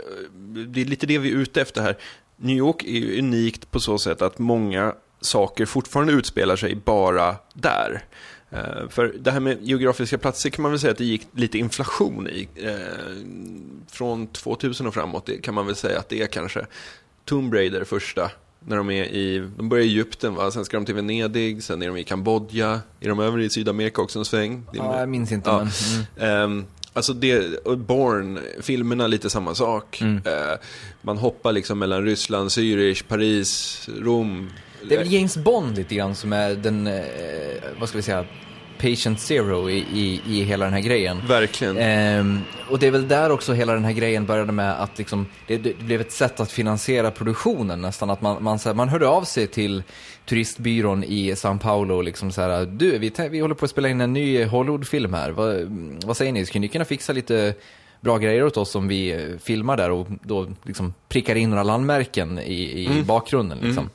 det 0.66 0.80
är 0.80 0.84
lite 0.84 1.06
det 1.06 1.18
vi 1.18 1.30
är 1.30 1.36
ute 1.36 1.60
efter 1.60 1.82
här. 1.82 1.96
New 2.42 2.56
York 2.56 2.84
är 2.84 2.90
ju 2.90 3.18
unikt 3.18 3.70
på 3.70 3.80
så 3.80 3.98
sätt 3.98 4.22
att 4.22 4.38
många 4.38 4.94
saker 5.20 5.66
fortfarande 5.66 6.12
utspelar 6.12 6.56
sig 6.56 6.74
bara 6.74 7.36
där. 7.54 8.04
Eh, 8.50 8.88
för 8.88 9.14
det 9.20 9.30
här 9.30 9.40
med 9.40 9.58
geografiska 9.62 10.18
platser 10.18 10.50
kan 10.50 10.62
man 10.62 10.70
väl 10.70 10.80
säga 10.80 10.90
att 10.90 10.98
det 10.98 11.04
gick 11.04 11.28
lite 11.32 11.58
inflation 11.58 12.28
i. 12.28 12.48
Eh, 12.54 12.74
från 13.90 14.26
2000 14.26 14.86
och 14.86 14.94
framåt 14.94 15.26
det 15.26 15.42
kan 15.42 15.54
man 15.54 15.66
väl 15.66 15.76
säga 15.76 15.98
att 15.98 16.08
det 16.08 16.22
är 16.22 16.26
kanske 16.26 16.66
Tomb 17.24 17.54
Raider 17.54 17.84
första. 17.84 18.30
När 18.60 18.76
de 18.76 18.90
är 18.90 19.04
i, 19.04 19.48
de 19.56 19.68
börjar 19.68 19.84
i 19.84 19.88
Egypten 19.88 20.34
va, 20.34 20.50
sen 20.50 20.64
ska 20.64 20.76
de 20.76 20.86
till 20.86 20.94
Venedig, 20.94 21.62
sen 21.62 21.82
är 21.82 21.86
de 21.86 21.96
i 21.96 22.04
Kambodja, 22.04 22.80
är 23.00 23.08
de 23.08 23.20
över 23.20 23.38
i 23.38 23.50
Sydamerika 23.50 24.02
också 24.02 24.18
en 24.18 24.24
sväng? 24.24 24.66
Ja, 24.72 25.00
jag 25.00 25.08
minns 25.08 25.32
inte, 25.32 25.50
Ja. 25.50 25.68
men... 26.16 26.28
Mm. 26.42 26.64
Alltså 26.92 27.12
det, 27.12 27.64
Born, 27.64 28.38
filmerna 28.60 29.06
lite 29.06 29.30
samma 29.30 29.54
sak. 29.54 30.00
Mm. 30.00 30.16
Eh, 30.24 30.58
man 31.02 31.18
hoppar 31.18 31.52
liksom 31.52 31.78
mellan 31.78 32.04
Ryssland, 32.04 32.50
Zürich, 32.50 33.04
Paris, 33.08 33.88
Rom. 33.98 34.50
Det 34.82 34.94
är 34.94 34.98
väl 34.98 35.12
James 35.12 35.36
Bond 35.36 35.76
lite 35.76 35.94
grann 35.94 36.14
som 36.14 36.32
är 36.32 36.54
den, 36.54 36.86
eh, 36.86 37.02
vad 37.80 37.88
ska 37.88 37.98
vi 37.98 38.02
säga, 38.02 38.24
patient 38.82 39.20
zero 39.20 39.70
i, 39.70 39.78
i, 39.78 40.20
i 40.26 40.42
hela 40.44 40.64
den 40.64 40.74
här 40.74 40.80
grejen. 40.80 41.22
Verkligen. 41.28 41.76
Ehm, 41.78 42.40
och 42.70 42.78
det 42.78 42.86
är 42.86 42.90
väl 42.90 43.08
där 43.08 43.30
också 43.30 43.52
hela 43.52 43.72
den 43.72 43.84
här 43.84 43.92
grejen 43.92 44.26
började 44.26 44.52
med 44.52 44.82
att 44.82 44.98
liksom, 44.98 45.26
det, 45.46 45.56
det 45.56 45.78
blev 45.78 46.00
ett 46.00 46.12
sätt 46.12 46.40
att 46.40 46.52
finansiera 46.52 47.10
produktionen 47.10 47.82
nästan. 47.82 48.10
Att 48.10 48.22
man, 48.22 48.42
man, 48.42 48.58
så 48.58 48.68
här, 48.68 48.76
man 48.76 48.88
hörde 48.88 49.08
av 49.08 49.24
sig 49.24 49.46
till 49.46 49.82
turistbyrån 50.26 51.04
i 51.04 51.34
São 51.34 51.58
Paulo 51.58 51.96
och 51.96 52.04
liksom 52.04 52.32
så 52.32 52.40
här, 52.40 52.66
du, 52.66 52.98
vi, 52.98 53.12
vi 53.30 53.40
håller 53.40 53.54
på 53.54 53.64
att 53.64 53.70
spela 53.70 53.88
in 53.88 54.00
en 54.00 54.12
ny 54.12 54.44
Hollywoodfilm 54.44 55.14
här. 55.14 55.30
Vad, 55.30 55.56
vad 56.04 56.16
säger 56.16 56.32
ni, 56.32 56.46
skulle 56.46 56.60
ni 56.60 56.68
kunna 56.68 56.84
fixa 56.84 57.12
lite 57.12 57.54
bra 58.00 58.18
grejer 58.18 58.44
åt 58.44 58.56
oss 58.56 58.74
om 58.74 58.88
vi 58.88 59.12
eh, 59.12 59.38
filmar 59.38 59.76
där 59.76 59.90
och 59.90 60.06
då 60.22 60.46
liksom 60.62 60.94
prickar 61.08 61.34
in 61.34 61.50
några 61.50 61.62
landmärken 61.62 62.38
i, 62.38 62.84
i 62.84 63.02
bakgrunden 63.02 63.58
liksom. 63.62 63.90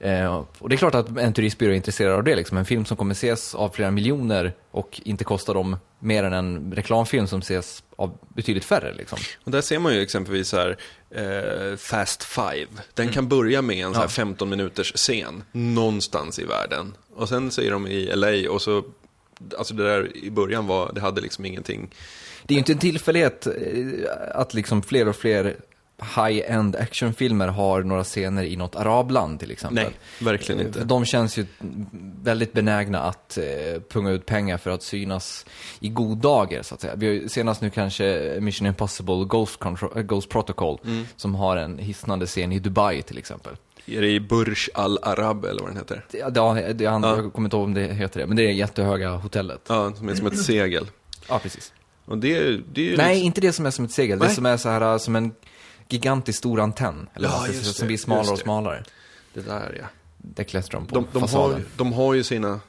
Eh, 0.00 0.44
och 0.58 0.68
det 0.68 0.74
är 0.74 0.76
klart 0.76 0.94
att 0.94 1.18
en 1.18 1.32
turistbyrå 1.32 1.72
är 1.72 1.76
intresserad 1.76 2.14
av 2.14 2.24
det. 2.24 2.36
Liksom. 2.36 2.58
En 2.58 2.64
film 2.64 2.84
som 2.84 2.96
kommer 2.96 3.12
ses 3.12 3.54
av 3.54 3.68
flera 3.68 3.90
miljoner 3.90 4.54
och 4.70 5.00
inte 5.04 5.24
kostar 5.24 5.54
dem 5.54 5.76
mer 5.98 6.24
än 6.24 6.32
en 6.32 6.72
reklamfilm 6.72 7.26
som 7.26 7.38
ses 7.38 7.82
av 7.96 8.18
betydligt 8.28 8.64
färre. 8.64 8.94
Liksom. 8.94 9.18
Och 9.44 9.50
där 9.50 9.60
ser 9.60 9.78
man 9.78 9.94
ju 9.94 10.02
exempelvis 10.02 10.52
här, 10.52 10.76
eh, 11.10 11.76
Fast 11.76 12.24
Five. 12.24 12.66
Den 12.94 13.08
kan 13.08 13.28
börja 13.28 13.62
med 13.62 13.86
en 13.86 13.94
så 13.94 14.00
här 14.00 14.08
15 14.08 14.48
minuters 14.48 14.92
scen 14.92 15.44
någonstans 15.52 16.38
i 16.38 16.44
världen. 16.44 16.94
Och 17.14 17.28
sen 17.28 17.50
så 17.50 17.62
är 17.62 17.70
de 17.70 17.86
i 17.86 18.16
LA 18.16 18.50
och 18.50 18.62
så, 18.62 18.84
alltså 19.58 19.74
det 19.74 19.84
där 19.84 20.16
i 20.16 20.30
början 20.30 20.66
var, 20.66 20.92
det 20.92 21.00
hade 21.00 21.20
liksom 21.20 21.44
ingenting. 21.44 21.90
Det 22.46 22.54
är 22.54 22.56
ju 22.56 22.58
inte 22.58 22.72
en 22.72 22.78
tillfällighet 22.78 23.46
eh, 23.46 23.52
att 24.34 24.54
liksom 24.54 24.82
fler 24.82 25.08
och 25.08 25.16
fler 25.16 25.56
high-end 26.16 26.76
actionfilmer 26.76 27.48
har 27.48 27.82
några 27.82 28.04
scener 28.04 28.42
i 28.44 28.56
något 28.56 28.76
arabland 28.76 29.40
till 29.40 29.50
exempel. 29.50 29.84
Nej, 29.84 29.92
verkligen 30.32 30.60
Eh, 30.60 30.66
inte. 30.66 30.84
De 30.84 31.04
känns 31.04 31.36
ju 31.38 31.46
väldigt 32.22 32.52
benägna 32.52 33.00
att 33.02 33.38
eh, 33.38 33.44
punga 33.90 34.10
ut 34.10 34.26
pengar 34.26 34.58
för 34.58 34.70
att 34.70 34.82
synas 34.82 35.46
i 35.80 35.88
god 35.88 36.18
dager, 36.18 36.62
så 36.62 36.74
att 36.74 36.80
säga. 36.80 36.94
Vi 36.96 37.06
har 37.06 37.12
ju 37.14 37.28
senast 37.28 37.60
nu 37.60 37.70
kanske 37.70 38.36
Mission 38.40 38.66
Impossible 38.66 39.24
Ghost, 39.24 39.58
Control, 39.58 39.90
äh, 39.96 40.02
Ghost 40.02 40.28
Protocol, 40.28 40.78
Mm. 40.84 41.06
som 41.16 41.34
har 41.34 41.56
en 41.56 41.78
hisnande 41.78 42.26
scen 42.26 42.52
i 42.52 42.58
Dubai 42.58 43.02
till 43.02 43.18
exempel. 43.18 43.56
Är 43.86 44.00
det 44.00 44.08
i 44.08 44.20
Burj 44.20 44.56
Al 44.74 44.98
Arab 45.02 45.44
eller 45.44 45.60
vad 45.60 45.70
den 45.70 45.76
heter? 45.76 46.04
Det, 46.10 46.30
det, 46.30 46.72
det, 46.72 46.86
han, 46.86 47.02
Jag 47.02 47.32
kommer 47.32 47.46
inte 47.46 47.56
ihåg 47.56 47.64
om 47.64 47.74
det 47.74 47.82
heter 47.94 48.20
det, 48.20 48.26
men 48.26 48.36
det 48.36 48.42
är 48.42 48.46
det 48.46 48.52
jättehöga 48.52 49.10
hotellet. 49.10 49.60
Ja, 49.68 49.92
som 49.96 50.08
är 50.08 50.14
som 50.14 50.26
ett 50.26 50.38
segel. 50.38 50.86
Ja, 51.28 51.38
precis. 51.38 51.72
Och 52.04 52.18
det, 52.18 52.38
det 52.72 52.80
är 52.80 52.84
ju 52.84 52.96
Nej, 52.96 53.08
liksom- 53.14 53.26
inte 53.26 53.40
det 53.40 53.52
som 53.52 53.66
är 53.66 53.70
som 53.70 53.84
ett 53.84 53.90
segel. 53.92 54.18
Det 54.18 54.26
Nej. 54.26 54.34
som 54.34 54.46
är 54.46 54.56
så 54.56 54.68
här 54.68 54.98
som 54.98 55.16
en 55.16 55.32
gigantisk 55.92 56.38
stor 56.38 56.60
antenn. 56.60 57.08
Eller 57.14 57.28
Ja, 57.28 57.46
just 57.46 57.58
säga, 57.60 57.68
det, 57.68 57.74
som 57.78 57.86
blir 57.86 57.96
smalare 57.98 58.30
och 58.32 58.38
smalare. 58.38 58.84
det 59.34 59.40
där 59.40 59.76
ja. 59.80 59.86
Det 60.18 60.44
klättrar 60.44 60.80
de 60.80 60.86
på 60.86 60.94
De, 60.94 61.06
de, 61.12 61.20
fasaden. 61.20 61.52
har, 61.52 61.62
de 61.76 61.92
har 61.92 62.14
ju 62.14 62.22
sina 62.24 62.60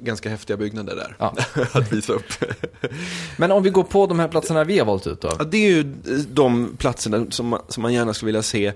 ganska 0.00 0.28
häftiga 0.30 0.56
byggnader 0.56 0.96
där. 0.96 1.16
Ja. 1.18 1.34
att 1.72 1.92
visa 1.92 2.12
upp. 2.12 2.32
Men 3.36 3.52
om 3.52 3.62
vi 3.62 3.70
går 3.70 3.82
på 3.84 4.06
de 4.06 4.18
här 4.18 4.28
platserna 4.28 4.64
vi 4.64 4.78
har 4.78 4.86
valt 4.86 5.06
ut 5.06 5.20
då. 5.20 5.32
Ja, 5.38 5.44
det 5.44 5.56
är 5.56 5.70
ju 5.70 5.82
de 6.32 6.76
platserna 6.78 7.26
som 7.30 7.46
man, 7.48 7.60
som 7.68 7.82
man 7.82 7.92
gärna 7.92 8.14
skulle 8.14 8.26
vilja 8.26 8.42
se 8.42 8.66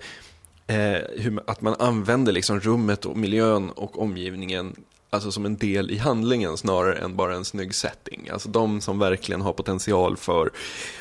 eh, 0.66 0.99
hur, 1.16 1.40
att 1.46 1.61
man 1.61 1.75
använder 1.79 2.33
liksom 2.33 2.61
rummet 2.61 3.05
och 3.07 3.16
miljön 3.16 3.70
och 3.70 4.03
omgivningen 4.03 4.77
alltså 5.11 5.33
som 5.33 5.46
en 5.46 5.57
del 5.57 5.90
i 5.90 5.99
handlingen 5.99 6.57
snarare 6.57 6.94
än 6.99 7.16
bara 7.16 7.35
en 7.35 7.44
snygg 7.44 7.75
setting. 7.75 8.29
Alltså 8.33 8.49
de 8.49 8.81
som 8.81 8.99
verkligen 8.99 9.40
har 9.40 9.53
potential 9.53 10.16
för... 10.16 10.51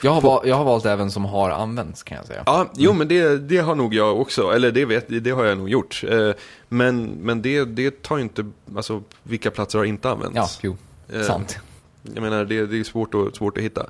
Jag 0.04 0.12
har, 0.12 0.22
val, 0.22 0.48
jag 0.48 0.56
har 0.56 0.63
valt 0.63 0.86
även 0.86 1.12
som 1.12 1.26
har 1.26 1.50
använts 1.50 2.04
kan 2.04 2.17
jag 2.17 2.26
säga. 2.28 2.43
Ja, 2.45 2.72
jo 2.76 2.93
men 2.93 3.08
det, 3.08 3.38
det 3.38 3.58
har 3.58 3.76
nog 3.76 3.93
jag 3.93 4.22
också, 4.22 4.52
eller 4.52 4.72
det, 4.72 4.86
vet, 4.86 5.24
det 5.24 5.32
har 5.32 5.45
jag 5.45 5.58
nog 5.58 5.69
gjort. 5.69 6.04
Eh, 6.10 6.32
men 6.67 7.06
men 7.06 7.41
det, 7.41 7.65
det 7.65 8.04
tar 8.04 8.17
ju 8.17 8.24
inte, 8.24 8.45
alltså 8.76 9.04
vilka 9.24 9.52
platser 9.52 9.78
har 9.80 9.86
inte 9.86 10.10
använts? 10.10 10.36
Ja, 10.36 10.50
jo. 10.62 10.78
Eh, 11.17 11.24
Sant. 11.24 11.58
Jag 12.04 12.22
menar, 12.22 12.45
det, 12.45 12.65
det 12.65 12.80
är 12.80 12.84
svårt 12.84 13.13
att, 13.13 13.36
svårt 13.36 13.58
att 13.58 13.63
hitta. 13.63 13.86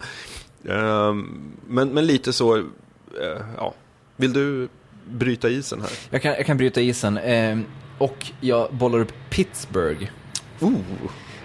Ehm, 0.69 1.51
men, 1.67 1.89
men 1.89 2.05
lite 2.05 2.33
så, 2.33 2.57
eh, 2.57 2.63
ja. 3.57 3.73
Vill 4.15 4.33
du 4.33 4.69
bryta 5.05 5.49
isen 5.49 5.81
här? 5.81 5.91
Jag 6.09 6.21
kan, 6.21 6.31
jag 6.31 6.45
kan 6.45 6.57
bryta 6.57 6.81
isen. 6.81 7.17
Eh, 7.99 8.03
och 8.03 8.31
jag 8.41 8.73
bollar 8.73 8.99
upp 8.99 9.13
Pittsburgh. 9.29 10.03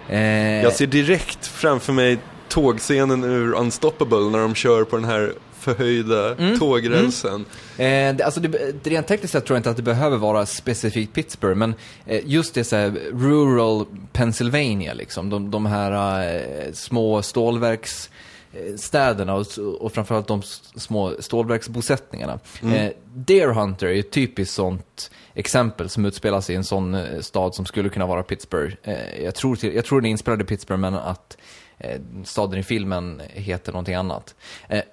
Eh, 0.09 0.62
Jag 0.62 0.73
ser 0.73 0.87
direkt 0.87 1.47
framför 1.47 1.93
mig 1.93 2.19
tågscenen 2.49 3.25
ur 3.25 3.55
Unstoppable 3.55 4.31
när 4.31 4.38
de 4.38 4.55
kör 4.55 4.85
på 4.85 4.97
den 4.97 5.05
här 5.05 5.33
förhöjda 5.59 6.37
tågrälsen. 6.59 7.45
Eh, 7.79 8.14
det, 8.14 8.23
alltså 8.25 8.40
det, 8.40 8.75
rent 8.90 9.07
tekniskt 9.07 9.33
sett 9.33 9.47
tror 9.47 9.55
jag 9.57 9.59
inte 9.59 9.71
att 9.71 9.77
det 9.77 9.83
behöver 9.83 10.17
vara 10.17 10.47
specifikt 10.47 11.12
Pittsburgh, 11.12 11.57
men 11.57 11.75
eh, 12.07 12.21
just 12.25 12.55
det 12.55 12.64
så 12.64 12.77
här, 12.77 12.90
rural 13.12 13.87
Pennsylvania, 14.12 14.95
liksom, 14.95 15.31
de, 15.31 15.51
de 15.51 15.67
här 15.67 16.25
eh, 16.37 16.43
små 16.73 17.23
stålverksstäderna 17.23 19.35
och, 19.35 19.47
och 19.81 19.93
framförallt 19.93 20.29
de 20.29 20.43
små 20.77 21.12
stålverksbosättningarna. 21.19 22.38
Eh, 22.62 22.90
Deer 23.14 23.49
Hunter 23.49 23.87
är 23.87 24.01
ett 24.01 24.11
typiskt 24.11 24.55
sånt 24.55 25.11
exempel 25.35 25.88
som 25.88 26.05
utspelar 26.05 26.40
sig 26.40 26.53
i 26.53 26.57
en 26.57 26.64
sån 26.64 26.94
eh, 26.94 27.20
stad 27.20 27.55
som 27.55 27.66
skulle 27.66 27.88
kunna 27.88 28.07
vara 28.07 28.23
Pittsburgh. 28.23 28.75
Eh, 28.83 29.25
jag, 29.25 29.35
tror 29.35 29.57
till, 29.57 29.75
jag 29.75 29.85
tror 29.85 30.01
den 30.01 30.07
är 30.07 30.11
inspelad 30.11 30.40
i 30.42 30.44
Pittsburgh, 30.44 30.81
men 30.81 30.94
att 30.94 31.37
eh, 31.79 32.01
staden 32.25 32.59
i 32.59 32.62
filmen 32.62 33.23
heter 33.33 33.73
någonting 33.73 33.94
annat. 33.94 34.35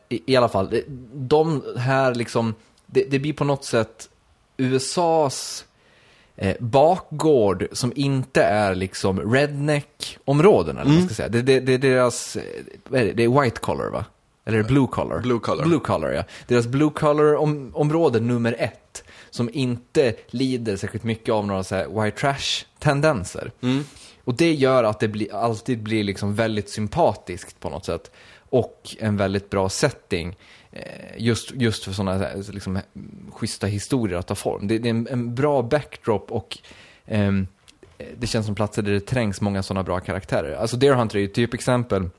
I, 0.09 0.33
I 0.33 0.35
alla 0.35 0.49
fall, 0.49 0.81
de 1.13 1.63
här 1.77 2.15
liksom, 2.15 2.55
det, 2.85 3.03
det 3.11 3.19
blir 3.19 3.33
på 3.33 3.43
något 3.43 3.65
sätt 3.65 4.09
USAs 4.57 5.65
eh, 6.35 6.55
bakgård 6.59 7.67
som 7.71 7.93
inte 7.95 8.43
är 8.43 8.75
liksom 8.75 9.33
redneck-områden, 9.33 10.77
eller 10.77 10.89
vad 10.89 10.99
man 10.99 11.05
ska 11.05 11.15
säga. 11.15 11.29
Det, 11.29 11.41
det, 11.41 11.59
det 11.59 11.73
är 11.73 11.77
deras, 11.77 12.37
vad 12.87 13.01
är 13.01 13.05
det, 13.05 13.13
det 13.13 13.23
är 13.23 13.41
white 13.41 13.59
collar 13.59 13.89
va? 13.89 14.05
Eller 14.45 14.57
är 14.57 14.63
det 14.63 14.67
blue 14.67 14.87
collar? 14.87 15.19
Blue 15.19 15.39
collar. 15.39 15.65
Blue 15.65 15.79
collar, 15.79 16.11
ja. 16.11 16.23
Deras 16.47 16.67
blue 16.67 16.89
collar-område 16.89 18.19
nummer 18.19 18.55
ett, 18.59 19.03
som 19.31 19.49
inte 19.53 20.13
lider 20.27 20.75
särskilt 20.77 21.03
mycket 21.03 21.33
av 21.33 21.47
några 21.47 21.63
så 21.63 21.75
här 21.75 22.03
white 22.03 22.17
trash-tendenser. 22.17 23.51
Och 24.23 24.33
det 24.37 24.53
gör 24.53 24.83
att 24.83 24.99
det 24.99 25.07
blir, 25.07 25.35
alltid 25.35 25.83
blir 25.83 26.03
liksom 26.03 26.35
väldigt 26.35 26.69
sympatiskt 26.69 27.59
på 27.59 27.69
något 27.69 27.85
sätt. 27.85 28.11
Och 28.49 28.95
en 28.99 29.17
väldigt 29.17 29.49
bra 29.49 29.69
setting. 29.69 30.37
eh, 30.71 30.81
Just, 31.17 31.51
just 31.51 31.83
för 31.83 31.91
sådana 31.91 32.27
liksom, 32.51 32.79
schyssta 33.31 33.67
historier 33.67 34.17
att 34.17 34.27
ta 34.27 34.35
form. 34.35 34.67
Det, 34.67 34.77
det 34.77 34.87
är 34.89 34.93
en, 34.93 35.07
en 35.11 35.35
bra 35.35 35.61
backdrop 35.61 36.31
och 36.31 36.57
ehm, 37.05 37.47
det 38.17 38.27
känns 38.27 38.45
som 38.45 38.55
platser 38.55 38.81
där 38.81 38.91
det 38.91 38.99
trängs 38.99 39.41
många 39.41 39.63
sådana 39.63 39.83
bra 39.83 39.99
karaktärer. 39.99 40.55
Alltså 40.55 40.77
Deer 40.77 40.93
Hunter 40.93 41.15
är 41.15 41.19
ju 41.19 41.25
ett 41.27 41.33
typexempel. 41.33 42.09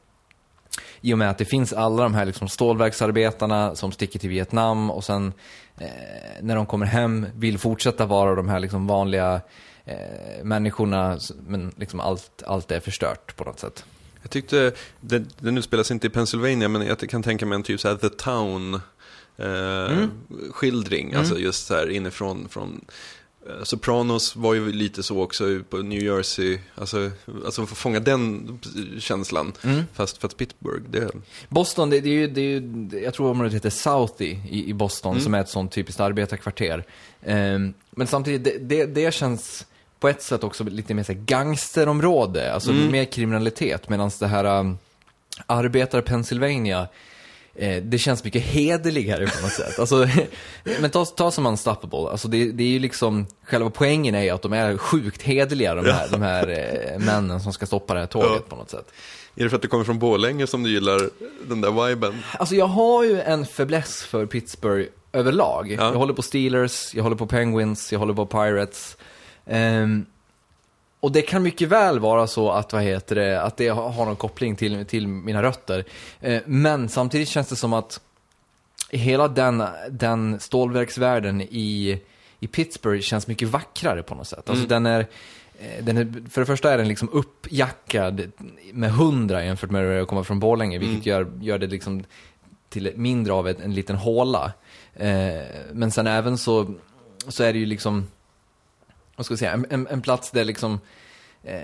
I 1.02 1.14
och 1.14 1.18
med 1.18 1.30
att 1.30 1.38
det 1.38 1.44
finns 1.44 1.72
alla 1.72 2.02
de 2.02 2.14
här 2.14 2.26
liksom 2.26 2.48
stålverksarbetarna 2.48 3.74
som 3.74 3.92
sticker 3.92 4.18
till 4.18 4.30
Vietnam 4.30 4.90
och 4.90 5.04
sen 5.04 5.32
eh, 5.78 5.88
när 6.40 6.56
de 6.56 6.66
kommer 6.66 6.86
hem 6.86 7.26
vill 7.34 7.58
fortsätta 7.58 8.06
vara 8.06 8.34
de 8.34 8.48
här 8.48 8.60
liksom 8.60 8.86
vanliga 8.86 9.40
eh, 9.84 10.44
människorna, 10.44 11.18
men 11.46 11.72
liksom 11.76 12.00
allt, 12.00 12.42
allt 12.46 12.70
är 12.70 12.80
förstört 12.80 13.36
på 13.36 13.44
något 13.44 13.60
sätt. 13.60 13.84
Jag 14.22 14.30
tyckte, 14.30 14.72
den, 15.00 15.28
den 15.38 15.58
utspelar 15.58 15.84
sig 15.84 15.94
inte 15.94 16.06
i 16.06 16.10
Pennsylvania, 16.10 16.68
men 16.68 16.86
jag 16.86 16.98
kan 16.98 17.22
tänka 17.22 17.46
mig 17.46 17.56
en 17.56 17.62
typ 17.62 17.80
så 17.80 17.88
här 17.88 17.96
The 17.96 18.08
Town 18.08 18.74
eh, 19.36 20.08
skildring. 20.50 21.14
Alltså 21.14 21.38
just 21.38 21.66
så 21.66 21.74
här 21.74 21.90
inifrån 21.90 22.48
från 22.48 22.84
Sopranos 23.62 24.36
var 24.36 24.54
ju 24.54 24.72
lite 24.72 25.02
så 25.02 25.22
också 25.22 25.60
på 25.70 25.76
New 25.76 26.02
Jersey. 26.02 26.58
Alltså, 26.74 27.10
alltså 27.44 27.66
få 27.66 27.74
fånga 27.74 28.00
den 28.00 28.58
känslan. 28.98 29.52
Fast, 29.92 30.18
fast 30.18 30.36
Pittsburgh, 30.36 30.82
det... 30.90 31.10
Boston, 31.48 31.90
det, 31.90 32.00
det, 32.00 32.08
är 32.08 32.14
ju, 32.14 32.26
det 32.26 32.40
är 32.40 32.44
ju, 32.44 33.00
jag 33.04 33.14
tror 33.14 33.30
området 33.30 33.54
heter 33.54 33.70
Southie 33.70 34.40
i, 34.48 34.70
i 34.70 34.74
Boston, 34.74 35.20
som 35.20 35.34
är 35.34 35.40
ett 35.40 35.48
sånt 35.48 35.72
typiskt 35.72 36.00
arbetarkvarter. 36.00 36.84
Ehm, 37.22 37.74
men 37.90 38.06
samtidigt, 38.06 38.44
det, 38.44 38.58
det, 38.58 38.86
det 38.86 39.14
känns 39.14 39.66
på 40.00 40.08
ett 40.08 40.22
sätt 40.22 40.44
också 40.44 40.64
lite 40.64 40.94
mer 40.94 41.02
så 41.02 41.12
här 41.12 41.20
gangsterområde, 41.20 42.52
alltså 42.52 42.72
mer 42.72 43.04
kriminalitet, 43.04 43.88
medan 43.88 44.10
det 44.20 44.26
här 44.26 44.60
um, 44.60 44.78
arbetar 45.46 46.00
Pennsylvania 46.00 46.80
eh, 46.80 46.86
det 47.82 47.98
känns 47.98 48.24
mycket 48.24 48.42
hederligare 48.42 49.26
på 49.26 49.42
något 49.42 49.52
sätt. 49.52 49.78
Alltså, 49.78 50.08
men 50.80 50.90
ta, 50.90 51.04
ta 51.04 51.30
som 51.30 51.46
Unstoppable, 51.46 52.10
alltså 52.10 52.28
det, 52.28 52.52
det 52.52 52.62
är 52.64 52.68
ju 52.68 52.78
liksom, 52.78 53.26
själva 53.44 53.70
poängen 53.70 54.14
är 54.14 54.22
ju 54.22 54.30
att 54.30 54.42
de 54.42 54.52
är 54.52 54.76
sjukt 54.76 55.22
hederliga 55.22 55.74
de 55.74 55.86
här, 55.86 56.08
de 56.10 56.22
här 56.22 56.48
eh, 56.92 56.98
männen 56.98 57.40
som 57.40 57.52
ska 57.52 57.66
stoppa 57.66 57.94
det 57.94 58.00
här 58.00 58.06
tåget 58.06 58.30
Ja. 58.34 58.40
på 58.48 58.56
något 58.56 58.70
sätt. 58.70 58.92
Är 59.36 59.44
det 59.44 59.50
för 59.50 59.56
att 59.56 59.62
du 59.62 59.68
kommer 59.68 59.84
från 59.84 59.98
Borlänge 59.98 60.46
som 60.46 60.62
du 60.62 60.70
gillar 60.70 61.00
den 61.48 61.60
där 61.60 61.86
viben? 61.88 62.22
Alltså 62.38 62.54
jag 62.54 62.66
har 62.66 63.04
ju 63.04 63.20
en 63.20 63.46
fäbless 63.46 64.02
för 64.02 64.26
Pittsburgh 64.26 64.88
överlag. 65.12 65.72
Jag 65.72 65.92
håller 65.92 66.14
på 66.14 66.22
Steelers, 66.22 66.94
jag 66.94 67.02
håller 67.02 67.16
på 67.16 67.26
Penguins, 67.26 67.92
jag 67.92 67.98
håller 67.98 68.14
på 68.14 68.26
Pirates. 68.26 68.96
Ehm, 69.46 70.06
och 71.02 71.12
det 71.12 71.22
kan 71.22 71.42
mycket 71.42 71.68
väl 71.68 71.98
vara 71.98 72.26
så 72.26 72.50
att, 72.50 72.72
vad 72.72 72.82
heter 72.82 73.14
det, 73.14 73.42
att 73.42 73.56
det 73.56 73.68
har 73.68 74.04
någon 74.04 74.16
koppling 74.16 74.56
till, 74.56 74.86
till 74.86 75.08
mina 75.08 75.42
rötter. 75.42 75.84
Eh, 76.20 76.42
men 76.46 76.88
samtidigt 76.88 77.28
känns 77.28 77.48
det 77.48 77.56
som 77.56 77.72
att 77.72 78.00
hela 78.90 79.28
den, 79.28 79.64
den 79.90 80.40
stålverksvärlden 80.40 81.40
i, 81.40 82.00
i 82.40 82.46
Pittsburgh 82.46 83.00
känns 83.00 83.26
mycket 83.26 83.48
vackrare 83.48 84.02
på 84.02 84.14
något 84.14 84.26
sätt. 84.26 84.50
Alltså 84.50 84.66
den 84.66 84.86
är, 84.86 85.00
eh, 85.58 85.84
den 85.84 85.96
är, 85.96 86.30
för 86.30 86.40
det 86.40 86.46
första 86.46 86.72
är 86.72 86.78
den 86.78 86.88
liksom 86.88 87.08
uppjackad 87.12 88.32
med 88.72 88.92
hundra 88.92 89.44
jämfört 89.44 89.70
med 89.70 90.02
att 90.02 90.08
komma 90.08 90.24
från 90.24 90.40
Borlänge, 90.40 90.78
vilket 90.78 91.06
gör, 91.06 91.32
gör 91.40 91.58
det 91.58 91.66
liksom 91.66 92.04
till 92.68 92.92
mindre 92.96 93.32
av 93.32 93.48
en, 93.48 93.62
en 93.62 93.74
liten 93.74 93.96
håla. 93.96 94.52
Eh, 94.94 95.42
men 95.72 95.90
sen 95.90 96.06
även 96.06 96.38
så, 96.38 96.74
så 97.28 97.44
är 97.44 97.52
det 97.52 97.58
ju 97.58 97.66
liksom, 97.66 98.06
vad 99.16 99.26
ska 99.26 99.32
jag 99.32 99.38
säga, 99.38 99.52
en, 99.52 99.66
en, 99.70 99.86
en 99.86 100.02
plats 100.02 100.30
där 100.30 100.44
liksom 100.44 100.80
eh, 101.42 101.60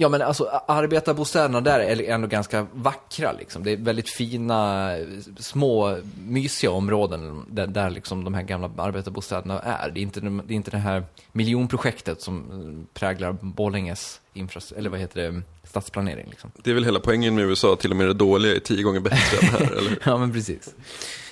Ja 0.00 0.08
men 0.08 0.22
alltså 0.22 0.44
arbetarbostäderna 0.68 1.60
där 1.60 1.80
är 1.80 2.10
ändå 2.10 2.28
ganska 2.28 2.66
vackra 2.72 3.32
liksom. 3.32 3.62
Det 3.62 3.72
är 3.72 3.76
väldigt 3.76 4.08
fina, 4.08 4.90
små, 5.38 5.98
mysiga 6.26 6.70
områden 6.70 7.44
där, 7.50 7.66
där 7.66 7.90
liksom 7.90 8.24
de 8.24 8.34
här 8.34 8.42
gamla 8.42 8.70
arbetarbostäderna 8.76 9.60
är. 9.60 9.90
Det 9.90 10.00
är 10.00 10.02
inte, 10.02 10.20
det 10.20 10.54
är 10.54 10.56
inte 10.56 10.70
det 10.70 10.78
här 10.78 11.04
miljonprojektet 11.32 12.20
som 12.20 12.38
eh, 12.50 12.98
präglar 12.98 13.32
Borlänges 13.32 14.20
infras- 14.38 14.72
eller 14.76 14.90
vad 14.90 15.00
heter 15.00 15.22
det, 15.22 15.42
stadsplanering 15.68 16.26
liksom. 16.30 16.50
Det 16.62 16.70
är 16.70 16.74
väl 16.74 16.84
hela 16.84 17.00
poängen 17.00 17.34
med 17.34 17.44
USA, 17.44 17.76
till 17.76 17.90
och 17.90 17.96
med 17.96 18.06
det 18.06 18.14
dåliga 18.14 18.54
är 18.54 18.58
tio 18.58 18.82
gånger 18.82 19.00
bättre 19.00 19.38
än 19.38 19.44
här, 19.48 19.72
eller? 19.76 19.98
Ja 20.04 20.18
men 20.18 20.32
precis. 20.32 20.74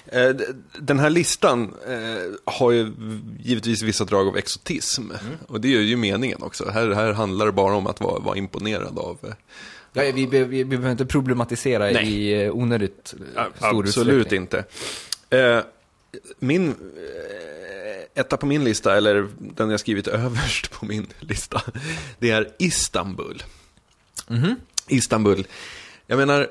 Eh, 0.07 0.31
Den 0.81 0.99
här 0.99 1.11
listan 1.11 1.75
eh, 1.89 2.53
har 2.53 2.71
ju 2.73 2.93
givetvis 3.41 3.83
vissa 3.83 4.05
drag 4.05 4.29
av 4.29 4.37
exotism. 4.37 5.03
Och 5.49 5.61
det 5.61 5.75
är 5.75 5.81
ju 5.81 5.97
meningen 5.97 6.43
också. 6.43 6.69
Här, 6.71 6.91
här 6.91 7.13
handlar 7.13 7.47
det 7.47 7.53
bara 7.53 7.75
om 7.77 7.87
att 7.87 8.01
vara, 8.01 8.19
vara 8.19 8.37
imponerad 8.37 8.99
av 8.99 9.19
eh, 9.23 9.33
Ja, 9.93 10.03
vi, 10.15 10.27
vi, 10.27 10.45
vi 10.45 10.65
behöver 10.65 10.91
inte 10.91 11.07
problematisera 11.07 11.85
Nej. 11.85 12.31
i 12.45 12.51
onödigt 12.51 13.15
stor 13.57 13.79
Absolut 13.83 13.87
utsträckning. 14.09 14.41
inte. 14.41 14.65
Eh, 15.31 15.61
min, 16.39 16.75
etta 18.17 18.37
på 18.37 18.47
min 18.47 18.65
lista, 18.65 18.97
eller 18.97 19.29
den 19.39 19.71
jag 19.71 19.81
skrivit 19.81 20.07
överst 20.25 20.71
på 20.71 20.87
min 20.87 21.07
lista, 21.21 21.63
det 22.19 22.31
är 22.31 22.49
Istanbul. 22.59 23.43
Mhm. 24.29 24.57
Istanbul. 24.89 25.47
Jag 26.07 26.17
menar, 26.17 26.49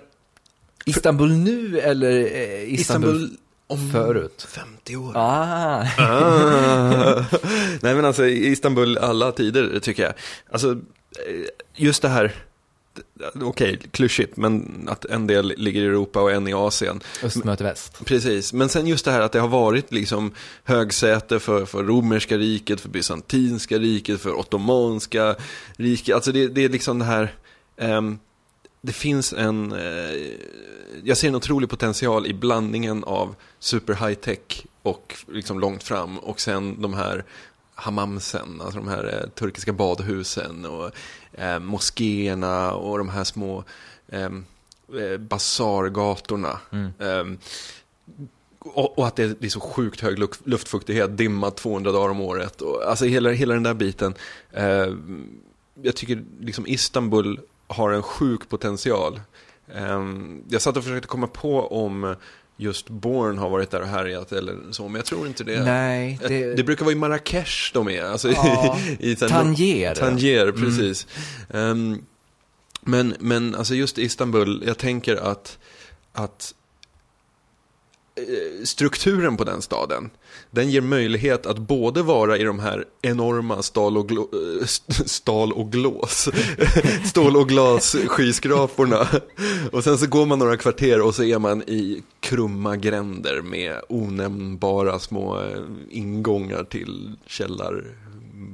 Istanbul 0.85 1.31
nu 1.31 1.79
eller 1.79 2.11
eh, 2.11 2.73
Istanbul, 2.73 3.15
Istanbul 3.15 3.37
om 3.67 3.91
förut? 3.91 4.47
50 4.49 4.95
år. 4.95 5.11
Ah. 5.15 5.87
Ah. 5.97 7.25
Nej 7.81 7.95
men 7.95 8.05
alltså 8.05 8.25
Istanbul 8.27 8.97
alla 8.97 9.31
tider 9.31 9.79
tycker 9.79 10.03
jag. 10.03 10.13
Alltså 10.51 10.71
eh, 10.71 11.45
just 11.75 12.01
det 12.01 12.09
här, 12.09 12.35
okej 13.41 13.79
klyschigt 13.91 14.37
men 14.37 14.85
att 14.91 15.05
en 15.05 15.27
del 15.27 15.53
ligger 15.57 15.81
i 15.81 15.85
Europa 15.85 16.21
och 16.21 16.31
en 16.31 16.47
i 16.47 16.53
Asien. 16.53 17.01
Öst 17.23 17.43
möter 17.43 17.65
väst. 17.65 18.05
Precis, 18.05 18.53
men 18.53 18.69
sen 18.69 18.87
just 18.87 19.05
det 19.05 19.11
här 19.11 19.21
att 19.21 19.31
det 19.31 19.39
har 19.39 19.47
varit 19.47 19.91
liksom 19.91 20.31
högsäte 20.63 21.39
för, 21.39 21.65
för 21.65 21.83
romerska 21.83 22.37
riket, 22.37 22.81
för 22.81 22.89
bysantinska 22.89 23.77
riket, 23.77 24.21
för 24.21 24.33
ottomanska 24.39 25.35
riket. 25.77 26.15
Alltså 26.15 26.31
det, 26.31 26.47
det 26.47 26.63
är 26.63 26.69
liksom 26.69 26.99
det 26.99 27.05
här, 27.05 27.33
ehm, 27.77 28.19
det 28.81 28.93
finns 28.93 29.33
en, 29.33 29.71
eh, 29.71 30.31
jag 31.03 31.17
ser 31.17 31.27
en 31.27 31.35
otrolig 31.35 31.69
potential 31.69 32.27
i 32.27 32.33
blandningen 32.33 33.03
av 33.03 33.35
super 33.59 34.07
high 34.07 34.19
tech 34.19 34.65
och 34.81 35.15
liksom 35.27 35.59
långt 35.59 35.83
fram 35.83 36.17
och 36.19 36.39
sen 36.39 36.81
de 36.81 36.93
här 36.93 37.25
hammamsen, 37.75 38.61
alltså 38.61 38.79
de 38.79 38.87
här 38.87 39.19
eh, 39.21 39.29
turkiska 39.29 39.73
badhusen 39.73 40.65
och 40.65 40.91
eh, 41.37 41.59
moskéerna 41.59 42.73
och 42.73 42.97
de 42.97 43.09
här 43.09 43.23
små 43.23 43.63
ehm, 44.09 44.45
eh, 44.99 45.17
basargatorna. 45.17 46.59
Ehm, 46.99 47.37
och, 48.59 48.97
och 48.99 49.07
att 49.07 49.15
det, 49.15 49.41
det 49.41 49.45
är 49.45 49.49
så 49.49 49.59
sjukt 49.59 50.01
hög 50.01 50.19
luftfuktighet, 50.43 51.17
dimma 51.17 51.51
200 51.51 51.91
dagar 51.91 52.09
om 52.09 52.21
året. 52.21 52.61
Och, 52.61 52.83
alltså 52.83 53.05
hela, 53.05 53.31
hela 53.31 53.53
den 53.53 53.63
där 53.63 53.73
biten. 53.73 54.13
Eh, 54.51 54.87
jag 55.81 55.95
tycker 55.95 56.23
liksom 56.39 56.67
Istanbul 56.67 57.39
har 57.67 57.91
en 57.91 58.03
sjuk 58.03 58.49
potential. 58.49 59.19
Eh, 59.67 60.03
jag 60.49 60.61
satt 60.61 60.77
och 60.77 60.83
försökte 60.83 61.07
komma 61.07 61.27
på 61.27 61.67
om 61.67 62.15
just 62.57 62.89
Born 62.89 63.37
har 63.37 63.49
varit 63.49 63.71
där 63.71 63.81
och 63.81 63.87
härjat 63.87 64.31
eller 64.31 64.57
så, 64.71 64.83
men 64.83 64.95
jag 64.95 65.05
tror 65.05 65.27
inte 65.27 65.43
det. 65.43 65.63
Nej, 65.63 66.19
det... 66.27 66.55
det- 66.55 66.63
brukar 66.63 66.85
vara 66.85 66.93
i 66.93 66.97
Marrakesh 66.97 67.73
de 67.73 67.89
är. 67.89 68.03
Alltså, 68.03 68.31
Ja, 68.31 68.79
i, 68.99 69.11
i, 69.11 69.15
Tanger. 69.15 69.95
Tanger, 69.95 70.51
precis. 70.51 71.07
Ehm, 71.53 72.01
men, 72.81 73.15
men 73.19 73.55
alltså 73.55 73.75
just 73.75 73.97
Istanbul, 73.97 74.63
jag 74.67 74.77
tänker 74.77 75.15
att, 75.15 75.57
att 76.13 76.53
Eh, 78.17 78.63
strukturen 78.63 79.37
på 79.37 79.43
den 79.43 79.61
staden, 79.61 80.09
den 80.51 80.69
ger 80.69 80.81
möjlighet 80.81 81.45
att 81.45 81.57
både 81.57 82.01
vara 82.01 82.37
i 82.37 82.43
de 82.43 82.59
här 82.59 82.85
enorma 83.01 83.63
stal 83.63 83.97
och, 83.97 84.09
glo, 84.09 84.29
eh, 84.33 84.65
stal 85.05 85.51
och 85.53 85.71
glås, 85.71 86.29
stål 87.05 87.37
och 87.37 87.49
glas 87.49 87.95
skyskraporna. 88.07 89.07
Och 89.71 89.83
sen 89.83 89.97
så 89.97 90.07
går 90.07 90.25
man 90.25 90.39
några 90.39 90.57
kvarter 90.57 91.01
och 91.01 91.15
så 91.15 91.23
är 91.23 91.39
man 91.39 91.61
i 91.61 92.03
krumma 92.19 92.75
gränder 92.75 93.41
med 93.41 93.81
onämnbara 93.89 94.99
små 94.99 95.39
eh, 95.39 95.61
ingångar 95.89 96.63
till 96.63 97.15
källar, 97.27 97.83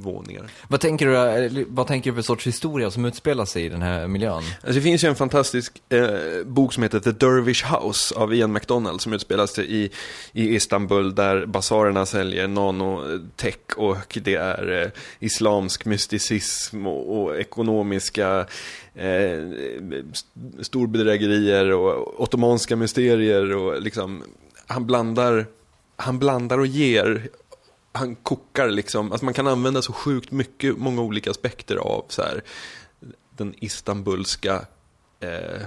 källarvåningar. 0.02 0.52
Vad 0.68 0.80
tänker, 0.80 1.08
du, 1.08 1.18
eller 1.18 1.66
vad 1.68 1.88
tänker 1.88 2.12
du 2.12 2.16
för 2.16 2.22
sorts 2.22 2.48
historia 2.48 2.92
som 2.92 3.06
utspelar 3.06 3.46
sig 3.46 3.66
i 3.66 3.70
den 3.70 3.82
här 3.82 4.08
miljön? 4.08 4.34
Alltså 4.34 4.74
det 4.74 4.82
finns 4.82 5.04
ju 5.04 5.10
en 5.10 5.16
fantastisk 5.16 5.82
eh, 5.90 6.10
bok 6.46 6.74
som 6.74 6.84
heter 6.84 7.00
The 7.00 7.12
Dervish 7.12 7.66
House 7.66 8.16
av 8.16 8.34
Ian 8.34 8.52
MacDonald 8.52 9.02
som 9.02 9.14
utspelas 9.14 9.60
i, 9.60 9.90
i 10.34 10.56
Istanbul 10.56 11.16
där 11.16 11.46
basarerna 11.46 12.06
säljer 12.06 12.48
nanotech 12.48 13.78
och 13.78 14.18
det 14.24 14.36
är 14.36 14.82
eh, 14.82 14.90
islamsk 15.20 15.86
mysticism 15.86 16.88
och, 16.88 17.22
och 17.22 17.40
ekonomiska 17.40 18.46
eh, 18.96 19.40
st- 20.12 20.28
storbedrägerier 20.62 21.72
och 21.72 22.22
ottomanska 22.22 22.76
mysterier 22.76 23.56
och 23.56 23.82
liksom 23.82 24.24
han 24.68 24.86
blandar, 24.86 25.46
han 25.96 26.20
blandar 26.20 26.60
och 26.60 26.68
ger 26.68 27.30
han 27.92 28.16
kokar 28.16 28.70
liksom, 28.70 29.12
alltså 29.12 29.26
man 29.26 29.34
kan 29.34 29.48
använda 29.48 29.82
så 29.82 29.94
sjukt 29.94 30.32
mycket, 30.32 30.78
många 30.78 31.02
olika 31.02 31.32
aspekter 31.32 31.76
av 31.76 32.06
så 32.08 32.22
här, 32.22 32.42
den 33.38 33.54
istanbulska, 33.60 34.66
eh, 35.20 35.62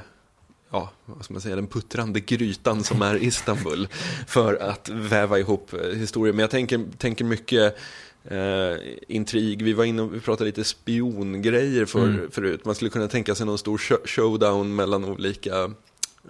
ja, 0.71 0.91
vad 1.05 1.25
ska 1.25 1.35
man 1.35 1.41
säga, 1.41 1.57
den 1.57 1.67
puttrande 1.67 2.21
grytan 2.21 2.85
som 2.85 3.03
är 3.03 3.23
Istanbul 3.23 3.89
för 4.27 4.55
att 4.55 4.89
väva 4.89 5.39
ihop 5.39 5.73
eh, 5.73 5.81
historien. 5.81 6.37
Men 6.37 6.41
jag 6.43 6.51
tänker, 6.51 6.85
tänker 6.99 7.25
mycket 7.25 7.77
eh, 8.25 8.77
intrig, 9.09 9.63
vi 9.63 9.73
var 9.73 9.85
inne 9.85 10.03
och 10.03 10.15
vi 10.15 10.21
pratade 10.21 10.45
lite 10.49 10.65
spiongrejer 10.65 11.85
för, 11.87 12.05
Mm. 12.05 12.31
förut. 12.31 12.65
Man 12.65 12.75
skulle 12.75 12.91
kunna 12.91 13.09
tänka 13.09 13.35
sig 13.35 13.47
någon 13.47 13.59
stor 13.59 13.79
show- 13.79 14.07
showdown 14.07 14.75
mellan 14.75 15.05
olika, 15.05 15.63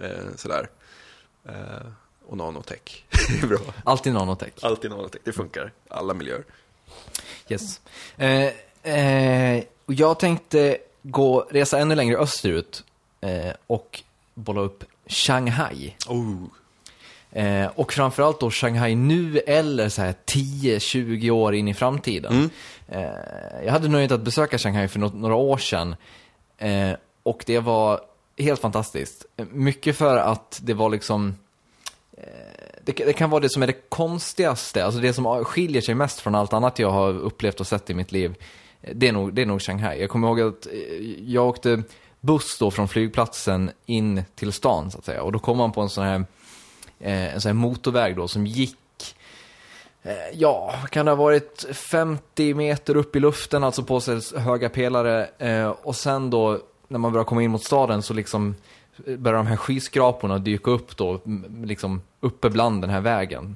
eh, 0.01 0.35
sådär, 0.35 0.69
eh, 1.45 1.87
och 2.27 2.37
nanotech. 2.37 3.03
Det 3.29 3.43
är 3.43 3.47
bra. 3.47 3.57
Alltid 3.83 4.13
nanotech. 4.13 4.53
Alltid 4.61 4.91
nanotech, 4.91 5.21
det 5.23 5.31
funkar. 5.33 5.71
Alla 5.89 6.13
miljöer. 6.13 6.43
Yes. 7.49 7.81
Eh, 8.17 8.43
eh, 8.95 9.63
och 9.85 9.93
jag 9.93 10.19
tänkte 10.19 10.77
gå, 11.01 11.47
resa 11.51 11.79
ännu 11.79 11.95
längre 11.95 12.17
österut 12.17 12.83
eh, 13.21 13.51
och 13.67 14.03
bolla 14.33 14.61
upp 14.61 14.83
Shanghai. 15.07 15.95
Oh. 16.07 16.43
Eh, 17.31 17.67
och 17.75 17.93
framförallt 17.93 18.39
då 18.39 18.51
Shanghai 18.51 18.95
nu 18.95 19.37
eller 19.39 19.89
så 19.89 20.01
här 20.01 20.15
10-20 20.25 21.29
år 21.29 21.55
in 21.55 21.67
i 21.67 21.73
framtiden. 21.73 22.49
Eh, 22.87 23.01
jag 23.65 23.71
hade 23.71 23.87
nöjet 23.87 24.11
att 24.11 24.21
besöka 24.21 24.57
Shanghai 24.57 24.87
för 24.87 24.99
nå- 24.99 25.11
några 25.15 25.35
år 25.35 25.57
sedan. 25.57 25.95
Eh, 26.57 26.91
och 27.23 27.43
det 27.45 27.59
var 27.59 28.01
helt 28.37 28.61
fantastiskt. 28.61 29.25
Eh, 29.37 29.45
Mycket 29.51 29.97
för 29.97 30.17
att 30.17 30.59
det 30.63 30.73
var 30.73 30.89
liksom 30.89 31.35
det, 32.83 32.91
det 32.91 33.13
kan 33.13 33.29
vara 33.29 33.41
det 33.41 33.49
som 33.49 33.63
är 33.63 33.67
det 33.67 33.89
konstigaste, 33.89 34.85
alltså 34.85 35.01
det 35.01 35.13
som 35.13 35.45
skiljer 35.45 35.81
sig 35.81 35.95
mest 35.95 36.19
från 36.19 36.35
allt 36.35 36.53
annat 36.53 36.79
jag 36.79 36.91
har 36.91 37.13
upplevt 37.13 37.59
och 37.59 37.67
sett 37.67 37.89
i 37.89 37.93
mitt 37.93 38.11
liv. 38.11 38.35
Det 38.93 39.07
är 39.07 39.11
nog, 39.11 39.33
det 39.33 39.41
är 39.41 39.45
nog 39.45 39.61
Shanghai. 39.61 40.01
Jag 40.01 40.09
kommer 40.09 40.27
ihåg 40.27 40.41
att 40.41 40.67
eh, 40.67 40.73
jag 41.25 41.47
åkte 41.47 41.83
buss 42.19 42.57
då 42.59 42.71
från 42.71 42.87
flygplatsen 42.87 43.71
in 43.85 44.23
till 44.35 44.51
stan 44.51 44.91
så 44.91 44.97
att 44.97 45.05
säga. 45.05 45.23
Och 45.23 45.31
då 45.31 45.39
kom 45.39 45.57
man 45.57 45.71
på 45.71 45.81
en 45.81 45.89
sån 45.89 46.03
här, 46.03 46.25
eh, 46.99 47.33
en 47.33 47.41
sån 47.41 47.49
här 47.49 47.53
motorväg 47.53 48.15
då 48.15 48.27
som 48.27 48.47
gick 48.47 48.77
eh, 50.03 50.13
Ja, 50.33 50.75
kan 50.89 51.05
det 51.05 51.11
ha 51.11 51.15
varit 51.15 51.65
50 51.71 52.53
meter 52.53 52.95
upp 52.95 53.15
i 53.15 53.19
luften, 53.19 53.63
alltså 53.63 53.83
på 53.83 53.99
sig 53.99 54.21
höga 54.35 54.69
pelare. 54.69 55.29
Eh, 55.37 55.69
och 55.69 55.95
sen 55.95 56.29
då, 56.29 56.59
när 56.87 56.99
man 56.99 57.11
börjar 57.11 57.25
komma 57.25 57.43
in 57.43 57.51
mot 57.51 57.63
staden 57.63 58.01
så 58.01 58.13
liksom 58.13 58.55
börjar 59.17 59.37
de 59.37 59.47
här 59.47 59.55
skyskraporna 59.55 60.37
dyka 60.37 60.71
upp 60.71 60.97
då, 60.97 61.21
liksom 61.63 62.01
uppe 62.19 62.49
bland 62.49 62.81
den 62.81 62.89
här 62.89 63.01
vägen. 63.01 63.55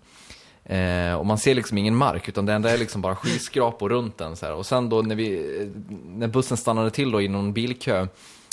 Eh, 0.63 1.13
och 1.13 1.25
man 1.25 1.37
ser 1.37 1.55
liksom 1.55 1.77
ingen 1.77 1.95
mark, 1.95 2.29
utan 2.29 2.45
det 2.45 2.53
enda 2.53 2.69
är 2.69 2.77
liksom 2.77 3.01
bara 3.01 3.15
skyskrapor 3.15 3.89
runt 3.89 4.17
den. 4.17 4.35
Så 4.35 4.45
här. 4.45 4.53
Och 4.53 4.65
sen 4.65 4.89
då 4.89 5.01
när, 5.01 5.15
vi, 5.15 5.59
eh, 5.61 5.67
när 6.05 6.27
bussen 6.27 6.57
stannade 6.57 6.91
till 6.91 7.11
då 7.11 7.21
i 7.21 7.27
någon 7.27 7.53
bilkö, 7.53 8.07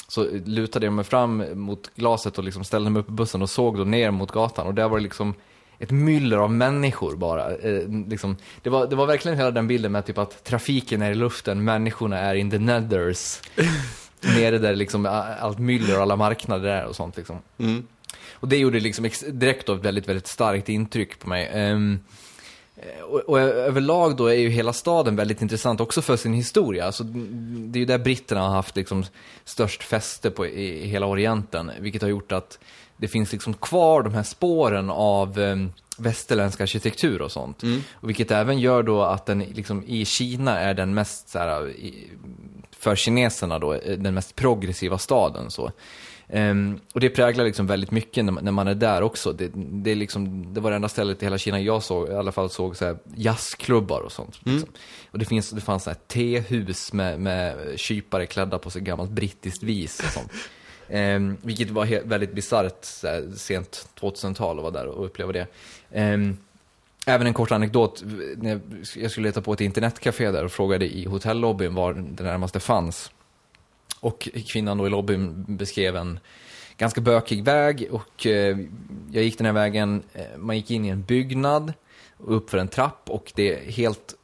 så 0.09 0.27
lutade 0.45 0.87
jag 0.87 0.93
mig 0.93 1.05
fram 1.05 1.45
mot 1.55 1.91
glaset 1.95 2.39
och 2.39 2.45
liksom 2.45 2.65
ställde 2.65 2.91
mig 2.91 3.01
upp 3.01 3.09
i 3.09 3.13
bussen 3.13 3.43
och 3.43 3.51
såg 3.51 3.79
då 3.79 3.85
ner 3.85 4.11
mot 4.11 4.33
gatan. 4.33 4.67
Och 4.67 4.75
där 4.75 4.89
var 4.89 4.97
det 4.97 5.03
liksom 5.03 5.35
ett 5.79 5.91
myller 5.91 6.37
av 6.37 6.53
människor 6.53 7.17
bara. 7.17 7.57
Eh, 7.57 7.89
liksom, 8.09 8.37
det, 8.63 8.71
var, 8.71 8.87
det 8.87 8.97
var 8.97 9.07
verkligen 9.07 9.39
hela 9.39 9.51
den 9.51 9.69
bilden 9.69 9.93
med 9.93 10.07
typ 10.07 10.19
att 10.19 10.45
trafiken 10.45 11.03
är 11.03 11.11
i 11.11 11.15
luften, 11.15 11.65
människorna 11.65 12.19
är 12.19 12.35
in 12.35 12.51
the 12.51 12.59
nethers. 12.59 13.41
Nere 14.21 14.59
där 14.59 14.77
liksom 14.77 15.07
allt 15.41 15.59
myller 15.59 15.97
och 15.97 16.03
alla 16.03 16.17
marknader 16.17 16.69
är 16.69 16.85
och 16.85 16.97
sånt 16.97 17.17
liksom. 17.17 17.39
Mm. 17.59 17.87
Och 18.33 18.49
det 18.49 18.57
gjorde 18.57 18.81
liksom 18.81 19.11
direkt 19.29 19.67
då 19.67 19.75
ett 19.75 19.85
väldigt, 19.85 20.09
väldigt 20.09 20.27
starkt 20.27 20.69
intryck 20.69 21.19
på 21.19 21.29
mig. 21.29 21.47
Eh, 21.47 21.77
och, 23.03 23.21
och 23.21 23.41
överlag 23.41 24.17
då 24.17 24.27
är 24.27 24.35
ju 24.35 24.49
hela 24.49 24.73
staden 24.73 25.17
väldigt 25.17 25.43
intressant 25.43 25.81
också 25.81 26.03
för 26.03 26.17
sin 26.17 26.35
historia. 26.35 26.87
Alltså, 26.87 27.05
det 27.05 27.79
är 27.79 27.81
ju 27.81 27.87
där 27.87 27.99
britterna 27.99 28.41
har 28.41 28.55
haft 28.55 28.77
liksom 28.77 29.05
störst 29.45 29.83
fäste 29.83 30.31
på, 30.31 30.47
i, 30.47 30.85
i 30.85 30.87
hela 30.87 31.07
Orienten, 31.07 31.71
vilket 31.81 32.03
har 32.03 32.09
gjort 32.09 32.33
att 32.33 32.59
det 32.97 33.09
finns 33.09 33.33
liksom 33.33 33.55
kvar 33.55 34.03
de 34.03 34.15
här 34.15 34.23
spåren 34.23 34.91
av 34.91 35.39
um, 35.39 35.73
västerländsk 35.99 36.61
arkitektur 36.61 37.23
och 37.23 37.33
sånt. 37.33 37.63
Och 37.93 38.09
vilket 38.09 38.31
även 38.31 38.59
gör 38.61 38.83
då 38.83 39.03
att 39.03 39.27
den 39.27 39.39
liksom, 39.39 39.85
i 39.87 40.05
Kina 40.05 40.61
är 40.61 40.75
den 40.75 40.95
mest, 40.95 41.29
så 41.29 41.39
här, 41.39 41.73
för 42.79 42.97
kineserna 42.97 43.59
då, 43.59 43.75
eh, 43.75 43.99
den 43.99 44.15
mest 44.15 44.37
progressiva 44.37 44.99
staden. 44.99 45.51
Så. 45.51 45.71
Ehm, 46.29 46.81
och 46.95 47.01
det 47.01 47.09
präglar 47.11 47.45
liksom 47.45 47.67
väldigt 47.67 47.91
mycket 47.91 48.25
när, 48.25 48.33
man- 48.33 48.45
när 48.45 48.53
man 48.53 48.69
är 48.69 48.75
där 48.75 49.03
också. 49.03 49.33
Det, 49.33 49.51
det, 49.55 49.91
är 49.91 49.95
liksom, 49.97 50.55
det 50.55 50.61
var 50.61 50.71
det 50.71 50.77
enda 50.77 50.89
stället 50.89 51.23
i 51.23 51.27
hela 51.27 51.39
Kina 51.39 51.61
jag 51.61 51.83
såg, 51.83 52.09
i 52.09 52.15
alla 52.15 52.33
fall 52.33 52.51
såg 52.51 52.77
så 52.77 52.85
här 52.85 52.97
jazzklubbar 53.17 54.01
och 54.01 54.13
sånt. 54.13 54.41
Liksom. 54.45 54.69
Och 55.11 55.19
det, 55.19 55.25
finns, 55.25 55.51
det 55.51 55.61
fanns 55.61 55.83
så 55.85 55.91
här 55.91 55.99
tehus 56.07 56.93
med, 56.93 57.21
med 57.21 57.57
kypare 57.77 58.27
klädda 58.27 58.59
på 58.59 58.71
sig 58.71 58.83
gammalt 58.83 59.11
brittiskt 59.11 59.63
vis 59.63 60.01
och 60.01 60.13
sånt. 60.13 60.33
Eh, 60.89 61.21
vilket 61.43 61.71
var 61.71 62.07
väldigt 62.09 62.33
bisarrt 62.33 62.85
sent 63.37 63.89
2000-tal 64.01 64.59
att 64.59 64.63
vara 64.63 64.73
där 64.73 64.87
och 64.87 65.05
uppleva 65.07 65.33
det. 65.33 65.47
Eh, 65.91 66.19
Även 67.09 67.27
en 67.27 67.35
kort 67.35 67.53
anekdot, 67.53 68.03
när 68.37 68.61
jag- 68.97 69.11
skulle 69.11 69.29
leta 69.29 69.41
på 69.43 69.53
ett 69.53 69.61
internetcafé 69.61 70.31
där 70.31 70.45
och 70.45 70.53
frågade 70.53 70.87
i 70.97 71.05
hotellobbyn 71.05 71.75
var 71.75 71.95
det 71.95 72.23
närmaste 72.25 72.61
fanns. 72.61 73.11
Och 74.01 74.29
kvinnan 74.49 74.79
då 74.79 74.87
i 74.87 74.91
lobbyn 74.91 75.45
beskrev 75.49 75.97
en 75.97 76.19
ganska 76.79 77.01
bökig 77.01 77.45
väg 77.45 77.89
och 77.91 78.27
eh, 78.27 78.59
jag 79.13 79.25
gick 79.25 79.39
den 79.39 79.47
här 79.47 79.53
vägen, 79.53 80.03
eh, 80.13 80.25
man 80.37 80.57
gick 80.57 80.71
in 80.71 80.85
i 80.85 80.89
en 80.89 81.03
byggnad 81.03 81.73
och 82.17 82.37
upp 82.37 82.51
för 82.51 82.59
en 82.59 82.69
trapp 82.69 83.11
och 83.11 83.33
det 83.35 83.55
är 83.55 83.71
helt 83.73 84.15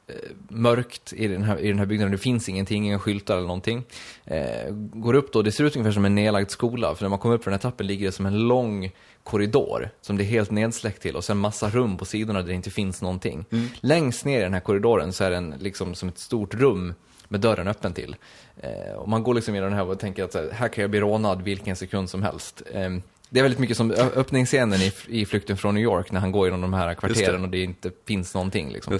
mörkt 0.48 1.12
i 1.12 1.28
den, 1.28 1.42
här, 1.42 1.58
i 1.58 1.68
den 1.68 1.78
här 1.78 1.86
byggnaden. 1.86 2.12
Det 2.12 2.18
finns 2.18 2.48
ingenting, 2.48 2.86
inga 2.86 2.98
skyltar 2.98 3.36
eller 3.36 3.46
någonting. 3.46 3.84
Eh, 4.24 4.70
går 4.74 5.14
upp 5.14 5.32
då, 5.32 5.42
det 5.42 5.52
ser 5.52 5.64
ut 5.64 5.76
ungefär 5.76 5.92
som 5.92 6.04
en 6.04 6.14
nedlagd 6.14 6.50
skola, 6.50 6.94
för 6.94 7.04
när 7.04 7.08
man 7.08 7.18
kommer 7.18 7.34
upp 7.34 7.44
för 7.44 7.50
den 7.50 7.58
här 7.58 7.62
trappen 7.62 7.86
ligger 7.86 8.06
det 8.06 8.12
som 8.12 8.26
en 8.26 8.48
lång 8.48 8.90
korridor 9.22 9.90
som 10.00 10.16
det 10.16 10.24
är 10.24 10.26
helt 10.26 10.50
nedsläckt 10.50 11.02
till 11.02 11.16
och 11.16 11.24
sen 11.24 11.36
massa 11.38 11.70
rum 11.70 11.96
på 11.96 12.04
sidorna 12.04 12.40
där 12.40 12.48
det 12.48 12.54
inte 12.54 12.70
finns 12.70 13.02
någonting. 13.02 13.44
Längst 13.80 14.24
ner 14.24 14.40
i 14.40 14.42
den 14.42 14.54
här 14.54 14.60
korridoren 14.60 15.12
så 15.12 15.24
är 15.24 15.30
den 15.30 15.54
liksom 15.58 15.94
som 15.94 16.08
ett 16.08 16.18
stort 16.18 16.54
rum 16.54 16.94
med 17.28 17.40
dörren 17.40 17.68
öppen 17.68 17.94
till. 17.94 18.16
Eh, 18.56 18.94
och 18.96 19.08
man 19.08 19.22
går 19.22 19.34
liksom 19.34 19.54
genom 19.54 19.70
den 19.70 19.78
här 19.78 19.86
och 19.86 19.98
tänker 19.98 20.24
att 20.24 20.34
här, 20.34 20.50
här 20.52 20.68
kan 20.68 20.82
jag 20.82 20.90
bli 20.90 21.00
rånad 21.00 21.42
vilken 21.42 21.76
sekund 21.76 22.10
som 22.10 22.22
helst. 22.22 22.62
Eh, 22.72 22.90
det 23.30 23.38
är 23.38 23.42
väldigt 23.42 23.60
mycket 23.60 23.76
som 23.76 23.90
öppningsscenen 23.90 24.80
i, 24.80 24.92
i 25.08 25.26
Flykten 25.26 25.56
från 25.56 25.74
New 25.74 25.82
York 25.84 26.12
när 26.12 26.20
han 26.20 26.32
går 26.32 26.46
genom 26.46 26.60
de 26.60 26.72
här 26.72 26.94
kvarteren 26.94 27.42
och 27.42 27.48
det 27.48 27.62
inte 27.62 27.90
finns 28.06 28.34
någonting. 28.34 28.72
Liksom. 28.72 28.98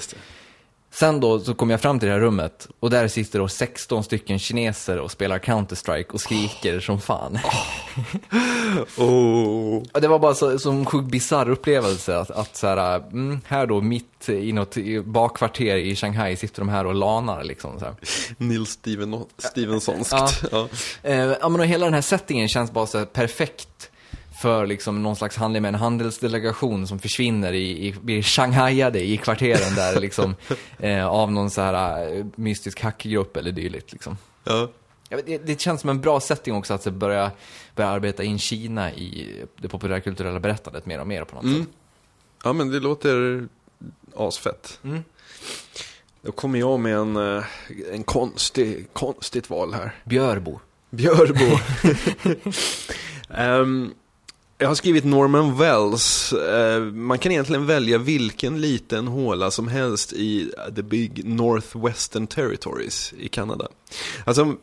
Sen 0.94 1.20
då 1.20 1.40
så 1.40 1.54
kom 1.54 1.70
jag 1.70 1.80
fram 1.80 1.98
till 1.98 2.08
det 2.08 2.14
här 2.14 2.20
rummet 2.20 2.68
och 2.80 2.90
där 2.90 3.08
sitter 3.08 3.38
då 3.38 3.48
16 3.48 4.04
stycken 4.04 4.38
kineser 4.38 4.98
och 4.98 5.10
spelar 5.10 5.38
Counter-Strike 5.38 6.10
och 6.12 6.20
skriker 6.20 6.80
som 6.80 7.00
fan. 7.00 7.38
Oh. 8.96 9.82
Och 9.92 10.00
det 10.00 10.08
var 10.08 10.18
bara 10.18 10.34
så, 10.34 10.58
som 10.58 10.78
en 10.78 10.86
sjukt 10.86 11.10
bisarr 11.10 11.48
upplevelse 11.48 12.18
att, 12.18 12.30
att 12.30 12.56
så 12.56 12.66
här, 12.66 12.96
mm, 12.96 13.40
här 13.46 13.66
då 13.66 13.80
mitt 13.80 14.28
i 14.28 14.52
något 14.52 14.76
bakkvarter 15.04 15.76
i 15.76 15.96
Shanghai 15.96 16.36
sitter 16.36 16.60
de 16.60 16.68
här 16.68 16.86
och 16.86 16.94
lanar 16.94 17.44
liksom. 17.44 17.78
Så 17.78 17.84
här. 17.84 17.94
Nils 18.36 18.70
Steven, 18.70 19.24
Stevensonskt. 19.38 20.12
Ja. 20.12 20.28
Ja. 20.50 20.68
Eh, 21.02 21.16
ja, 21.16 21.48
men 21.48 21.60
och 21.60 21.66
hela 21.66 21.84
den 21.84 21.94
här 21.94 22.00
settingen 22.00 22.48
känns 22.48 22.72
bara 22.72 22.86
så 22.86 23.06
perfekt 23.06 23.90
för 24.42 24.66
liksom 24.66 25.02
någon 25.02 25.16
slags 25.16 25.36
handling 25.36 25.62
med 25.62 25.68
en 25.68 25.74
handelsdelegation 25.80 26.86
som 26.86 26.98
försvinner 26.98 27.52
i, 27.52 27.86
i 27.86 27.92
blir 28.02 28.22
shanghaiade 28.22 29.00
i 29.04 29.16
kvarteren 29.16 29.74
där 29.74 30.00
liksom 30.00 30.34
eh, 30.78 31.06
av 31.06 31.32
någon 31.32 31.50
så 31.50 31.60
här 31.60 32.14
eh, 32.16 32.24
mystisk 32.34 32.80
hackgrupp 32.80 33.36
eller 33.36 33.52
dylikt 33.52 33.92
liksom. 33.92 34.16
Ja. 34.44 34.68
Det, 35.26 35.38
det 35.38 35.60
känns 35.60 35.80
som 35.80 35.90
en 35.90 36.00
bra 36.00 36.20
setting 36.20 36.54
också 36.54 36.74
att 36.74 36.84
börja, 36.84 37.30
börja 37.76 37.90
arbeta 37.90 38.22
in 38.22 38.38
Kina 38.38 38.92
i 38.92 39.42
det 39.60 39.68
populärkulturella 39.68 40.40
berättandet 40.40 40.86
mer 40.86 41.00
och 41.00 41.06
mer 41.06 41.24
på 41.24 41.34
något 41.34 41.44
Mm. 41.44 41.60
sätt. 41.64 41.68
ja, 42.44 42.52
men 42.52 42.70
det 42.70 42.80
låter 42.80 43.48
asfett. 44.16 44.80
Mm. 44.84 45.02
Då 46.22 46.32
kommer 46.32 46.58
jag 46.58 46.80
med 46.80 46.96
en, 46.96 47.16
eh, 47.16 47.44
en 47.92 48.02
konstig, 48.02 48.86
konstigt 48.92 49.50
val 49.50 49.74
här. 49.74 49.94
Björbo. 50.04 50.60
Björbo. 50.90 51.58
Ehm, 53.34 53.94
jag 54.62 54.68
har 54.68 54.74
skrivit 54.74 55.04
Norman 55.04 55.58
Wells. 55.58 56.32
Eh, 56.32 56.82
man 56.82 57.18
kan 57.18 57.32
egentligen 57.32 57.66
välja 57.66 57.98
vilken 57.98 58.60
liten 58.60 59.08
håla 59.08 59.50
som 59.50 59.68
helst 59.68 60.12
i 60.12 60.52
the 60.76 60.82
big 60.82 61.24
Northwestern 61.24 62.26
Territories 62.26 63.14
i 63.18 63.28
Kanada. 63.28 63.68
Alltså, 64.24 64.54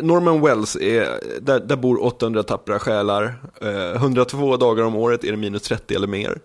Norman 0.00 0.40
Wells, 0.40 0.76
är, 0.76 1.20
där, 1.40 1.60
där 1.60 1.76
bor 1.76 2.04
800 2.04 2.42
tappra 2.42 2.78
själar. 2.78 3.34
Eh, 3.60 3.96
102 3.96 4.56
dagar 4.56 4.84
om 4.84 4.96
året 4.96 5.24
är 5.24 5.30
det 5.30 5.36
minus 5.36 5.62
30 5.62 5.94
eller 5.94 6.08
mer. 6.08 6.38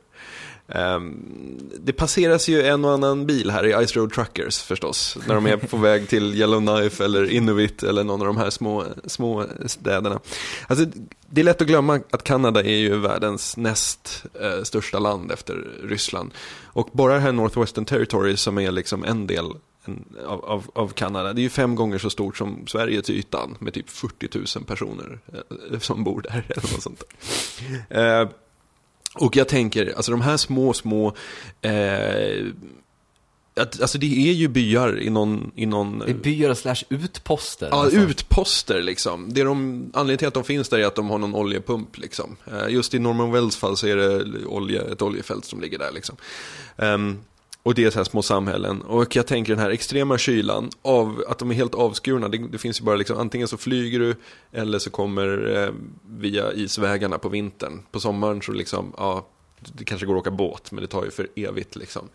Ehm, 0.69 1.69
det 1.79 1.93
passeras 1.93 2.47
ju 2.47 2.63
en 2.63 2.85
och 2.85 2.91
annan 2.91 3.25
bil 3.25 3.51
här 3.51 3.65
i 3.65 3.87
Ice 3.87 3.95
Road 3.95 4.13
Truckers 4.13 4.61
förstås. 4.61 5.17
När 5.27 5.35
de 5.35 5.45
är 5.45 5.57
på 5.57 5.77
väg 5.77 6.09
till 6.09 6.35
Yellowknife 6.35 7.05
eller 7.05 7.31
Inuit 7.31 7.83
eller 7.83 8.03
någon 8.03 8.21
av 8.21 8.27
de 8.27 8.37
här 8.37 8.49
små, 8.49 8.83
små 9.05 9.45
städerna. 9.65 10.19
Alltså, 10.67 10.85
det 11.29 11.41
är 11.41 11.45
lätt 11.45 11.61
att 11.61 11.67
glömma 11.67 12.01
att 12.11 12.23
Kanada 12.23 12.63
är 12.63 12.77
ju 12.77 12.97
världens 12.97 13.57
näst 13.57 14.25
eh, 14.41 14.63
största 14.63 14.99
land 14.99 15.31
efter 15.31 15.67
Ryssland. 15.83 16.31
Och 16.63 16.89
bara 16.91 17.13
det 17.13 17.19
här 17.19 17.31
Northwestern 17.31 17.85
Territory 17.85 18.37
som 18.37 18.57
är 18.57 18.71
liksom 18.71 19.03
en 19.03 19.27
del 19.27 19.45
av, 20.25 20.45
av, 20.45 20.71
av 20.73 20.87
Kanada, 20.87 21.33
det 21.33 21.41
är 21.41 21.43
ju 21.43 21.49
fem 21.49 21.75
gånger 21.75 21.97
så 21.97 22.09
stort 22.09 22.37
som 22.37 22.67
Sverige 22.67 23.01
till 23.01 23.15
ytan 23.15 23.55
med 23.59 23.73
typ 23.73 23.89
40 23.89 24.57
000 24.57 24.65
personer 24.65 25.19
eh, 25.71 25.79
som 25.79 26.03
bor 26.03 26.21
där. 26.21 26.45
Eller 26.49 26.73
något 26.73 26.83
sånt 26.83 27.03
där. 27.89 28.21
Ehm, 28.21 28.27
och 29.19 29.35
jag 29.35 29.47
tänker, 29.47 29.93
alltså 29.95 30.11
de 30.11 30.21
här 30.21 30.37
små, 30.37 30.73
små 30.73 31.13
eh, 31.61 32.45
att, 33.59 33.81
alltså 33.81 33.97
det 33.97 34.29
är 34.29 34.33
ju 34.33 34.47
byar 34.47 34.99
i 35.01 35.09
någon... 35.09 35.51
I 35.55 35.65
någon 35.65 35.99
Det 35.99 36.09
är 36.09 36.13
byar 36.13 36.53
slash 36.53 36.75
utposter. 36.89 37.67
Ja, 37.71 37.83
nästan. 37.83 38.01
utposter 38.01 38.81
liksom. 38.81 39.33
Det 39.33 39.41
är 39.41 39.45
de, 39.45 39.91
anledningen 39.93 40.17
till 40.17 40.27
att 40.27 40.33
de 40.33 40.43
finns 40.43 40.69
där 40.69 40.79
är 40.79 40.85
att 40.85 40.95
de 40.95 41.09
har 41.09 41.17
någon 41.17 41.35
oljepump 41.35 41.97
liksom. 41.97 42.35
Eh, 42.45 42.69
Just 42.69 42.93
i 42.93 42.99
Norman 42.99 43.31
Wells 43.31 43.55
fall 43.55 43.77
så 43.77 43.87
är 43.87 43.95
det 43.95 44.45
olje, 44.45 44.81
ett 44.81 45.01
oljefält 45.01 45.45
som 45.45 45.61
ligger 45.61 45.79
där 45.79 45.91
liksom. 45.91 46.15
Ehm, 46.77 47.17
och 47.67 47.75
det 47.75 47.83
är 47.83 47.89
så 47.89 47.99
här 47.99 48.03
små 48.03 48.21
samhällen. 48.21 48.81
Och 48.81 49.15
jag 49.15 49.27
tänker 49.27 49.53
den 49.53 49.63
här 49.63 49.69
extrema 49.69 50.17
kylan, 50.17 50.69
av 50.81 51.23
att 51.27 51.39
de 51.39 51.51
är 51.51 51.55
helt 51.55 51.75
avskurna. 51.75 52.27
Det, 52.27 52.37
det 52.37 52.57
finns 52.57 52.81
ju 52.81 52.85
bara 52.85 52.95
liksom, 52.95 53.17
antingen 53.17 53.47
så 53.47 53.57
flyger 53.57 53.99
du 53.99 54.15
eller 54.51 54.79
så 54.79 54.89
kommer 54.89 55.55
eh, 55.55 55.73
via 56.17 56.53
isvägarna 56.53 57.17
på 57.17 57.29
vintern. 57.29 57.81
På 57.91 57.99
sommaren 57.99 58.41
så 58.41 58.51
liksom, 58.51 58.93
ja, 58.97 59.27
det 59.59 59.83
kanske 59.83 60.05
går 60.07 60.15
att 60.15 60.19
åka 60.19 60.31
båt, 60.31 60.71
men 60.71 60.81
det 60.81 60.87
tar 60.87 61.05
ju 61.05 61.11
för 61.11 61.27
evigt 61.35 61.75
liksom. 61.75 62.09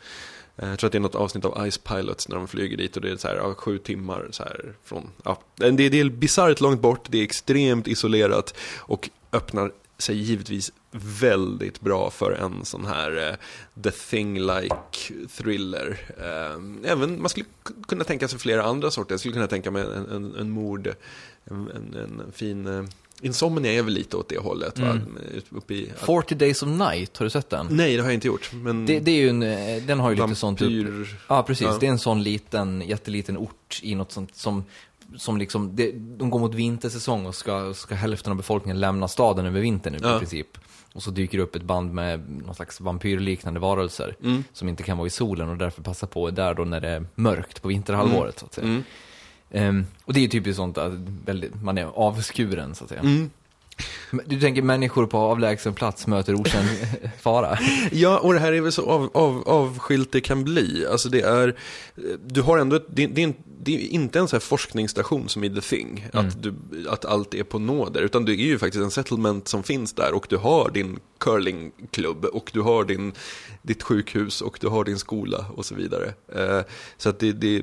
Eh, 0.56 0.68
jag 0.68 0.78
tror 0.78 0.88
att 0.88 0.92
det 0.92 0.98
är 0.98 1.00
något 1.00 1.14
avsnitt 1.14 1.44
av 1.44 1.70
Ice 1.70 1.78
Pilots 1.78 2.28
när 2.28 2.36
de 2.36 2.48
flyger 2.48 2.76
dit 2.76 2.96
och 2.96 3.02
det 3.02 3.10
är 3.10 3.16
så 3.16 3.28
här, 3.28 3.36
ja, 3.36 3.54
sju 3.54 3.78
timmar 3.78 4.28
så 4.30 4.42
här 4.42 4.74
från, 4.84 5.10
ja, 5.24 5.38
det, 5.56 5.70
det 5.70 6.00
är 6.00 6.10
bisarrt 6.10 6.60
långt 6.60 6.80
bort, 6.80 7.06
det 7.08 7.18
är 7.18 7.24
extremt 7.24 7.88
isolerat 7.88 8.54
och 8.78 9.10
öppnar 9.32 9.72
sig 9.98 10.16
givetvis 10.16 10.72
väldigt 11.20 11.80
bra 11.80 12.10
för 12.10 12.32
en 12.32 12.64
sån 12.64 12.84
här 12.86 13.28
eh, 13.28 13.82
The 13.82 13.90
Thing-like 13.90 15.26
thriller. 15.36 15.98
Eh, 16.18 16.90
även, 16.92 17.20
man 17.20 17.28
skulle 17.28 17.46
kunna 17.88 18.04
tänka 18.04 18.28
sig 18.28 18.38
flera 18.38 18.62
andra 18.64 18.90
sorter. 18.90 19.12
Jag 19.12 19.20
skulle 19.20 19.34
kunna 19.34 19.46
tänka 19.46 19.70
mig 19.70 19.82
en, 19.82 20.10
en, 20.10 20.34
en 20.36 20.50
mord, 20.50 20.94
en, 21.44 21.70
en, 21.70 21.94
en 21.94 22.32
fin... 22.32 22.66
Eh, 22.66 22.84
Insomnia 23.24 23.72
är 23.72 23.82
väl 23.82 23.94
lite 23.94 24.16
åt 24.16 24.28
det 24.28 24.38
hållet? 24.38 24.80
Ut- 25.34 25.44
Uppe 25.50 25.74
i, 25.74 25.92
40 25.96 26.34
Days 26.34 26.62
of 26.62 26.68
Night, 26.68 27.16
har 27.16 27.24
du 27.26 27.30
sett 27.30 27.50
den? 27.50 27.66
Nej, 27.70 27.96
det 27.96 28.02
har 28.02 28.08
jag 28.08 28.14
inte 28.14 28.26
gjort. 28.26 28.50
Men 28.52 28.86
Det, 28.86 29.00
det 29.00 29.10
är 29.10 29.28
en, 29.28 29.40
den 29.86 30.00
har 30.00 30.10
ju 30.10 30.16
lite 30.16 30.34
sånt... 30.34 30.60
vampyr... 30.60 31.16
Ja, 31.28 31.42
precis. 31.42 31.66
Ja. 31.66 31.76
Det 31.80 31.86
är 31.86 31.90
en 31.90 31.98
sån 31.98 32.22
liten, 32.22 32.82
jätteliten 32.86 33.36
ort 33.38 33.80
i 33.82 33.94
något 33.94 34.12
sånt 34.12 34.36
som, 34.36 34.64
som 35.16 35.36
liksom, 35.36 35.76
det, 35.76 35.92
de 35.92 36.30
går 36.30 36.38
mot 36.40 36.54
vintersäsong 36.54 37.26
och 37.26 37.34
ska, 37.34 37.74
ska 37.74 37.94
hälften 37.94 38.30
av 38.30 38.36
befolkningen 38.36 38.80
lämna 38.80 39.08
staden 39.08 39.46
över 39.46 39.60
vintern 39.60 39.92
nu 39.92 39.98
i 39.98 40.18
princip. 40.18 40.58
Och 40.94 41.02
så 41.02 41.10
dyker 41.10 41.38
det 41.38 41.44
upp 41.44 41.56
ett 41.56 41.62
band 41.62 41.94
med 41.94 42.30
någon 42.46 42.54
slags 42.54 42.80
vampyrliknande 42.80 43.60
varelser 43.60 44.16
Mm. 44.22 44.44
som 44.52 44.68
inte 44.68 44.82
kan 44.82 44.96
vara 44.98 45.06
i 45.06 45.10
solen 45.10 45.48
och 45.48 45.56
därför 45.56 45.82
passar 45.82 46.06
på 46.06 46.30
där 46.30 46.54
då 46.54 46.64
när 46.64 46.80
det 46.80 46.88
är 46.88 47.06
mörkt 47.14 47.62
på 47.62 47.68
vinterhalvåret 47.68 48.38
så 48.38 48.46
att 48.46 48.54
säga. 48.54 48.66
Mm. 48.66 48.82
Ehm, 49.50 49.86
och 50.04 50.12
det 50.12 50.20
är 50.20 50.22
ju 50.22 50.28
typiskt 50.28 50.56
sånt 50.56 50.78
att 50.78 50.92
väldigt, 51.24 51.62
man 51.62 51.78
är 51.78 51.84
avskuren 51.84 52.74
så 52.74 52.84
att 52.84 52.90
säga. 52.90 53.00
Mm. 53.00 53.30
Du 54.26 54.40
tänker 54.40 54.62
människor 54.62 55.06
på 55.06 55.18
avlägsen 55.18 55.74
plats 55.74 56.06
möter 56.06 56.34
okänd 56.34 56.68
fara? 57.20 57.58
Ja, 57.92 58.18
och 58.18 58.32
det 58.32 58.38
här 58.40 58.52
är 58.52 58.60
väl 58.60 58.72
så 58.72 58.90
av, 58.90 59.10
av, 59.14 59.48
avskilt 59.48 60.12
det 60.12 60.20
kan 60.20 60.44
bli. 60.44 60.86
Alltså 60.90 61.08
det 61.08 61.20
är, 61.20 61.56
du 62.26 62.42
har 62.42 62.58
ändå 62.58 62.76
ett, 62.76 62.86
det, 62.88 63.06
det, 63.06 63.20
är, 63.22 63.24
en- 63.26 63.34
det 63.64 63.74
är 63.74 63.88
inte 63.88 64.18
en 64.18 64.28
sån 64.28 64.36
här 64.36 64.40
forskningsstation 64.40 65.28
som 65.28 65.44
i 65.44 65.50
The 65.50 65.60
Thing, 65.60 66.08
att, 66.12 66.42
du, 66.42 66.54
att 66.88 67.04
allt 67.04 67.34
är 67.34 67.42
på 67.42 67.58
nåder, 67.58 68.02
utan 68.02 68.24
det 68.24 68.32
är 68.32 68.36
ju 68.36 68.58
faktiskt 68.58 68.84
en 68.84 68.90
settlement 68.90 69.48
som 69.48 69.62
finns 69.62 69.92
där 69.92 70.14
och 70.14 70.26
du 70.28 70.36
har 70.36 70.70
din 70.70 70.98
curlingklubb 71.18 72.24
och 72.24 72.50
du 72.52 72.60
har 72.60 72.84
din, 72.84 73.12
ditt 73.62 73.82
sjukhus 73.82 74.40
och 74.40 74.58
du 74.60 74.68
har 74.68 74.84
din 74.84 74.98
skola 74.98 75.46
och 75.54 75.64
så 75.64 75.74
vidare. 75.74 76.14
Eh, 76.34 76.60
så 76.96 77.08
att 77.08 77.18
det, 77.18 77.32
det 77.32 77.62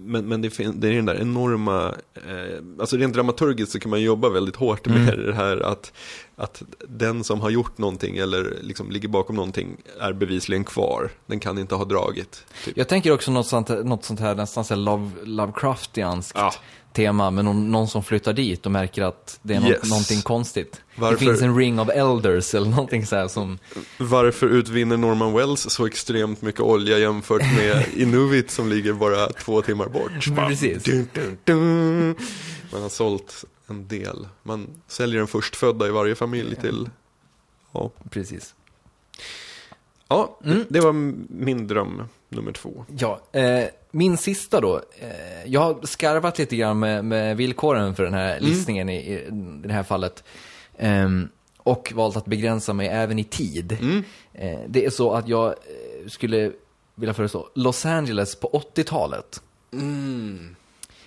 men, 0.00 0.28
men 0.28 0.42
det, 0.42 0.48
det 0.74 0.88
är 0.88 0.92
den 0.92 1.06
där 1.06 1.20
enorma, 1.20 1.94
eh, 2.14 2.62
alltså 2.78 2.96
rent 2.96 3.14
dramaturgiskt 3.14 3.72
så 3.72 3.80
kan 3.80 3.90
man 3.90 4.02
jobba 4.02 4.28
väldigt 4.28 4.56
hårt 4.56 4.86
med 4.86 5.18
det 5.18 5.34
här 5.34 5.60
att, 5.60 5.92
att 6.40 6.62
den 6.88 7.24
som 7.24 7.40
har 7.40 7.50
gjort 7.50 7.78
någonting 7.78 8.16
eller 8.16 8.58
liksom 8.62 8.90
ligger 8.90 9.08
bakom 9.08 9.36
någonting 9.36 9.76
är 10.00 10.12
bevisligen 10.12 10.64
kvar. 10.64 11.10
Den 11.26 11.40
kan 11.40 11.58
inte 11.58 11.74
ha 11.74 11.84
dragit. 11.84 12.44
Typ. 12.64 12.76
Jag 12.76 12.88
tänker 12.88 13.12
också 13.12 13.30
något 13.30 13.46
sånt, 13.46 13.68
något 13.68 14.04
sånt 14.04 14.20
här 14.20 14.34
nästan 14.34 14.64
så 14.64 14.74
här 14.74 14.80
love, 14.80 15.10
Lovecraftianskt 15.24 16.38
Ja. 16.38 16.52
tema 16.92 17.30
med 17.30 17.44
någon, 17.44 17.70
någon 17.70 17.88
som 17.88 18.02
flyttar 18.02 18.32
dit 18.32 18.66
och 18.66 18.72
märker 18.72 19.02
att 19.02 19.38
det 19.42 19.54
är 19.54 19.60
nå- 19.60 19.68
Yes. 19.68 19.90
någonting 19.90 20.22
konstigt. 20.22 20.80
Varför- 20.96 21.12
Det 21.14 21.18
finns 21.18 21.42
en 21.42 21.56
ring 21.56 21.80
of 21.80 21.88
elders 21.88 22.54
eller 22.54 22.70
någonting 22.70 23.06
så 23.06 23.16
här 23.16 23.28
som... 23.28 23.58
Varför 23.98 24.46
utvinner 24.46 24.96
Norman 24.96 25.32
Wells 25.32 25.70
så 25.70 25.86
extremt 25.86 26.42
mycket 26.42 26.60
olja 26.60 26.98
jämfört 26.98 27.42
med 27.56 27.84
Inuit 27.96 28.50
som 28.50 28.68
ligger 28.68 28.92
bara 28.92 29.26
två 29.28 29.62
timmar 29.62 29.88
bort? 29.88 30.36
Precis. 30.48 30.82
dun, 30.82 31.08
dun, 31.14 31.38
dun. 31.44 32.14
Man 32.72 32.82
har 32.82 32.88
sålt 32.88 33.44
en 33.70 33.88
del. 33.88 34.28
Man 34.42 34.68
säljer 34.86 35.20
en 35.20 35.26
förstfödda 35.26 35.86
i 35.86 35.90
varje 35.90 36.14
familj 36.14 36.56
till... 36.56 36.90
Ja, 37.72 37.90
Precis. 38.10 38.54
ja 40.08 40.38
det 40.68 40.80
var 40.80 40.92
min 41.44 41.66
dröm 41.66 42.02
nummer 42.28 42.52
två. 42.52 42.84
Ja, 42.98 43.20
eh, 43.32 43.64
min 43.90 44.16
sista 44.16 44.60
då. 44.60 44.80
Eh, 44.98 45.44
jag 45.46 45.60
har 45.60 45.86
skarvat 45.86 46.38
lite 46.38 46.56
grann 46.56 46.78
med, 46.78 47.04
med 47.04 47.36
villkoren 47.36 47.94
för 47.94 48.02
den 48.04 48.14
här 48.14 48.36
Mm. 48.36 48.50
listningen 48.50 48.88
i, 48.88 48.94
i 48.96 49.26
det 49.64 49.72
här 49.72 49.82
fallet. 49.82 50.24
Ehm, 50.78 51.28
och 51.56 51.92
valt 51.94 52.16
att 52.16 52.24
begränsa 52.26 52.72
mig 52.72 52.88
även 52.88 53.18
i 53.18 53.24
tid. 53.24 53.78
Mm. 53.80 54.02
Eh, 54.32 54.60
det 54.68 54.84
är 54.84 54.90
så 54.90 55.12
att 55.12 55.28
jag 55.28 55.46
eh, 55.48 56.08
skulle 56.08 56.52
vilja 56.94 57.14
föreslå 57.14 57.48
Los 57.54 57.86
Angeles 57.86 58.34
på 58.34 58.62
80-talet. 58.74 59.42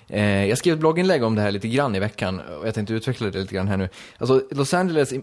Eh, 0.08 0.46
jag 0.46 0.58
skrev 0.58 0.74
ett 0.74 0.80
blogginlägg 0.80 1.24
om 1.24 1.36
det 1.36 1.42
här 1.42 1.52
lite 1.52 1.68
grann 1.68 1.96
i 1.96 2.00
veckan 2.00 2.40
och 2.40 2.68
jag 2.68 2.74
tänkte 2.74 2.94
utveckla 2.94 3.30
det 3.30 3.40
lite 3.40 3.56
grann 3.56 3.68
här 3.68 3.78
nu. 3.78 3.90
Alltså, 4.18 4.42
Los 4.52 4.74
Angeles 4.74 5.12
eh, 5.12 5.20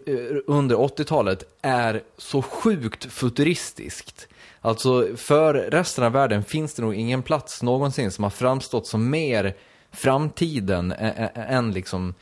under 0.47 0.76
80-talet 0.76 1.45
är 1.62 2.03
så 2.16 2.43
sjukt 2.43 3.12
futuristiskt. 3.12 4.28
Alltså, 4.61 5.09
för 5.16 5.55
resten 5.55 6.05
av 6.05 6.12
världen 6.12 6.45
finns 6.45 6.74
det 6.74 6.83
nog 6.83 6.95
ingen 6.95 7.22
plats 7.22 7.62
någonsin 7.62 8.11
som 8.11 8.24
har 8.24 8.31
framstått 8.31 8.87
som 8.87 9.11
mer 9.11 9.55
framtiden 9.93 10.93
än 11.35 11.72
liksom 11.72 12.14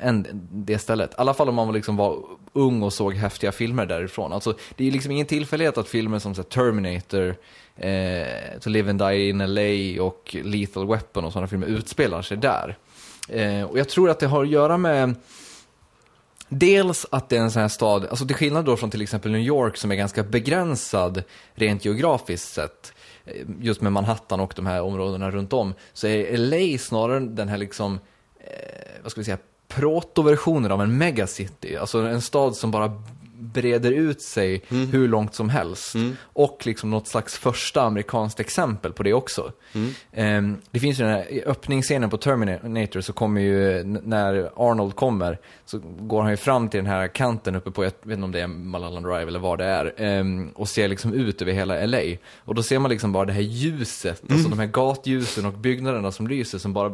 än 0.00 0.48
det 0.52 0.78
stället. 0.78 1.10
I 1.10 1.14
alla 1.16 1.34
fall 1.34 1.48
om 1.48 1.54
man 1.54 1.72
liksom 1.72 1.96
var 1.96 2.18
ung 2.52 2.82
och 2.82 2.92
såg 2.92 3.14
häftiga 3.14 3.52
filmer 3.52 3.86
därifrån. 3.86 4.32
Alltså, 4.32 4.54
det 4.76 4.88
är 4.88 4.90
liksom 4.90 5.12
ingen 5.12 5.26
tillfällighet 5.26 5.78
att 5.78 5.88
filmer 5.88 6.18
som 6.18 6.34
så 6.34 6.42
här, 6.42 6.48
Terminator, 6.48 7.36
eh, 7.76 8.60
To 8.60 8.68
Live 8.68 8.90
and 8.90 8.98
Die 8.98 9.28
in 9.28 9.38
LA 9.38 10.02
och 10.04 10.36
Lethal 10.44 10.86
Weapon 10.86 11.24
och 11.24 11.32
sådana 11.32 11.48
filmer 11.48 11.66
utspelar 11.66 12.22
sig 12.22 12.36
där. 12.36 12.76
Eh, 13.28 13.62
och 13.62 13.78
jag 13.78 13.88
tror 13.88 14.10
att 14.10 14.20
det 14.20 14.26
har 14.26 14.42
att 14.42 14.50
göra 14.50 14.76
med 14.76 15.14
Dels 16.54 17.06
att 17.10 17.28
det 17.28 17.36
är 17.36 17.40
en 17.40 17.50
sån 17.50 17.62
här 17.62 17.68
stad, 17.68 18.06
alltså 18.06 18.26
till 18.26 18.36
skillnad 18.36 18.64
då 18.64 18.76
från 18.76 18.90
till 18.90 19.02
exempel 19.02 19.32
New 19.32 19.40
York 19.40 19.76
som 19.76 19.90
är 19.90 19.94
ganska 19.94 20.22
begränsad 20.22 21.22
rent 21.54 21.84
geografiskt 21.84 22.54
sett, 22.54 22.92
eh, 23.24 23.46
just 23.60 23.80
med 23.80 23.92
Manhattan 23.92 24.40
och 24.40 24.52
de 24.56 24.66
här 24.66 24.82
områdena 24.82 25.30
runt 25.30 25.52
om, 25.52 25.74
så 25.92 26.06
är 26.06 26.36
LA 26.36 26.78
snarare 26.78 27.20
den 27.20 27.48
här 27.48 27.58
liksom, 27.58 28.00
eh, 28.40 29.02
vad 29.02 29.10
ska 29.10 29.20
vi 29.20 29.24
säga, 29.24 29.38
protoversionen 29.74 30.72
av 30.72 30.82
en 30.82 30.98
megacity. 30.98 31.76
Alltså 31.76 31.98
en 31.98 32.20
stad 32.20 32.56
som 32.56 32.70
bara 32.70 33.02
breder 33.42 33.92
ut 33.92 34.22
sig 34.22 34.62
hur 34.68 35.08
långt 35.08 35.34
som 35.34 35.48
helst. 35.48 35.94
Och 36.22 36.62
liksom 36.66 36.90
något 36.90 37.08
slags 37.08 37.38
första 37.38 37.82
amerikanskt 37.82 38.40
exempel 38.40 38.92
på 38.92 39.02
det 39.02 39.12
också. 39.12 39.52
Ehm, 40.12 40.56
det 40.70 40.80
finns 40.80 41.00
ju 41.00 41.04
den 41.04 41.12
här 41.12 41.42
öppningsscenen 41.46 42.10
på 42.10 42.16
Terminator 42.16 43.00
så 43.00 43.12
kommer 43.12 43.40
ju, 43.40 43.84
när 43.84 44.50
Arnold 44.56 44.96
kommer, 44.96 45.38
så 45.64 45.78
går 46.00 46.22
han 46.22 46.30
ju 46.30 46.36
fram 46.36 46.68
till 46.68 46.78
den 46.78 46.86
här 46.86 47.08
kanten 47.08 47.54
uppe 47.54 47.70
på, 47.70 47.84
jag 47.84 47.92
vet 48.02 48.14
inte 48.14 48.24
om 48.24 48.32
det 48.32 48.40
är 48.40 48.46
Mulholland 48.46 49.06
Drive 49.06 49.26
eller 49.28 49.38
vad 49.38 49.58
det 49.58 49.64
är, 49.64 49.94
ehm, 49.96 50.48
och 50.54 50.68
ser 50.68 50.88
liksom 50.88 51.12
ut 51.14 51.42
över 51.42 51.52
hela 51.52 51.86
LA. 51.86 52.16
Och 52.38 52.54
då 52.54 52.62
ser 52.62 52.78
man 52.78 52.90
liksom 52.90 53.12
bara 53.12 53.24
det 53.24 53.32
här 53.32 53.40
ljuset, 53.40 54.22
alltså 54.30 54.48
de 54.48 54.58
här 54.58 54.66
gatljusen 54.66 55.46
och 55.46 55.52
byggnaderna 55.52 56.12
som 56.12 56.26
lyser 56.28 56.58
som 56.58 56.72
bara 56.72 56.86
eh, 56.86 56.92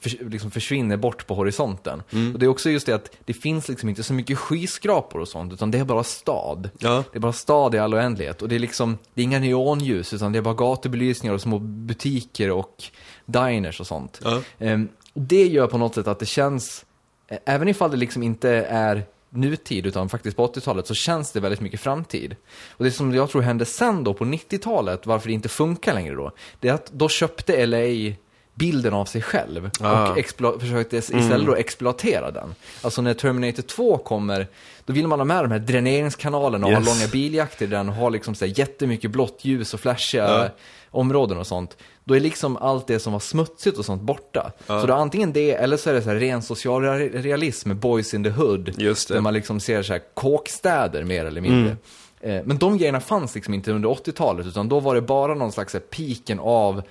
för, 0.00 0.30
liksom 0.30 0.50
försvinner 0.50 0.96
bort 0.96 1.26
på 1.26 1.34
horisonten. 1.34 2.02
Och 2.32 2.38
det 2.38 2.46
är 2.46 2.48
också 2.48 2.70
just 2.70 2.86
det 2.86 2.94
att 2.94 3.16
det 3.24 3.34
finns 3.34 3.68
liksom 3.68 3.88
inte 3.88 4.02
så 4.02 4.12
mycket 4.14 4.38
skyskrapor 4.38 5.20
och 5.20 5.28
sånt, 5.28 5.52
utan 5.52 5.70
det 5.70 5.78
är 5.78 5.84
bara 5.84 6.04
stad. 6.04 6.70
Ja. 6.78 7.04
Det 7.12 7.18
är 7.18 7.20
bara 7.20 7.32
stad 7.32 7.74
i 7.74 7.78
all 7.78 7.94
oändlighet. 7.94 8.42
Och 8.42 8.48
det 8.48 8.54
är 8.54 8.58
liksom, 8.58 8.98
det 9.14 9.22
är 9.22 9.24
inga 9.24 9.38
neonljus, 9.38 10.14
utan 10.14 10.32
det 10.32 10.38
är 10.38 10.42
bara 10.42 10.54
gatubelysningar 10.54 11.34
och 11.34 11.40
små 11.40 11.58
butiker 11.58 12.50
och 12.50 12.84
diners 13.26 13.80
och 13.80 13.86
sånt. 13.86 14.20
Ja. 14.24 14.42
Ehm, 14.58 14.88
det 15.14 15.46
gör 15.46 15.66
på 15.66 15.78
något 15.78 15.94
sätt 15.94 16.06
att 16.06 16.18
det 16.18 16.26
känns, 16.26 16.84
eh, 17.28 17.38
även 17.44 17.68
ifall 17.68 17.90
det 17.90 17.96
liksom 17.96 18.22
inte 18.22 18.50
är 18.68 19.06
nutid, 19.30 19.86
utan 19.86 20.08
faktiskt 20.08 20.36
på 20.36 20.46
80-talet, 20.46 20.86
så 20.86 20.94
känns 20.94 21.32
det 21.32 21.40
väldigt 21.40 21.60
mycket 21.60 21.80
framtid. 21.80 22.36
Och 22.70 22.84
det 22.84 22.90
som 22.90 23.14
jag 23.14 23.30
tror 23.30 23.42
hände 23.42 23.64
sen 23.64 24.04
då 24.04 24.14
på 24.14 24.24
90-talet, 24.24 25.06
varför 25.06 25.28
det 25.28 25.34
inte 25.34 25.48
funkar 25.48 25.94
längre 25.94 26.14
då, 26.14 26.32
det 26.60 26.68
är 26.68 26.72
att 26.72 26.92
då 26.92 27.08
köpte 27.08 27.66
LA 27.66 28.14
bilden 28.54 28.94
av 28.94 29.04
sig 29.04 29.22
själv 29.22 29.70
Ah. 29.80 30.10
och 30.10 30.16
explo- 30.18 30.58
försökte 30.60 30.96
istället 30.96 31.46
då 31.46 31.54
exploatera 31.54 32.30
den. 32.30 32.54
Alltså 32.82 33.02
när 33.02 33.14
Terminator 33.14 33.62
2 33.62 33.96
kommer, 33.98 34.46
då 34.84 34.92
vill 34.92 35.06
man 35.08 35.20
ha 35.20 35.24
med 35.24 35.44
de 35.44 35.50
här 35.50 35.58
dräneringskanalerna 35.58 36.66
och 36.66 36.72
Yes. 36.72 36.88
ha 36.88 36.94
långa 36.94 37.06
biljakter 37.12 37.66
där 37.66 37.76
den 37.76 37.88
har 37.88 38.10
liksom 38.10 38.34
så 38.34 38.44
här 38.44 38.58
jättemycket 38.58 39.10
blått 39.10 39.38
ljus 39.42 39.74
och 39.74 39.80
flashiga 39.80 40.24
Ja. 40.24 40.48
områden 40.90 41.38
och 41.38 41.46
sånt. 41.46 41.76
Då 42.04 42.16
är 42.16 42.20
liksom 42.20 42.56
allt 42.56 42.86
det 42.86 42.98
som 42.98 43.12
var 43.12 43.20
smutsigt 43.20 43.78
och 43.78 43.84
sånt 43.84 44.02
borta. 44.02 44.52
Så 44.66 44.86
det 44.86 44.92
är 44.92 44.96
antingen 44.96 45.32
det, 45.32 45.52
eller 45.52 45.76
så 45.76 45.90
är 45.90 45.94
det 45.94 46.02
så 46.02 46.08
här 46.08 46.16
ren 46.16 46.42
social 46.42 46.82
re- 46.82 47.22
realism 47.22 47.68
med 47.68 47.76
Boys 47.76 48.14
in 48.14 48.24
the 48.24 48.30
Hood. 48.30 48.64
Där 49.14 49.20
man 49.20 49.34
liksom 49.34 49.60
ser 49.60 49.82
så 49.82 49.92
här 49.92 50.02
kåkstäder 50.14 51.04
mer 51.04 51.24
eller 51.24 51.40
mindre. 51.40 51.76
Eh, 52.20 52.42
Men 52.44 52.58
de 52.58 52.78
grejerna 52.78 53.00
fanns 53.00 53.34
liksom 53.34 53.54
inte 53.54 53.72
under 53.72 53.88
80-talet, 53.88 54.46
utan 54.46 54.68
då 54.68 54.80
var 54.80 54.94
det 54.94 55.00
bara 55.00 55.34
någon 55.34 55.52
slags 55.52 55.72
här 55.72 55.80
piken 55.80 56.40
av 56.40 56.82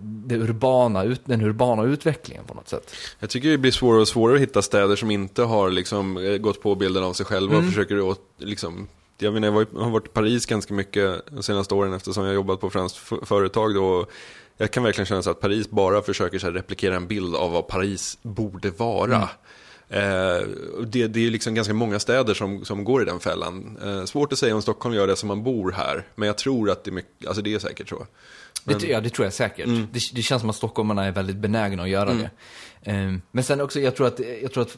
det 0.00 0.36
urbana, 0.36 1.04
ut- 1.04 1.22
den 1.24 1.42
urbana 1.42 1.82
utvecklingen 1.82 2.44
på 2.44 2.54
något 2.54 2.68
sätt. 2.68 2.94
Jag 3.18 3.30
tycker 3.30 3.48
det 3.48 3.58
blir 3.58 3.70
svårare 3.70 4.00
och 4.00 4.08
svårare 4.08 4.36
att 4.36 4.42
hitta 4.42 4.62
städer 4.62 4.96
som 4.96 5.10
inte 5.10 5.42
har 5.42 5.70
liksom, 5.70 6.16
eh, 6.16 6.36
gått 6.36 6.62
på 6.62 6.74
bilden 6.74 7.04
av 7.04 7.12
sig 7.12 7.26
själva 7.26 7.56
och 7.56 7.64
försöker 7.64 8.00
åt, 8.00 8.20
liksom, 8.38 8.88
jag, 9.18 9.34
menar, 9.34 9.66
jag 9.72 9.80
har 9.80 9.90
varit 9.90 10.06
i 10.06 10.10
Paris 10.10 10.46
ganska 10.46 10.74
mycket 10.74 11.22
de 11.30 11.42
senaste 11.42 11.74
åren 11.74 11.92
eftersom 11.92 12.22
jag 12.24 12.30
har 12.30 12.34
jobbat 12.34 12.60
på 12.60 12.70
franskt 12.70 12.98
företag 13.22 13.74
då. 13.74 14.06
Jag 14.56 14.70
kan 14.70 14.82
verkligen 14.82 15.06
känna 15.06 15.22
så 15.22 15.30
att 15.30 15.40
Paris 15.40 15.70
bara 15.70 16.02
försöker 16.02 16.38
så 16.38 16.50
replikera 16.50 16.96
en 16.96 17.06
bild 17.06 17.36
av 17.36 17.52
vad 17.52 17.68
Paris 17.68 18.18
borde 18.22 18.70
vara. 18.70 19.28
Eh, 19.88 20.46
och 20.78 20.86
det, 20.86 21.06
det 21.06 21.26
är 21.26 21.30
liksom 21.30 21.54
ganska 21.54 21.74
många 21.74 21.98
städer 21.98 22.34
som, 22.34 22.64
som 22.64 22.84
går 22.84 23.02
i 23.02 23.04
den 23.04 23.20
fällan. 23.20 23.78
Eh, 23.84 24.04
svårt 24.04 24.32
att 24.32 24.38
säga 24.38 24.54
om 24.54 24.62
Stockholm 24.62 24.94
gör 24.94 25.06
det 25.06 25.16
som 25.16 25.28
man 25.28 25.42
bor 25.42 25.72
här, 25.72 26.06
men 26.14 26.26
jag 26.26 26.38
tror 26.38 26.70
att 26.70 26.84
det 26.84 26.90
är, 26.90 26.92
mycket, 26.92 27.26
alltså 27.26 27.42
det 27.42 27.54
är 27.54 27.58
säkert 27.58 27.88
så. 27.88 28.06
Det, 28.64 28.74
tr- 28.74 28.90
ja, 28.90 29.00
det 29.00 29.10
tror 29.10 29.26
jag 29.26 29.32
säkert. 29.32 29.66
Det, 29.66 30.00
det 30.12 30.22
känns 30.22 30.40
som 30.40 30.50
att 30.50 30.56
stockholmarna 30.56 31.04
är 31.04 31.10
väldigt 31.12 31.36
benägna 31.36 31.82
att 31.82 31.88
göra 31.88 32.12
det. 32.14 32.30
Ehm, 32.84 33.22
men 33.30 33.44
sen 33.44 33.60
också, 33.60 33.80
jag 33.80 33.96
tror 33.96 34.06
att, 34.06 34.20
jag 34.42 34.52
tror 34.52 34.62
att 34.62 34.76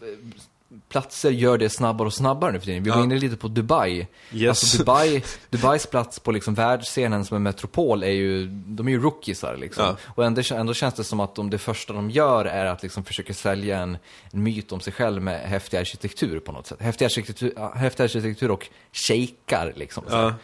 platser 0.88 1.30
gör 1.30 1.58
det 1.58 1.70
snabbare 1.70 2.06
och 2.06 2.14
snabbare 2.14 2.52
nu 2.52 2.58
för 2.58 2.66
tiden. 2.66 2.82
Vi 2.82 2.90
var 2.90 2.96
Ja. 2.96 3.04
inne 3.04 3.18
lite 3.18 3.36
på 3.36 3.48
Dubai. 3.48 4.06
Yes. 4.32 4.48
Alltså 4.48 4.78
Dubai, 4.78 5.22
Dubais 5.50 5.86
plats 5.86 6.18
på 6.20 6.32
liksom 6.32 6.54
världsscenen 6.54 7.24
som 7.24 7.36
en 7.36 7.42
metropol 7.42 8.02
är 8.02 8.10
ju, 8.10 8.46
de 8.66 8.88
är 8.88 8.92
ju 8.92 9.00
rookiesar 9.00 9.56
liksom. 9.56 9.84
Ja. 9.84 9.96
Och 10.04 10.24
ändå, 10.24 10.42
ändå 10.54 10.74
känns 10.74 10.94
det 10.94 11.04
som 11.04 11.20
att 11.20 11.34
de, 11.34 11.50
det 11.50 11.58
första 11.58 11.92
de 11.92 12.10
gör 12.10 12.44
är 12.44 12.64
att 12.66 12.82
liksom 12.82 13.04
försöka 13.04 13.34
sälja 13.34 13.78
en, 13.78 13.98
en 14.32 14.42
myt 14.42 14.72
om 14.72 14.80
sig 14.80 14.92
själv 14.92 15.22
med 15.22 15.40
häftig 15.40 15.76
arkitektur 15.76 16.40
på 16.40 16.52
något 16.52 16.66
sätt. 16.66 16.80
Häftig 16.82 17.04
arkitektur, 17.04 17.76
häftig 17.76 18.04
arkitektur 18.04 18.50
och 18.50 18.68
shejkar 18.92 19.72
liksom. 19.76 20.04
Ja. 20.10 20.34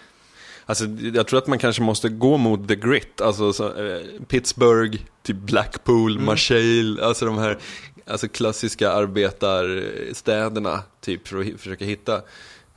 Alltså, 0.70 0.84
jag 1.14 1.26
tror 1.26 1.38
att 1.38 1.46
man 1.46 1.58
kanske 1.58 1.82
måste 1.82 2.08
gå 2.08 2.36
mot 2.36 2.68
the 2.68 2.76
grit, 2.76 3.20
alltså 3.20 3.52
så, 3.52 3.66
eh, 3.66 4.00
Pittsburgh, 4.28 4.98
typ 5.22 5.36
Blackpool, 5.36 6.18
Marseille, 6.18 7.04
alltså 7.04 7.26
de 7.26 7.38
här 7.38 7.58
alltså, 8.06 8.28
klassiska 8.28 8.92
arbetarstäderna, 8.92 10.82
typ, 11.00 11.28
för 11.28 11.40
att 11.40 11.60
försöka 11.60 11.84
hitta. 11.84 12.22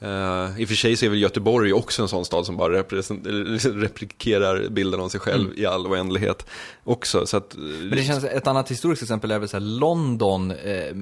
Uh, 0.04 0.62
I 0.62 0.66
och 0.66 0.68
för 0.68 0.76
sig 0.76 0.98
så 0.98 1.06
är 1.06 1.10
väl 1.10 1.22
Göteborg 1.22 1.74
också 1.74 2.02
en 2.02 2.08
sån 2.08 2.26
stad 2.26 2.46
som 2.46 2.58
bara 2.58 2.74
replikerar 3.64 4.70
bilden 4.70 5.00
av 5.00 5.10
sig 5.10 5.20
själv 5.20 5.60
i 5.60 5.66
all 5.66 5.88
oändlighet 5.88 6.46
också. 6.84 7.26
Så 7.26 7.38
att, 7.38 7.56
Men 7.56 7.90
det 7.90 8.04
känns, 8.04 8.24
ett 8.24 8.48
annat 8.48 8.72
historiskt 8.72 9.02
exempel 9.02 9.32
är 9.32 9.40
väl 9.40 9.50
så 9.50 9.58
här 9.58 9.62
London, 9.62 10.52
eh, 10.52 10.96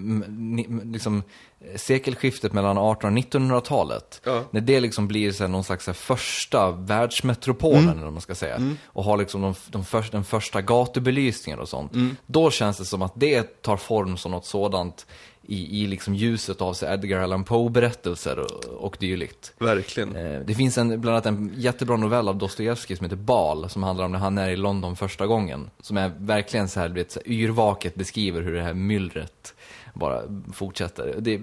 liksom 0.83 1.23
eh, 1.61 1.77
sekelskiftet 1.77 2.53
mellan 2.53 2.77
1800 2.77 3.55
och 3.57 3.63
1900-talet. 3.63 4.21
Ja. 4.23 4.43
När 4.51 4.61
det 4.61 4.79
liksom 4.79 5.07
blir 5.07 5.31
så 5.31 5.43
här, 5.43 5.49
någon 5.49 5.63
slags 5.63 5.87
här, 5.87 5.93
första 5.93 6.71
världsmetropolen, 6.71 7.83
Mm. 7.83 7.99
eller 7.99 8.11
man 8.11 8.21
ska 8.21 8.35
säga. 8.35 8.75
Och 8.85 9.03
har 9.03 9.17
liksom 9.17 9.41
de, 9.41 9.53
de 9.69 9.85
först, 9.85 10.11
den 10.11 10.23
första 10.23 10.61
gatubelysningen 10.61 11.59
och 11.59 11.69
sånt. 11.69 11.93
Mm. 11.93 12.15
Då 12.25 12.51
känns 12.51 12.77
det 12.77 12.85
som 12.85 13.01
att 13.01 13.13
det 13.15 13.61
tar 13.61 13.77
form 13.77 14.17
som 14.17 14.31
något 14.31 14.45
sådant 14.45 15.05
i, 15.43 15.83
i 15.83 15.87
liksom 15.87 16.15
ljuset 16.15 16.61
av 16.61 16.81
här, 16.81 16.93
Edgar 16.93 17.19
Allan 17.19 17.43
Poe-berättelser 17.43 18.39
och, 18.39 18.65
och 18.65 18.97
dylikt. 18.99 19.53
verkligen. 19.59 20.15
Eh, 20.15 20.39
Det 20.39 20.55
finns 20.55 20.77
en, 20.77 21.01
bland 21.01 21.15
annat 21.15 21.25
en 21.25 21.53
jättebra 21.57 21.97
novell 21.97 22.27
av 22.27 22.37
Dostojevskij 22.37 22.97
som 22.97 23.03
heter 23.05 23.15
Bal, 23.17 23.69
som 23.69 23.83
handlar 23.83 24.05
om 24.05 24.11
när 24.11 24.19
han 24.19 24.37
är 24.37 24.49
i 24.49 24.55
London 24.55 24.95
första 24.95 25.27
gången. 25.27 25.69
Som 25.81 25.97
är 25.97 26.11
verkligen 26.17 26.69
så 26.69 26.79
här, 26.79 26.87
du 26.89 26.93
vet, 26.95 27.11
så 27.11 27.19
här 27.25 27.31
yrvaket 27.31 27.95
beskriver 27.95 28.41
hur 28.41 28.53
det 28.53 28.61
här 28.63 28.73
myllret 28.73 29.53
bara 29.93 30.21
fortsätter. 30.53 31.15
Det, 31.19 31.41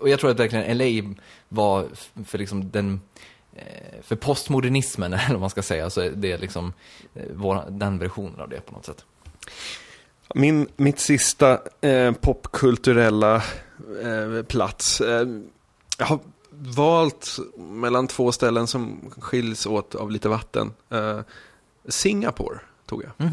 och 0.00 0.08
jag 0.08 0.20
tror 0.20 0.30
att 0.30 0.40
verkligen 0.40 0.78
LA 0.78 1.14
var 1.48 1.86
för 2.24 2.38
liksom 2.38 2.70
den, 2.70 3.00
eh, 3.56 3.62
för 4.02 4.16
postmodernismen, 4.16 5.12
eller 5.12 5.30
vad 5.30 5.40
man 5.40 5.50
ska 5.50 5.62
säga, 5.62 5.90
så 5.90 6.00
är 6.00 6.10
det 6.10 6.38
liksom 6.38 6.72
eh, 7.14 7.22
vår, 7.34 7.64
den 7.70 7.98
versionen 7.98 8.40
av 8.40 8.48
det 8.48 8.60
på 8.60 8.72
något 8.72 8.86
sätt. 8.86 9.04
Min, 10.34 10.68
mitt 10.76 11.00
sista 11.00 11.58
eh, 11.80 12.12
popkulturella 12.12 13.36
eh, 14.02 14.42
plats. 14.48 15.00
Eh, 15.00 15.28
jag 15.98 16.06
har 16.06 16.18
valt 16.50 17.36
mellan 17.58 18.06
två 18.08 18.32
ställen 18.32 18.66
som 18.66 19.10
skiljs 19.18 19.66
åt 19.66 19.94
av 19.94 20.10
lite 20.10 20.28
vatten. 20.28 20.72
Eh, 20.90 21.20
Singapore 21.88 22.58
tog 22.86 23.02
jag. 23.04 23.30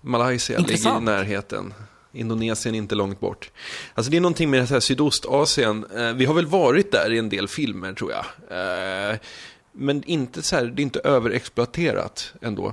Malaysia 0.00 0.58
ligger 0.58 0.70
i 0.70 0.72
Intressant. 0.72 1.04
närheten. 1.04 1.74
Indonesien 2.12 2.74
inte 2.74 2.94
långt 2.94 3.20
bort. 3.20 3.50
Alltså 3.94 4.10
det 4.10 4.16
är 4.16 4.20
någonting 4.20 4.50
med 4.50 4.60
det 4.60 4.70
här 4.70 4.80
Sydostasien. 4.80 5.86
Eh, 5.96 6.12
vi 6.12 6.24
har 6.24 6.34
väl 6.34 6.46
varit 6.46 6.92
där 6.92 7.12
i 7.12 7.18
en 7.18 7.28
del 7.28 7.48
filmer 7.48 7.92
tror 7.92 8.12
jag. 8.12 8.24
Men 9.76 10.04
inte 10.04 10.42
så 10.42 10.56
här, 10.56 10.64
det 10.64 10.82
är 10.82 10.84
inte 10.84 11.00
överexploaterat 11.00 12.32
ändå. 12.40 12.72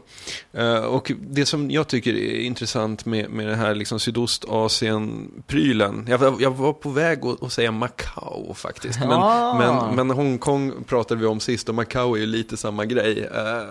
Eh, 0.53 0.77
och 0.77 1.11
det 1.19 1.45
som 1.45 1.71
jag 1.71 1.87
tycker 1.87 2.13
är 2.13 2.39
intressant 2.39 3.05
med, 3.05 3.29
med 3.29 3.47
det 3.47 3.55
här 3.55 3.75
liksom 3.75 3.99
Sydostasien-prylen. 3.99 6.05
Jag, 6.09 6.41
jag 6.41 6.51
var 6.51 6.73
på 6.73 6.89
väg 6.89 7.25
att, 7.25 7.43
att 7.43 7.53
säga 7.53 7.71
Macau 7.71 8.53
faktiskt. 8.53 8.99
Men, 8.99 9.11
Ah. 9.11 9.59
men, 9.59 9.95
men 9.95 10.09
Hongkong 10.17 10.83
pratade 10.83 11.21
vi 11.21 11.27
om 11.27 11.39
sist 11.39 11.69
och 11.69 11.75
Macau 11.75 12.15
är 12.15 12.19
ju 12.19 12.25
lite 12.25 12.57
samma 12.57 12.85
grej. 12.85 13.23
Eh, 13.23 13.63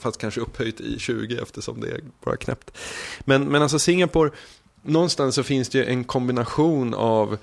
fast 0.00 0.20
kanske 0.20 0.40
upphöjt 0.40 0.80
i 0.80 0.98
20 0.98 1.38
eftersom 1.42 1.80
det 1.80 1.88
är 1.88 2.00
bara 2.24 2.36
knäppt. 2.36 2.70
Men, 3.20 3.44
men 3.44 3.62
alltså 3.62 3.78
Singapore, 3.78 4.30
någonstans 4.82 5.34
så 5.34 5.42
finns 5.42 5.68
det 5.68 5.78
ju 5.78 5.84
en 5.84 6.04
kombination 6.04 6.94
av, 6.94 7.38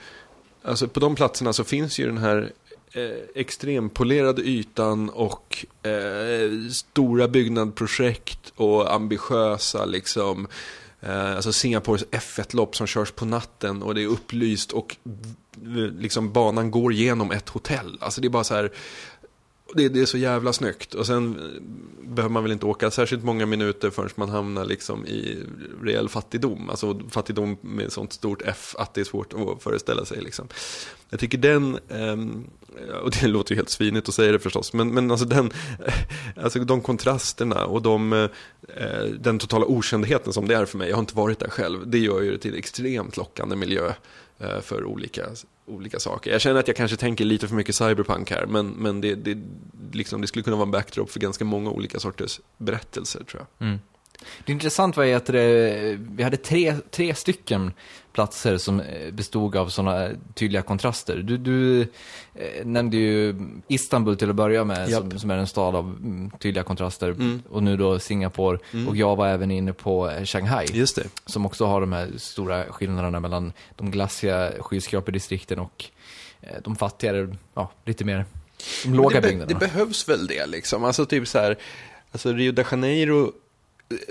alltså 0.64 0.88
på 0.88 1.00
de 1.00 1.16
platserna 1.16 1.54
så 1.54 1.64
finns 1.64 2.00
ju 2.00 2.06
den 2.06 2.18
här 2.18 2.52
Eh, 2.94 3.42
extrempolerade 3.42 4.42
ytan 4.42 5.10
och 5.10 5.66
eh, 5.84 6.70
stora 6.72 7.28
byggnadsprojekt 7.28 8.54
och 8.56 8.94
ambitiösa 8.94 9.86
liksom 9.86 10.48
Eh, 11.00 11.36
alltså 11.36 11.54
Singapores 11.54 12.06
F1-lopp 12.12 12.76
som 12.76 12.88
körs 12.88 13.12
på 13.12 13.26
natten 13.26 13.84
och 13.84 13.96
det 13.96 14.04
är 14.04 14.08
upplyst 14.08 14.72
och 14.72 14.96
liksom 16.00 16.34
banan 16.34 16.72
går 16.72 16.94
genom 16.94 17.32
ett 17.32 17.50
hotell. 17.50 17.98
Alltså 18.02 18.22
det 18.22 18.28
är 18.28 18.30
bara 18.30 18.44
så 18.44 18.56
här, 18.56 18.72
det, 19.78 19.90
det 19.90 20.02
är 20.02 20.06
så 20.06 20.18
jävla 20.18 20.54
snyggt. 20.54 20.94
Och 20.94 21.06
sen 21.06 21.40
eh, 21.40 21.62
behöver 22.10 22.34
man 22.34 22.44
väl 22.44 22.52
inte 22.52 22.66
åka 22.66 22.92
särskilt 22.92 23.24
många 23.24 23.46
minuter 23.46 23.90
förrän 23.90 24.10
man 24.16 24.30
hamnar 24.30 24.66
liksom 24.66 25.06
i 25.06 25.44
reell 25.82 26.10
fattigdom. 26.10 26.70
Alltså 26.70 27.00
fattigdom 27.10 27.58
med 27.62 27.92
sånt 27.92 28.14
stort 28.14 28.42
F 28.46 28.76
att 28.78 28.94
det 28.94 29.02
är 29.02 29.06
svårt 29.06 29.34
att 29.34 29.64
föreställa 29.64 30.06
sig. 30.06 30.22
Liksom. 30.22 30.48
Jag 31.10 31.20
tycker 31.20 31.38
den, 31.38 31.80
ehm, 31.90 32.44
och 33.04 33.12
det 33.12 33.28
låter 33.28 33.52
ju 33.52 33.56
helt 33.56 33.70
svinigt 33.70 34.10
att 34.10 34.16
säga 34.16 34.32
det 34.32 34.40
förstås, 34.40 34.74
men, 34.74 34.94
men 34.94 35.12
alltså, 35.12 35.26
den, 35.26 35.52
alltså 36.36 36.60
de 36.60 36.82
kontrasterna 36.82 37.66
och 37.66 37.82
de, 37.82 38.14
eh, 38.14 39.04
den 39.20 39.40
totala 39.40 39.66
okändheten 39.66 40.34
som 40.34 40.48
det 40.48 40.56
är 40.56 40.66
för 40.66 40.78
mig, 40.78 40.90
jag 40.90 40.96
har 40.96 41.02
inte 41.02 41.16
varit 41.16 41.40
där 41.40 41.50
själv, 41.50 41.88
det 41.90 42.00
gör 42.00 42.22
ju 42.22 42.32
det 42.32 42.38
till 42.38 42.52
en 42.52 42.58
extremt 42.58 43.18
lockande 43.18 43.56
miljö 43.56 43.94
eh, 44.40 44.62
för 44.62 44.86
olika, 44.86 45.26
olika 45.68 46.00
saker. 46.00 46.32
Jag 46.32 46.42
känner 46.42 46.60
att 46.60 46.68
jag 46.68 46.78
kanske 46.78 46.98
tänker 46.98 47.26
lite 47.26 47.48
för 47.48 47.56
mycket 47.56 47.76
cyberpunk 47.76 48.32
här, 48.32 48.46
men, 48.46 48.68
men 48.68 49.02
det, 49.02 49.16
det, 49.16 49.38
liksom, 49.92 50.22
det 50.22 50.28
skulle 50.28 50.44
kunna 50.44 50.56
vara 50.56 50.66
en 50.66 50.72
backdrop 50.72 51.10
för 51.10 51.20
ganska 51.20 51.46
många 51.46 51.70
olika 51.70 52.00
sorters 52.00 52.40
berättelser 52.58 53.24
tror 53.24 53.46
jag. 53.60 53.68
Mm. 53.68 53.80
Det 54.46 54.52
är 54.52 54.54
intressant 54.54 54.98
vad 54.98 55.08
är 55.08 55.16
att 55.16 55.26
det, 55.26 55.98
vi 56.00 56.24
hade 56.24 56.38
tre, 56.38 56.76
tre 56.92 57.16
stycken 57.16 57.72
platser 58.14 58.58
som 58.58 58.80
eh, 58.80 59.12
bestod 59.12 59.56
av 59.56 59.70
sådana 59.70 60.10
tydliga 60.34 60.62
kontraster. 60.62 61.18
Du, 61.18 61.38
du 61.38 61.82
eh, 62.36 62.66
nämnde 62.66 62.98
ju 62.98 63.36
Istanbul 63.68 64.18
till 64.18 64.30
att 64.30 64.36
börja 64.36 64.64
med, 64.64 64.90
som, 64.90 65.20
som 65.20 65.32
är 65.32 65.38
en 65.38 65.48
stad 65.48 65.76
av 65.76 65.86
mm, 65.86 66.32
tydliga 66.40 66.64
kontraster. 66.64 67.10
Mm. 67.10 67.42
Och 67.50 67.64
nu 67.64 67.78
då 67.78 68.00
Singapore. 68.00 68.60
Och 68.88 68.98
jag 68.98 69.16
var 69.16 69.28
även 69.28 69.52
inne 69.52 69.74
på 69.74 70.10
eh, 70.10 70.24
Shanghai. 70.26 70.66
Just 70.74 70.96
det. 70.96 71.04
Som 71.26 71.46
också 71.46 71.66
har 71.66 71.82
de 71.82 71.94
här 71.94 72.12
stora 72.18 72.64
skillnaderna 72.64 73.20
mellan 73.20 73.54
de 73.76 73.92
glassiga 73.92 74.52
skyskraperdistrikten 74.60 75.60
och 75.60 75.86
eh, 76.42 76.56
de 76.64 76.76
fattigare, 76.76 77.36
ja, 77.54 77.72
lite 77.86 78.06
mer, 78.06 78.26
de 78.84 78.94
låga 78.94 79.16
det, 79.16 79.22
be- 79.22 79.28
byggnaderna. 79.28 79.60
det 79.60 79.66
behövs 79.66 80.10
väl 80.10 80.28
det 80.28 80.46
liksom. 80.46 80.84
Alltså 80.84 81.06
typ 81.06 81.28
så 81.28 81.40
här, 81.40 81.58
alltså 82.12 82.34
Rio 82.34 82.52
de 82.52 82.64
Janeiro, 82.72 83.24
eh, 83.26 83.32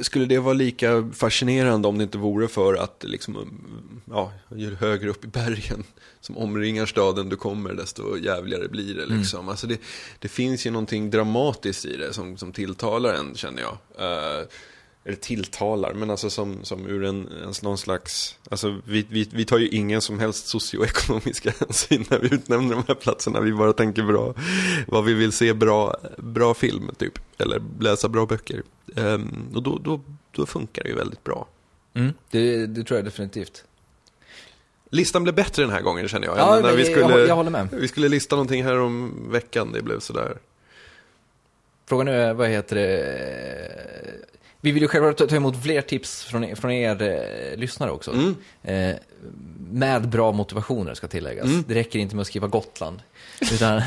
skulle 0.00 0.26
det 0.26 0.38
vara 0.38 0.54
lika 0.54 1.10
fascinerande 1.14 1.88
om 1.88 1.98
det 1.98 2.04
inte 2.04 2.18
vore 2.18 2.48
för 2.48 2.74
att 2.74 3.04
liksom, 3.06 3.36
mm, 3.36 4.00
ja, 4.04 4.32
ju 4.56 4.74
högre 4.74 5.10
upp 5.10 5.24
i 5.24 5.28
bergen 5.28 5.84
som 6.20 6.36
omringar 6.36 6.86
staden 6.86 7.28
du 7.28 7.36
kommer, 7.36 7.74
desto 7.74 8.18
jävligare 8.18 8.68
blir 8.68 8.94
det 8.94 9.06
liksom. 9.06 9.48
Alltså 9.48 9.66
det, 9.66 9.80
det 10.18 10.28
finns 10.28 10.66
ju 10.66 10.70
någonting 10.70 11.10
dramatiskt 11.10 11.84
i 11.84 11.96
det 11.96 12.12
som, 12.12 12.36
som 12.36 12.52
tilltalar 12.52 13.14
en, 13.14 13.34
känner 13.34 13.62
jag. 13.62 13.78
Eh, 13.98 14.46
eller 15.06 15.16
tilltalar, 15.16 15.94
men 15.94 16.10
alltså 16.10 16.30
som, 16.30 16.64
som 16.64 16.86
ur 16.86 17.04
en, 17.04 17.28
en 17.28 17.52
någon 17.62 17.78
slags, 17.78 18.38
alltså 18.50 18.80
vi, 18.84 19.06
vi, 19.10 19.28
vi 19.32 19.44
tar 19.44 19.58
ju 19.58 19.68
ingen 19.68 20.00
som 20.00 20.18
helst 20.20 20.46
socioekonomiska 20.46 21.52
hänsyn 21.60 22.04
när 22.10 22.18
vi 22.18 22.34
utnämner 22.34 22.74
de 22.76 22.84
här 22.88 22.94
platserna. 22.94 23.40
Vi 23.40 23.52
bara 23.52 23.72
tänker 23.72 24.02
bra, 24.02 24.34
vad 24.86 25.04
vi 25.04 25.14
vill 25.14 25.32
se 25.32 25.54
bra, 25.54 25.96
bra 26.18 26.54
film 26.54 26.90
typ, 26.98 27.18
eller 27.38 27.62
läsa 27.80 28.08
bra 28.08 28.26
böcker. 28.26 28.62
Ehm, 28.96 29.52
och 29.54 29.62
då, 29.62 29.78
då, 29.78 30.00
då 30.32 30.46
funkar 30.46 30.82
det 30.82 30.88
ju 30.88 30.94
väldigt 30.94 31.24
bra. 31.24 31.46
Mm, 31.94 32.12
det, 32.30 32.66
det 32.66 32.84
tror 32.84 32.98
jag 32.98 33.04
definitivt. 33.04 33.64
Listan 34.90 35.22
blev 35.22 35.34
bättre 35.34 35.62
den 35.62 35.70
här 35.72 35.80
gången 35.82 36.08
känner 36.08 36.26
jag. 36.26 36.38
Ja, 36.38 36.60
när 36.62 36.76
vi 36.76 36.84
skulle, 36.84 37.00
jag- 37.00 37.28
jag 37.28 37.36
håller 37.36 37.50
med. 37.50 37.68
Vi 37.72 37.88
skulle 37.88 38.08
lista 38.08 38.36
någonting 38.36 38.64
här 38.64 38.78
om 38.78 39.14
veckan, 39.30 39.72
det 39.72 39.82
blev 39.82 40.00
sådär. 40.00 40.38
Frågan 41.88 42.08
är, 42.08 42.34
vad 42.34 42.48
heter 42.48 42.76
det? 42.76 44.20
Vi 44.60 44.70
vill 44.72 44.82
ju 44.82 44.88
självklart 44.88 45.28
ta- 45.30 45.36
emot 45.36 45.62
fler 45.62 45.80
tips 45.80 46.24
från, 46.24 46.44
er- 46.44 46.54
från 46.54 46.70
er 46.70 47.02
eh, 47.02 47.58
lyssnare 47.58 47.90
också. 47.90 48.10
Mm. 48.12 48.36
Eh, 48.62 48.96
med 49.70 50.08
bra 50.08 50.32
motivationer 50.32 50.94
ska 50.94 51.08
tilläggas. 51.08 51.48
Det 51.68 51.74
räcker 51.74 51.98
inte 51.98 52.16
med 52.16 52.20
att 52.20 52.26
skriva 52.26 52.46
Gotland. 52.48 53.02
Utan, 53.52 53.82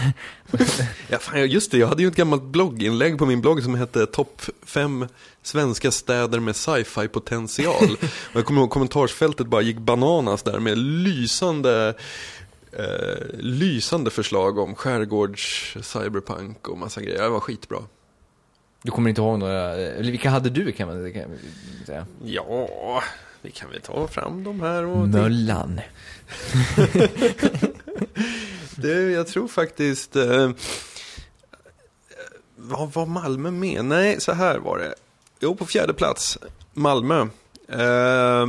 Ja, 1.07 1.17
fan, 1.20 1.47
just 1.49 1.72
det, 1.72 1.78
jag 1.78 1.88
hade 1.88 2.01
ju 2.01 2.07
ett 2.07 2.15
gammalt 2.15 2.43
blogginlägg 2.43 3.17
på 3.17 3.26
min 3.26 3.41
blogg 3.41 3.63
som 3.63 3.76
hette 3.76 4.05
Topp 4.05 4.41
5 4.65 5.07
svenska 5.43 5.91
städer 5.91 6.39
med 6.39 6.55
sci-fi 6.55 7.07
potential. 7.07 7.91
och 8.01 8.05
jag 8.34 8.45
kommer 8.45 8.61
ihåg 8.61 8.70
kommentarsfältet 8.70 9.47
bara 9.47 9.61
gick 9.61 9.78
bananas 9.78 10.43
där 10.43 10.59
med 10.59 10.78
lysande 10.78 11.93
eh, 12.72 13.26
lysande 13.39 14.09
förslag 14.11 14.57
om 14.57 14.76
skärgårds, 14.76 15.76
cyberpunk 15.82 16.67
och 16.67 16.78
massa 16.78 17.01
grejer. 17.01 17.24
Det 17.24 17.30
var 17.30 17.39
skitbra. 17.39 17.78
Du 18.82 18.91
kommer 18.91 19.09
inte 19.09 19.21
ihåg 19.21 19.39
några, 19.39 19.75
eller 19.75 20.11
vilka 20.11 20.30
hade 20.30 20.49
du 20.49 20.71
kan 20.71 20.88
man 20.88 21.13
kan 21.13 21.30
man 21.30 21.39
säga? 21.86 22.05
Ja, 22.23 23.03
vi 23.41 23.51
kan 23.51 23.69
väl 23.69 23.82
ta 23.82 24.07
fram 24.07 24.43
de 24.43 24.61
här 24.61 24.86
och... 24.86 25.07
Möllan. 25.07 25.82
Du, 28.82 29.11
jag 29.11 29.27
tror 29.27 29.47
faktiskt... 29.47 30.15
Eh, 30.15 30.51
vad 32.55 32.93
var 32.93 33.05
Malmö 33.05 33.51
med? 33.51 33.86
Nej, 33.86 34.21
så 34.21 34.32
här 34.32 34.57
var 34.57 34.77
det. 34.77 34.93
Jo, 35.39 35.55
på 35.55 35.65
fjärde 35.65 35.93
plats, 35.93 36.38
Malmö. 36.73 37.27
Eh, 37.69 38.45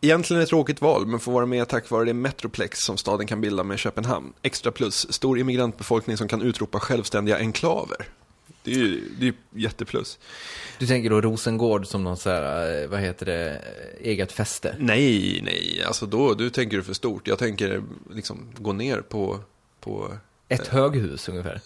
egentligen 0.00 0.42
ett 0.42 0.48
tråkigt 0.48 0.80
val, 0.80 1.06
men 1.06 1.20
får 1.20 1.32
vara 1.32 1.46
med 1.46 1.68
tack 1.68 1.90
vare 1.90 2.04
det 2.04 2.14
metroplex 2.14 2.78
som 2.78 2.96
staden 2.96 3.26
kan 3.26 3.40
bilda 3.40 3.62
med 3.62 3.78
Köpenhamn. 3.78 4.32
Extra 4.42 4.72
plus, 4.72 5.12
stor 5.12 5.38
immigrantbefolkning 5.38 6.16
som 6.16 6.28
kan 6.28 6.42
utropa 6.42 6.80
självständiga 6.80 7.38
enklaver. 7.38 8.06
Det 8.66 8.72
är 8.72 8.78
ju 8.78 9.02
det 9.18 9.28
är 9.28 9.34
jätteplus. 9.54 10.18
Du 10.78 10.86
tänker 10.86 11.10
då 11.10 11.20
Rosengård 11.20 11.86
som 11.86 12.04
någon 12.04 12.16
så 12.16 12.30
här, 12.30 12.82
eh, 12.82 12.88
vad 12.88 13.00
heter 13.00 13.26
det, 13.26 13.62
eget 14.00 14.32
fäste? 14.32 14.76
Nej, 14.78 15.40
nej, 15.44 15.82
alltså 15.86 16.06
då, 16.06 16.34
du 16.34 16.50
tänker 16.50 16.76
du 16.76 16.82
för 16.82 16.94
stort. 16.94 17.28
Jag 17.28 17.38
tänker 17.38 17.82
liksom 18.10 18.52
gå 18.58 18.72
ner 18.72 19.00
på, 19.00 19.40
på 19.80 20.12
Ett 20.48 20.66
höghus 20.66 21.28
ungefär? 21.28 21.60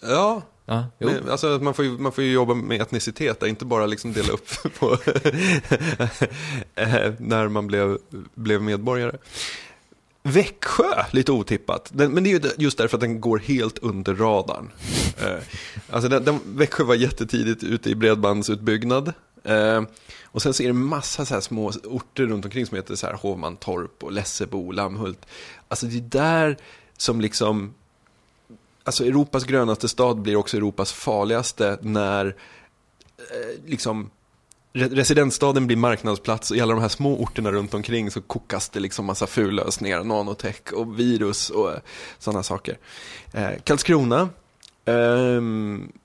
ja, 0.65 0.87
jo. 0.99 1.09
Men, 1.09 1.29
alltså, 1.29 1.47
man, 1.61 1.73
får 1.73 1.85
ju, 1.85 1.91
man 1.91 2.11
får 2.11 2.23
ju 2.23 2.31
jobba 2.31 2.53
med 2.53 2.81
etnicitet, 2.81 3.39
där, 3.39 3.47
inte 3.47 3.65
bara 3.65 3.85
liksom 3.85 4.13
dela 4.13 4.33
upp 4.33 4.49
på 4.79 4.93
eh, 6.75 7.13
när 7.17 7.47
man 7.47 7.67
blev, 7.67 7.97
blev 8.35 8.61
medborgare. 8.61 9.17
Växjö, 10.23 11.05
lite 11.11 11.31
otippat. 11.31 11.91
Men 11.93 12.23
det 12.23 12.29
är 12.29 12.31
ju 12.31 12.51
just 12.57 12.77
därför 12.77 12.97
att 12.97 13.01
den 13.01 13.21
går 13.21 13.37
helt 13.37 13.77
under 13.77 14.15
radarn. 14.15 14.71
Eh, 15.21 15.39
alltså 15.89 16.09
den, 16.09 16.25
den, 16.25 16.39
Växjö 16.45 16.83
var 16.83 16.95
jättetidigt 16.95 17.63
ute 17.63 17.89
i 17.89 17.95
bredbandsutbyggnad. 17.95 19.13
Eh, 19.43 19.83
och 20.23 20.41
sen 20.41 20.53
så 20.53 20.63
är 20.63 20.67
det 20.67 20.73
massa 20.73 21.25
så 21.25 21.41
små 21.41 21.71
orter 21.83 22.25
runt 22.25 22.45
omkring 22.45 22.65
som 22.65 22.75
heter 22.75 22.95
så 22.95 23.07
här 23.07 23.13
Hovmantorp 23.13 24.03
och 24.03 24.11
Lessebo, 24.11 24.71
Lammhult. 24.71 25.25
Alltså 25.67 25.85
det 25.85 25.97
är 25.97 26.01
där 26.01 26.57
som 26.97 27.21
liksom 27.21 27.73
alltså 28.83 29.05
Europas 29.05 29.43
grönaste 29.43 29.87
stad 29.87 30.21
blir 30.21 30.35
också 30.35 30.57
Europas 30.57 30.93
farligaste 30.93 31.77
när 31.81 32.25
eh, 33.17 33.65
liksom 33.65 34.09
residensstaden 34.73 35.67
blir 35.67 35.77
marknadsplats 35.77 36.51
och 36.51 36.57
i 36.57 36.61
alla 36.61 36.73
de 36.73 36.81
här 36.81 36.89
små 36.89 37.17
orterna 37.17 37.51
runt 37.51 37.73
omkring 37.73 38.11
så 38.11 38.21
kokas 38.21 38.69
det 38.69 38.79
liksom 38.79 39.05
massa 39.05 39.27
fullösningar, 39.27 40.03
nanotech 40.03 40.73
och 40.73 40.99
virus 40.99 41.49
och 41.49 41.71
eh, 41.71 41.79
sådana 42.19 42.43
saker. 42.43 42.77
Eh, 43.33 43.49
Karlskrona. 43.63 44.29
Ehm, 44.85 45.83
eh, 45.83 45.97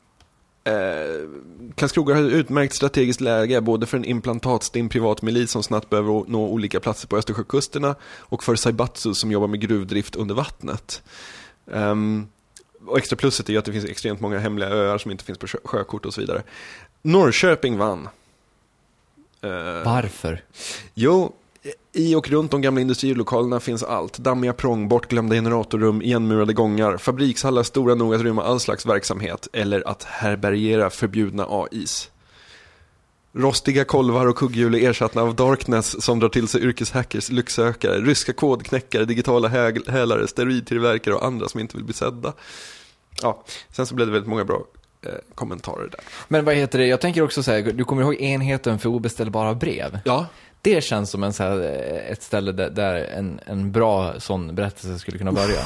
Eh, 0.67 1.29
Karlskoga 1.75 2.15
har 2.15 2.23
ett 2.23 2.33
utmärkt 2.33 2.75
strategiskt 2.75 3.21
läge 3.21 3.61
både 3.61 3.87
för 3.87 3.97
en 3.97 4.05
implantatstinn 4.05 4.89
privatmilis 4.89 5.51
som 5.51 5.63
snabbt 5.63 5.91
behöver 5.91 6.25
nå 6.27 6.49
olika 6.49 6.81
platser 6.81 7.09
på 7.09 7.17
Östersjökusterna 7.17 7.95
och 8.05 8.45
för 8.45 8.57
Saibatsu 8.57 9.15
som 9.15 9.33
jobbar 9.33 9.47
med 9.47 9.61
gruvdrift 9.61 10.17
under 10.17 10.35
vattnet. 10.35 11.03
Eh, 11.73 11.95
och 12.87 12.99
extra 12.99 13.17
pluset 13.17 13.49
är 13.49 13.53
ju 13.53 13.59
att 13.59 13.65
det 13.65 13.73
finns 13.73 13.85
extremt 13.85 14.21
många 14.21 14.39
hemliga 14.39 14.69
öar 14.69 14.99
som 14.99 15.11
inte 15.11 15.25
finns 15.25 15.39
på 15.39 15.47
sjö- 15.47 15.59
sjökort 15.65 16.07
och 16.07 16.15
så 16.15 16.21
vidare. 16.21 16.43
Norrköping 17.03 17.79
vann. 17.79 18.09
Eh, 19.43 19.85
Varför? 19.85 20.45
Jo, 20.95 21.33
i 21.93 22.15
och 22.15 22.29
runt 22.29 22.51
de 22.51 22.61
gamla 22.63 22.81
industrilokalerna 22.81 23.61
finns 23.61 23.83
allt. 23.83 24.19
Dammiga 24.19 24.53
prång, 24.53 24.89
bortglömda 24.89 25.35
generatorrum, 25.35 26.03
igenmurade 26.03 26.53
gångar, 26.53 26.97
fabrikshallar 26.97 27.63
stora 27.63 27.95
nog 27.95 28.15
att 28.15 28.23
rymma 28.23 28.45
all 28.45 28.61
slags 28.61 28.87
verksamhet 28.87 29.49
eller 29.53 29.89
att 29.89 30.05
härbärgera 30.05 30.91
förbjudna 30.91 31.47
AIs. 31.49 32.11
Rostiga 33.33 33.85
kolvar 33.85 34.27
och 34.27 34.37
kugghjul 34.37 34.75
är 34.75 34.91
ersatta 34.91 35.23
av 35.23 35.35
Darkness 35.35 36.05
som 36.05 36.21
drar 36.21 36.29
till 36.29 36.49
sig 36.49 36.63
yrkeshackers, 36.63 37.31
lycksökare, 37.31 38.01
ryska 38.01 38.33
kodknäckare, 38.33 39.05
digitala 39.05 39.49
hälare, 39.89 40.29
steroidtillverkare 40.29 41.15
och 41.15 41.25
andra 41.25 41.49
som 41.49 41.61
inte 41.61 41.77
vill 41.77 41.85
bli 41.85 41.95
sedda. 41.95 42.33
Ja, 43.23 43.45
sen 43.71 43.87
så 43.87 43.95
blev 43.95 44.07
det 44.07 44.13
väldigt 44.13 44.29
många 44.29 44.45
bra 44.45 44.63
kommentarer 45.35 45.89
där. 45.91 46.01
Men 46.29 46.45
vad 46.45 46.55
heter 46.55 46.79
det, 46.79 46.87
jag 46.87 47.01
tänker 47.01 47.23
också 47.23 47.43
så 47.43 47.53
här, 47.53 47.63
du 47.63 47.85
kommer 47.85 48.03
ihåg 48.03 48.15
enheten 48.15 48.79
för 48.79 48.89
obeställbara 48.89 49.55
brev? 49.55 49.99
Ja, 50.05 50.27
Det 50.63 50.85
känns 50.85 51.11
som 51.11 51.25
en 51.25 51.33
så 51.33 51.43
här, 51.43 51.61
eh, 51.61 52.13
ett 52.13 52.23
ställe 52.23 52.53
där, 52.53 52.71
där 52.71 52.95
en, 52.95 53.41
en 53.47 53.73
bra 53.73 54.21
sån 54.21 54.55
berättelse 54.55 54.99
skulle 54.99 55.19
kunna 55.19 55.33
börja. 55.33 55.61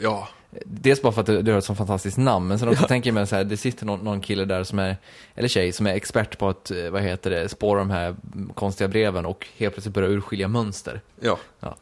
ja, 0.00 0.28
Dels 0.64 1.02
bara 1.02 1.12
för 1.12 1.20
att 1.20 1.26
du, 1.44 1.50
har 1.52 1.58
ett 1.58 1.64
så 1.64 1.74
fantastiskt 1.74 2.16
namn, 2.16 2.48
men 2.48 2.58
sen 2.58 2.68
också 2.68 2.86
tänker 2.86 3.08
jag 3.10 3.14
mig 3.14 3.26
så 3.26 3.36
här, 3.36 3.44
det 3.44 3.56
sitter 3.56 3.86
någon, 3.86 4.00
någon 4.00 4.20
kille 4.20 4.44
där 4.44 4.64
som 4.64 4.78
är, 4.78 4.96
eller 5.34 5.48
tjej, 5.48 5.72
som 5.72 5.86
är 5.86 5.94
expert 5.94 6.38
på 6.38 6.48
att, 6.48 6.70
eh, 6.70 6.90
vad 6.90 7.02
heter 7.02 7.30
det, 7.30 7.48
spåra 7.48 7.78
de 7.78 7.90
här 7.90 8.16
konstiga 8.54 8.88
breven 8.88 9.26
och 9.26 9.46
helt 9.56 9.74
plötsligt 9.74 9.94
börja 9.94 10.08
urskilja 10.08 10.48
mönster. 10.48 11.00
ja, 11.20 11.38
Ja. 11.60 11.76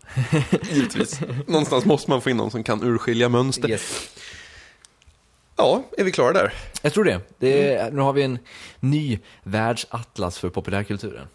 givetvis. 0.70 1.20
Någonstans 1.46 1.84
måste 1.84 2.10
man 2.10 2.20
få 2.20 2.30
in 2.30 2.36
någon 2.36 2.50
som 2.50 2.64
kan 2.64 2.82
urskilja 2.82 3.28
mönster. 3.28 3.68
Yes. 3.70 4.08
Ja, 5.62 5.82
är 5.98 6.04
vi 6.04 6.12
klara 6.12 6.32
där? 6.32 6.52
Jag 6.82 6.92
tror 6.92 7.04
det. 7.04 7.20
det 7.38 7.74
är, 7.74 7.90
nu 7.90 8.00
har 8.00 8.12
vi 8.12 8.22
en 8.22 8.38
ny 8.80 9.18
världsatlas 9.42 10.38
för 10.38 10.48
populärkulturen. 10.48 11.26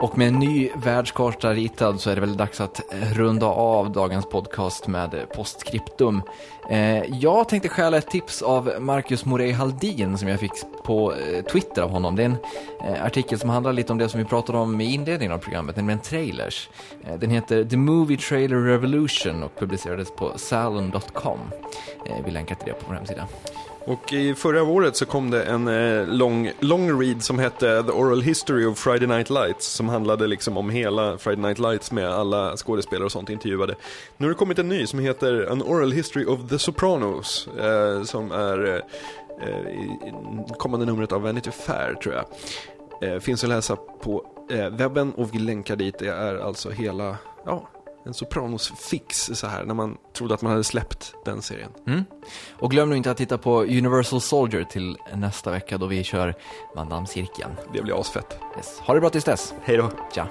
Och 0.00 0.18
med 0.18 0.28
en 0.28 0.38
ny 0.38 0.70
världskarta 0.74 1.54
ritad 1.54 2.00
så 2.00 2.10
är 2.10 2.14
det 2.14 2.20
väl 2.20 2.36
dags 2.36 2.60
att 2.60 2.80
runda 3.12 3.46
av 3.46 3.92
dagens 3.92 4.28
podcast 4.28 4.86
med 4.86 5.26
postskriptum. 5.34 6.22
Eh, 6.70 7.04
jag 7.04 7.48
tänkte 7.48 7.68
stjäla 7.68 7.96
ett 7.96 8.10
tips 8.10 8.42
av 8.42 8.72
Marcus 8.80 9.24
Morey 9.24 9.52
Haldin 9.52 10.18
som 10.18 10.28
jag 10.28 10.40
fick 10.40 10.52
på 10.84 11.14
eh, 11.14 11.44
Twitter 11.44 11.82
av 11.82 11.90
honom. 11.90 12.16
Det 12.16 12.22
är 12.22 12.26
en 12.26 12.36
eh, 12.84 13.04
artikel 13.04 13.38
som 13.38 13.50
handlar 13.50 13.72
lite 13.72 13.92
om 13.92 13.98
det 13.98 14.08
som 14.08 14.20
vi 14.20 14.26
pratade 14.26 14.58
om 14.58 14.80
i 14.80 14.94
inledningen 14.94 15.32
av 15.32 15.38
programmet, 15.38 15.76
nämligen 15.76 16.00
trailers. 16.00 16.68
Den 17.18 17.30
heter 17.30 17.64
The 17.64 17.76
Movie 17.76 18.18
Trailer 18.18 18.56
Revolution 18.56 19.42
och 19.42 19.58
publicerades 19.58 20.10
på 20.10 20.38
salon.com. 20.38 21.38
Vi 22.24 22.30
länkar 22.30 22.54
till 22.54 22.66
det 22.66 22.72
på 22.72 22.84
vår 22.88 22.94
hemsida. 22.94 23.26
Och 23.90 24.12
i 24.12 24.34
förra 24.34 24.62
året 24.62 24.96
så 24.96 25.06
kom 25.06 25.30
det 25.30 25.42
en 25.42 25.68
eh, 25.68 26.06
lång, 26.06 26.50
lång 26.60 27.02
read 27.02 27.22
som 27.22 27.38
hette 27.38 27.82
The 27.82 27.90
Oral 27.92 28.22
History 28.22 28.66
of 28.66 28.78
Friday 28.78 29.08
Night 29.08 29.30
Lights 29.30 29.66
som 29.66 29.88
handlade 29.88 30.26
liksom 30.26 30.56
om 30.56 30.70
hela 30.70 31.18
Friday 31.18 31.42
Night 31.42 31.58
Lights 31.58 31.92
med 31.92 32.10
alla 32.10 32.56
skådespelare 32.56 33.04
och 33.04 33.12
sånt 33.12 33.30
intervjuade. 33.30 33.74
Nu 34.16 34.26
har 34.26 34.28
det 34.30 34.38
kommit 34.38 34.58
en 34.58 34.68
ny 34.68 34.86
som 34.86 34.98
heter 34.98 35.48
An 35.52 35.62
Oral 35.62 35.92
History 35.92 36.24
of 36.24 36.48
the 36.48 36.58
Sopranos 36.58 37.48
eh, 37.58 38.02
som 38.02 38.32
är 38.32 38.82
eh, 39.42 39.58
i 39.58 39.98
kommande 40.58 40.86
numret 40.86 41.12
av 41.12 41.22
Vanity 41.22 41.50
Fair 41.50 41.94
tror 41.94 42.14
jag. 42.14 42.24
Eh, 43.10 43.20
finns 43.20 43.44
att 43.44 43.50
läsa 43.50 43.76
på 43.76 44.24
eh, 44.50 44.70
webben 44.70 45.12
och 45.12 45.34
vi 45.34 45.38
länkar 45.38 45.76
dit. 45.76 45.98
Det 45.98 46.08
är 46.08 46.36
alltså 46.36 46.70
hela, 46.70 47.16
ja, 47.44 47.68
en 48.06 48.14
Sopranos-fix 48.14 49.30
så 49.34 49.46
här 49.46 49.64
när 49.64 49.74
man 49.74 49.96
trodde 50.12 50.34
att 50.34 50.42
man 50.42 50.52
hade 50.52 50.64
släppt 50.64 51.14
den 51.24 51.42
serien. 51.42 51.70
Mm. 51.86 52.04
Och 52.52 52.70
glöm 52.70 52.90
nu 52.90 52.96
inte 52.96 53.10
att 53.10 53.16
titta 53.16 53.38
på 53.38 53.62
Universal 53.62 54.20
Soldier 54.20 54.64
till 54.64 54.96
nästa 55.14 55.50
vecka 55.50 55.78
då 55.78 55.86
vi 55.86 56.04
kör 56.04 56.34
Van 56.74 56.88
Damme-cirkeln. 56.88 57.52
Det 57.72 57.82
blir 57.82 58.00
asfett. 58.00 58.38
Yes. 58.56 58.78
Ha 58.78 58.94
det 58.94 59.00
bra 59.00 59.10
tills 59.10 59.24
dess. 59.24 59.54
Hej 59.62 59.76
då! 59.76 59.90
Tja! 60.14 60.28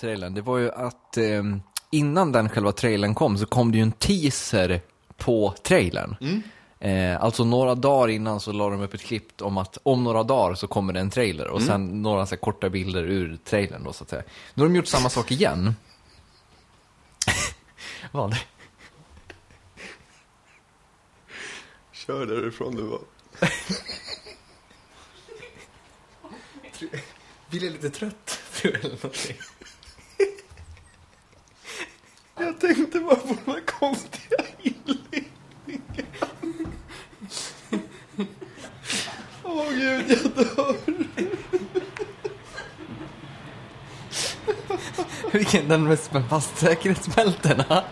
Prometheus-trailern, 0.00 0.34
det 0.34 0.42
var 0.42 0.58
ju 0.58 0.70
att 0.70 1.16
eh, 1.16 1.42
innan 1.90 2.32
den 2.32 2.48
själva 2.48 2.72
trailern 2.72 3.14
kom 3.14 3.38
så 3.38 3.46
kom 3.46 3.72
det 3.72 3.78
ju 3.78 3.82
en 3.82 3.92
teaser 3.92 4.80
på 5.16 5.54
trailern. 5.62 6.42
Eh, 6.78 7.22
alltså 7.22 7.44
några 7.44 7.74
dagar 7.74 8.08
innan 8.08 8.40
så 8.40 8.52
la 8.52 8.70
de 8.70 8.80
upp 8.80 8.94
ett 8.94 9.02
klipp 9.02 9.42
om 9.42 9.58
att 9.58 9.78
om 9.82 10.04
några 10.04 10.22
dagar 10.22 10.54
så 10.54 10.66
kommer 10.66 10.92
det 10.92 11.00
en 11.00 11.10
trailer 11.10 11.48
och 11.48 11.62
sen 11.62 12.02
några 12.02 12.26
så 12.26 12.34
här, 12.34 12.40
korta 12.40 12.70
bilder 12.70 13.02
ur 13.02 13.38
trailern 13.44 13.84
då 13.84 13.92
så 13.92 14.04
att 14.04 14.10
säga. 14.10 14.22
Nu 14.54 14.62
har 14.62 14.68
de 14.68 14.76
gjort 14.76 14.86
samma 14.86 15.08
sak 15.08 15.30
igen. 15.30 15.74
Vad? 18.12 18.36
Kör 21.92 22.26
därifrån 22.26 22.76
du 22.76 22.82
var. 22.82 23.00
Vill 27.50 27.62
jag 27.62 27.72
lite 27.72 27.90
trött? 27.90 28.38
tror 28.60 28.74
jag, 28.74 28.84
eller 28.84 28.96
någonting. 28.96 29.36
Jag 32.40 32.60
tänkte 32.60 33.00
bara 33.00 33.16
på 33.16 33.26
den 33.44 33.54
här 33.54 33.60
konstiga 33.66 34.44
inledningen. 34.62 35.30
Åh 39.44 39.52
oh, 39.52 39.70
gud, 39.70 40.04
jag 40.08 40.46
dör. 40.46 40.76
Vilken 45.32 45.68
den 45.68 45.84
mest 45.84 46.10
fast 46.28 46.58
säkerhetsbältena? 46.58 47.84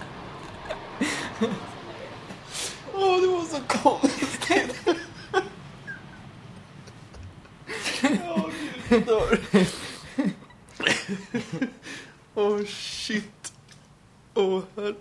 Åh, 2.94 3.16
oh, 3.16 3.20
det 3.20 3.26
var 3.26 3.44
så 3.44 3.60
konstigt. 3.68 4.74
Åh 8.02 8.36
oh, 8.36 8.50
gud, 8.60 8.72
jag 8.88 9.06
dör. 9.06 9.38
Åh 12.34 12.48
oh, 12.48 12.64
shit. 12.64 13.37
Åh 14.38 14.58
oh, 14.58 14.62
herre. 14.76 14.94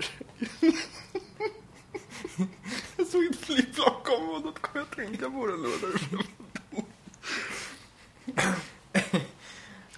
Jag 2.97 3.07
såg 3.07 3.25
ett 3.25 3.39
flygplan 3.39 3.93
komma 4.03 4.31
och 4.31 4.41
då 4.41 4.51
kom 4.51 4.71
jag 4.73 4.81
att 4.81 4.95
tänka 4.95 5.29
på 5.29 5.47
det. 5.47 5.53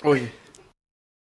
Oj. 0.04 0.34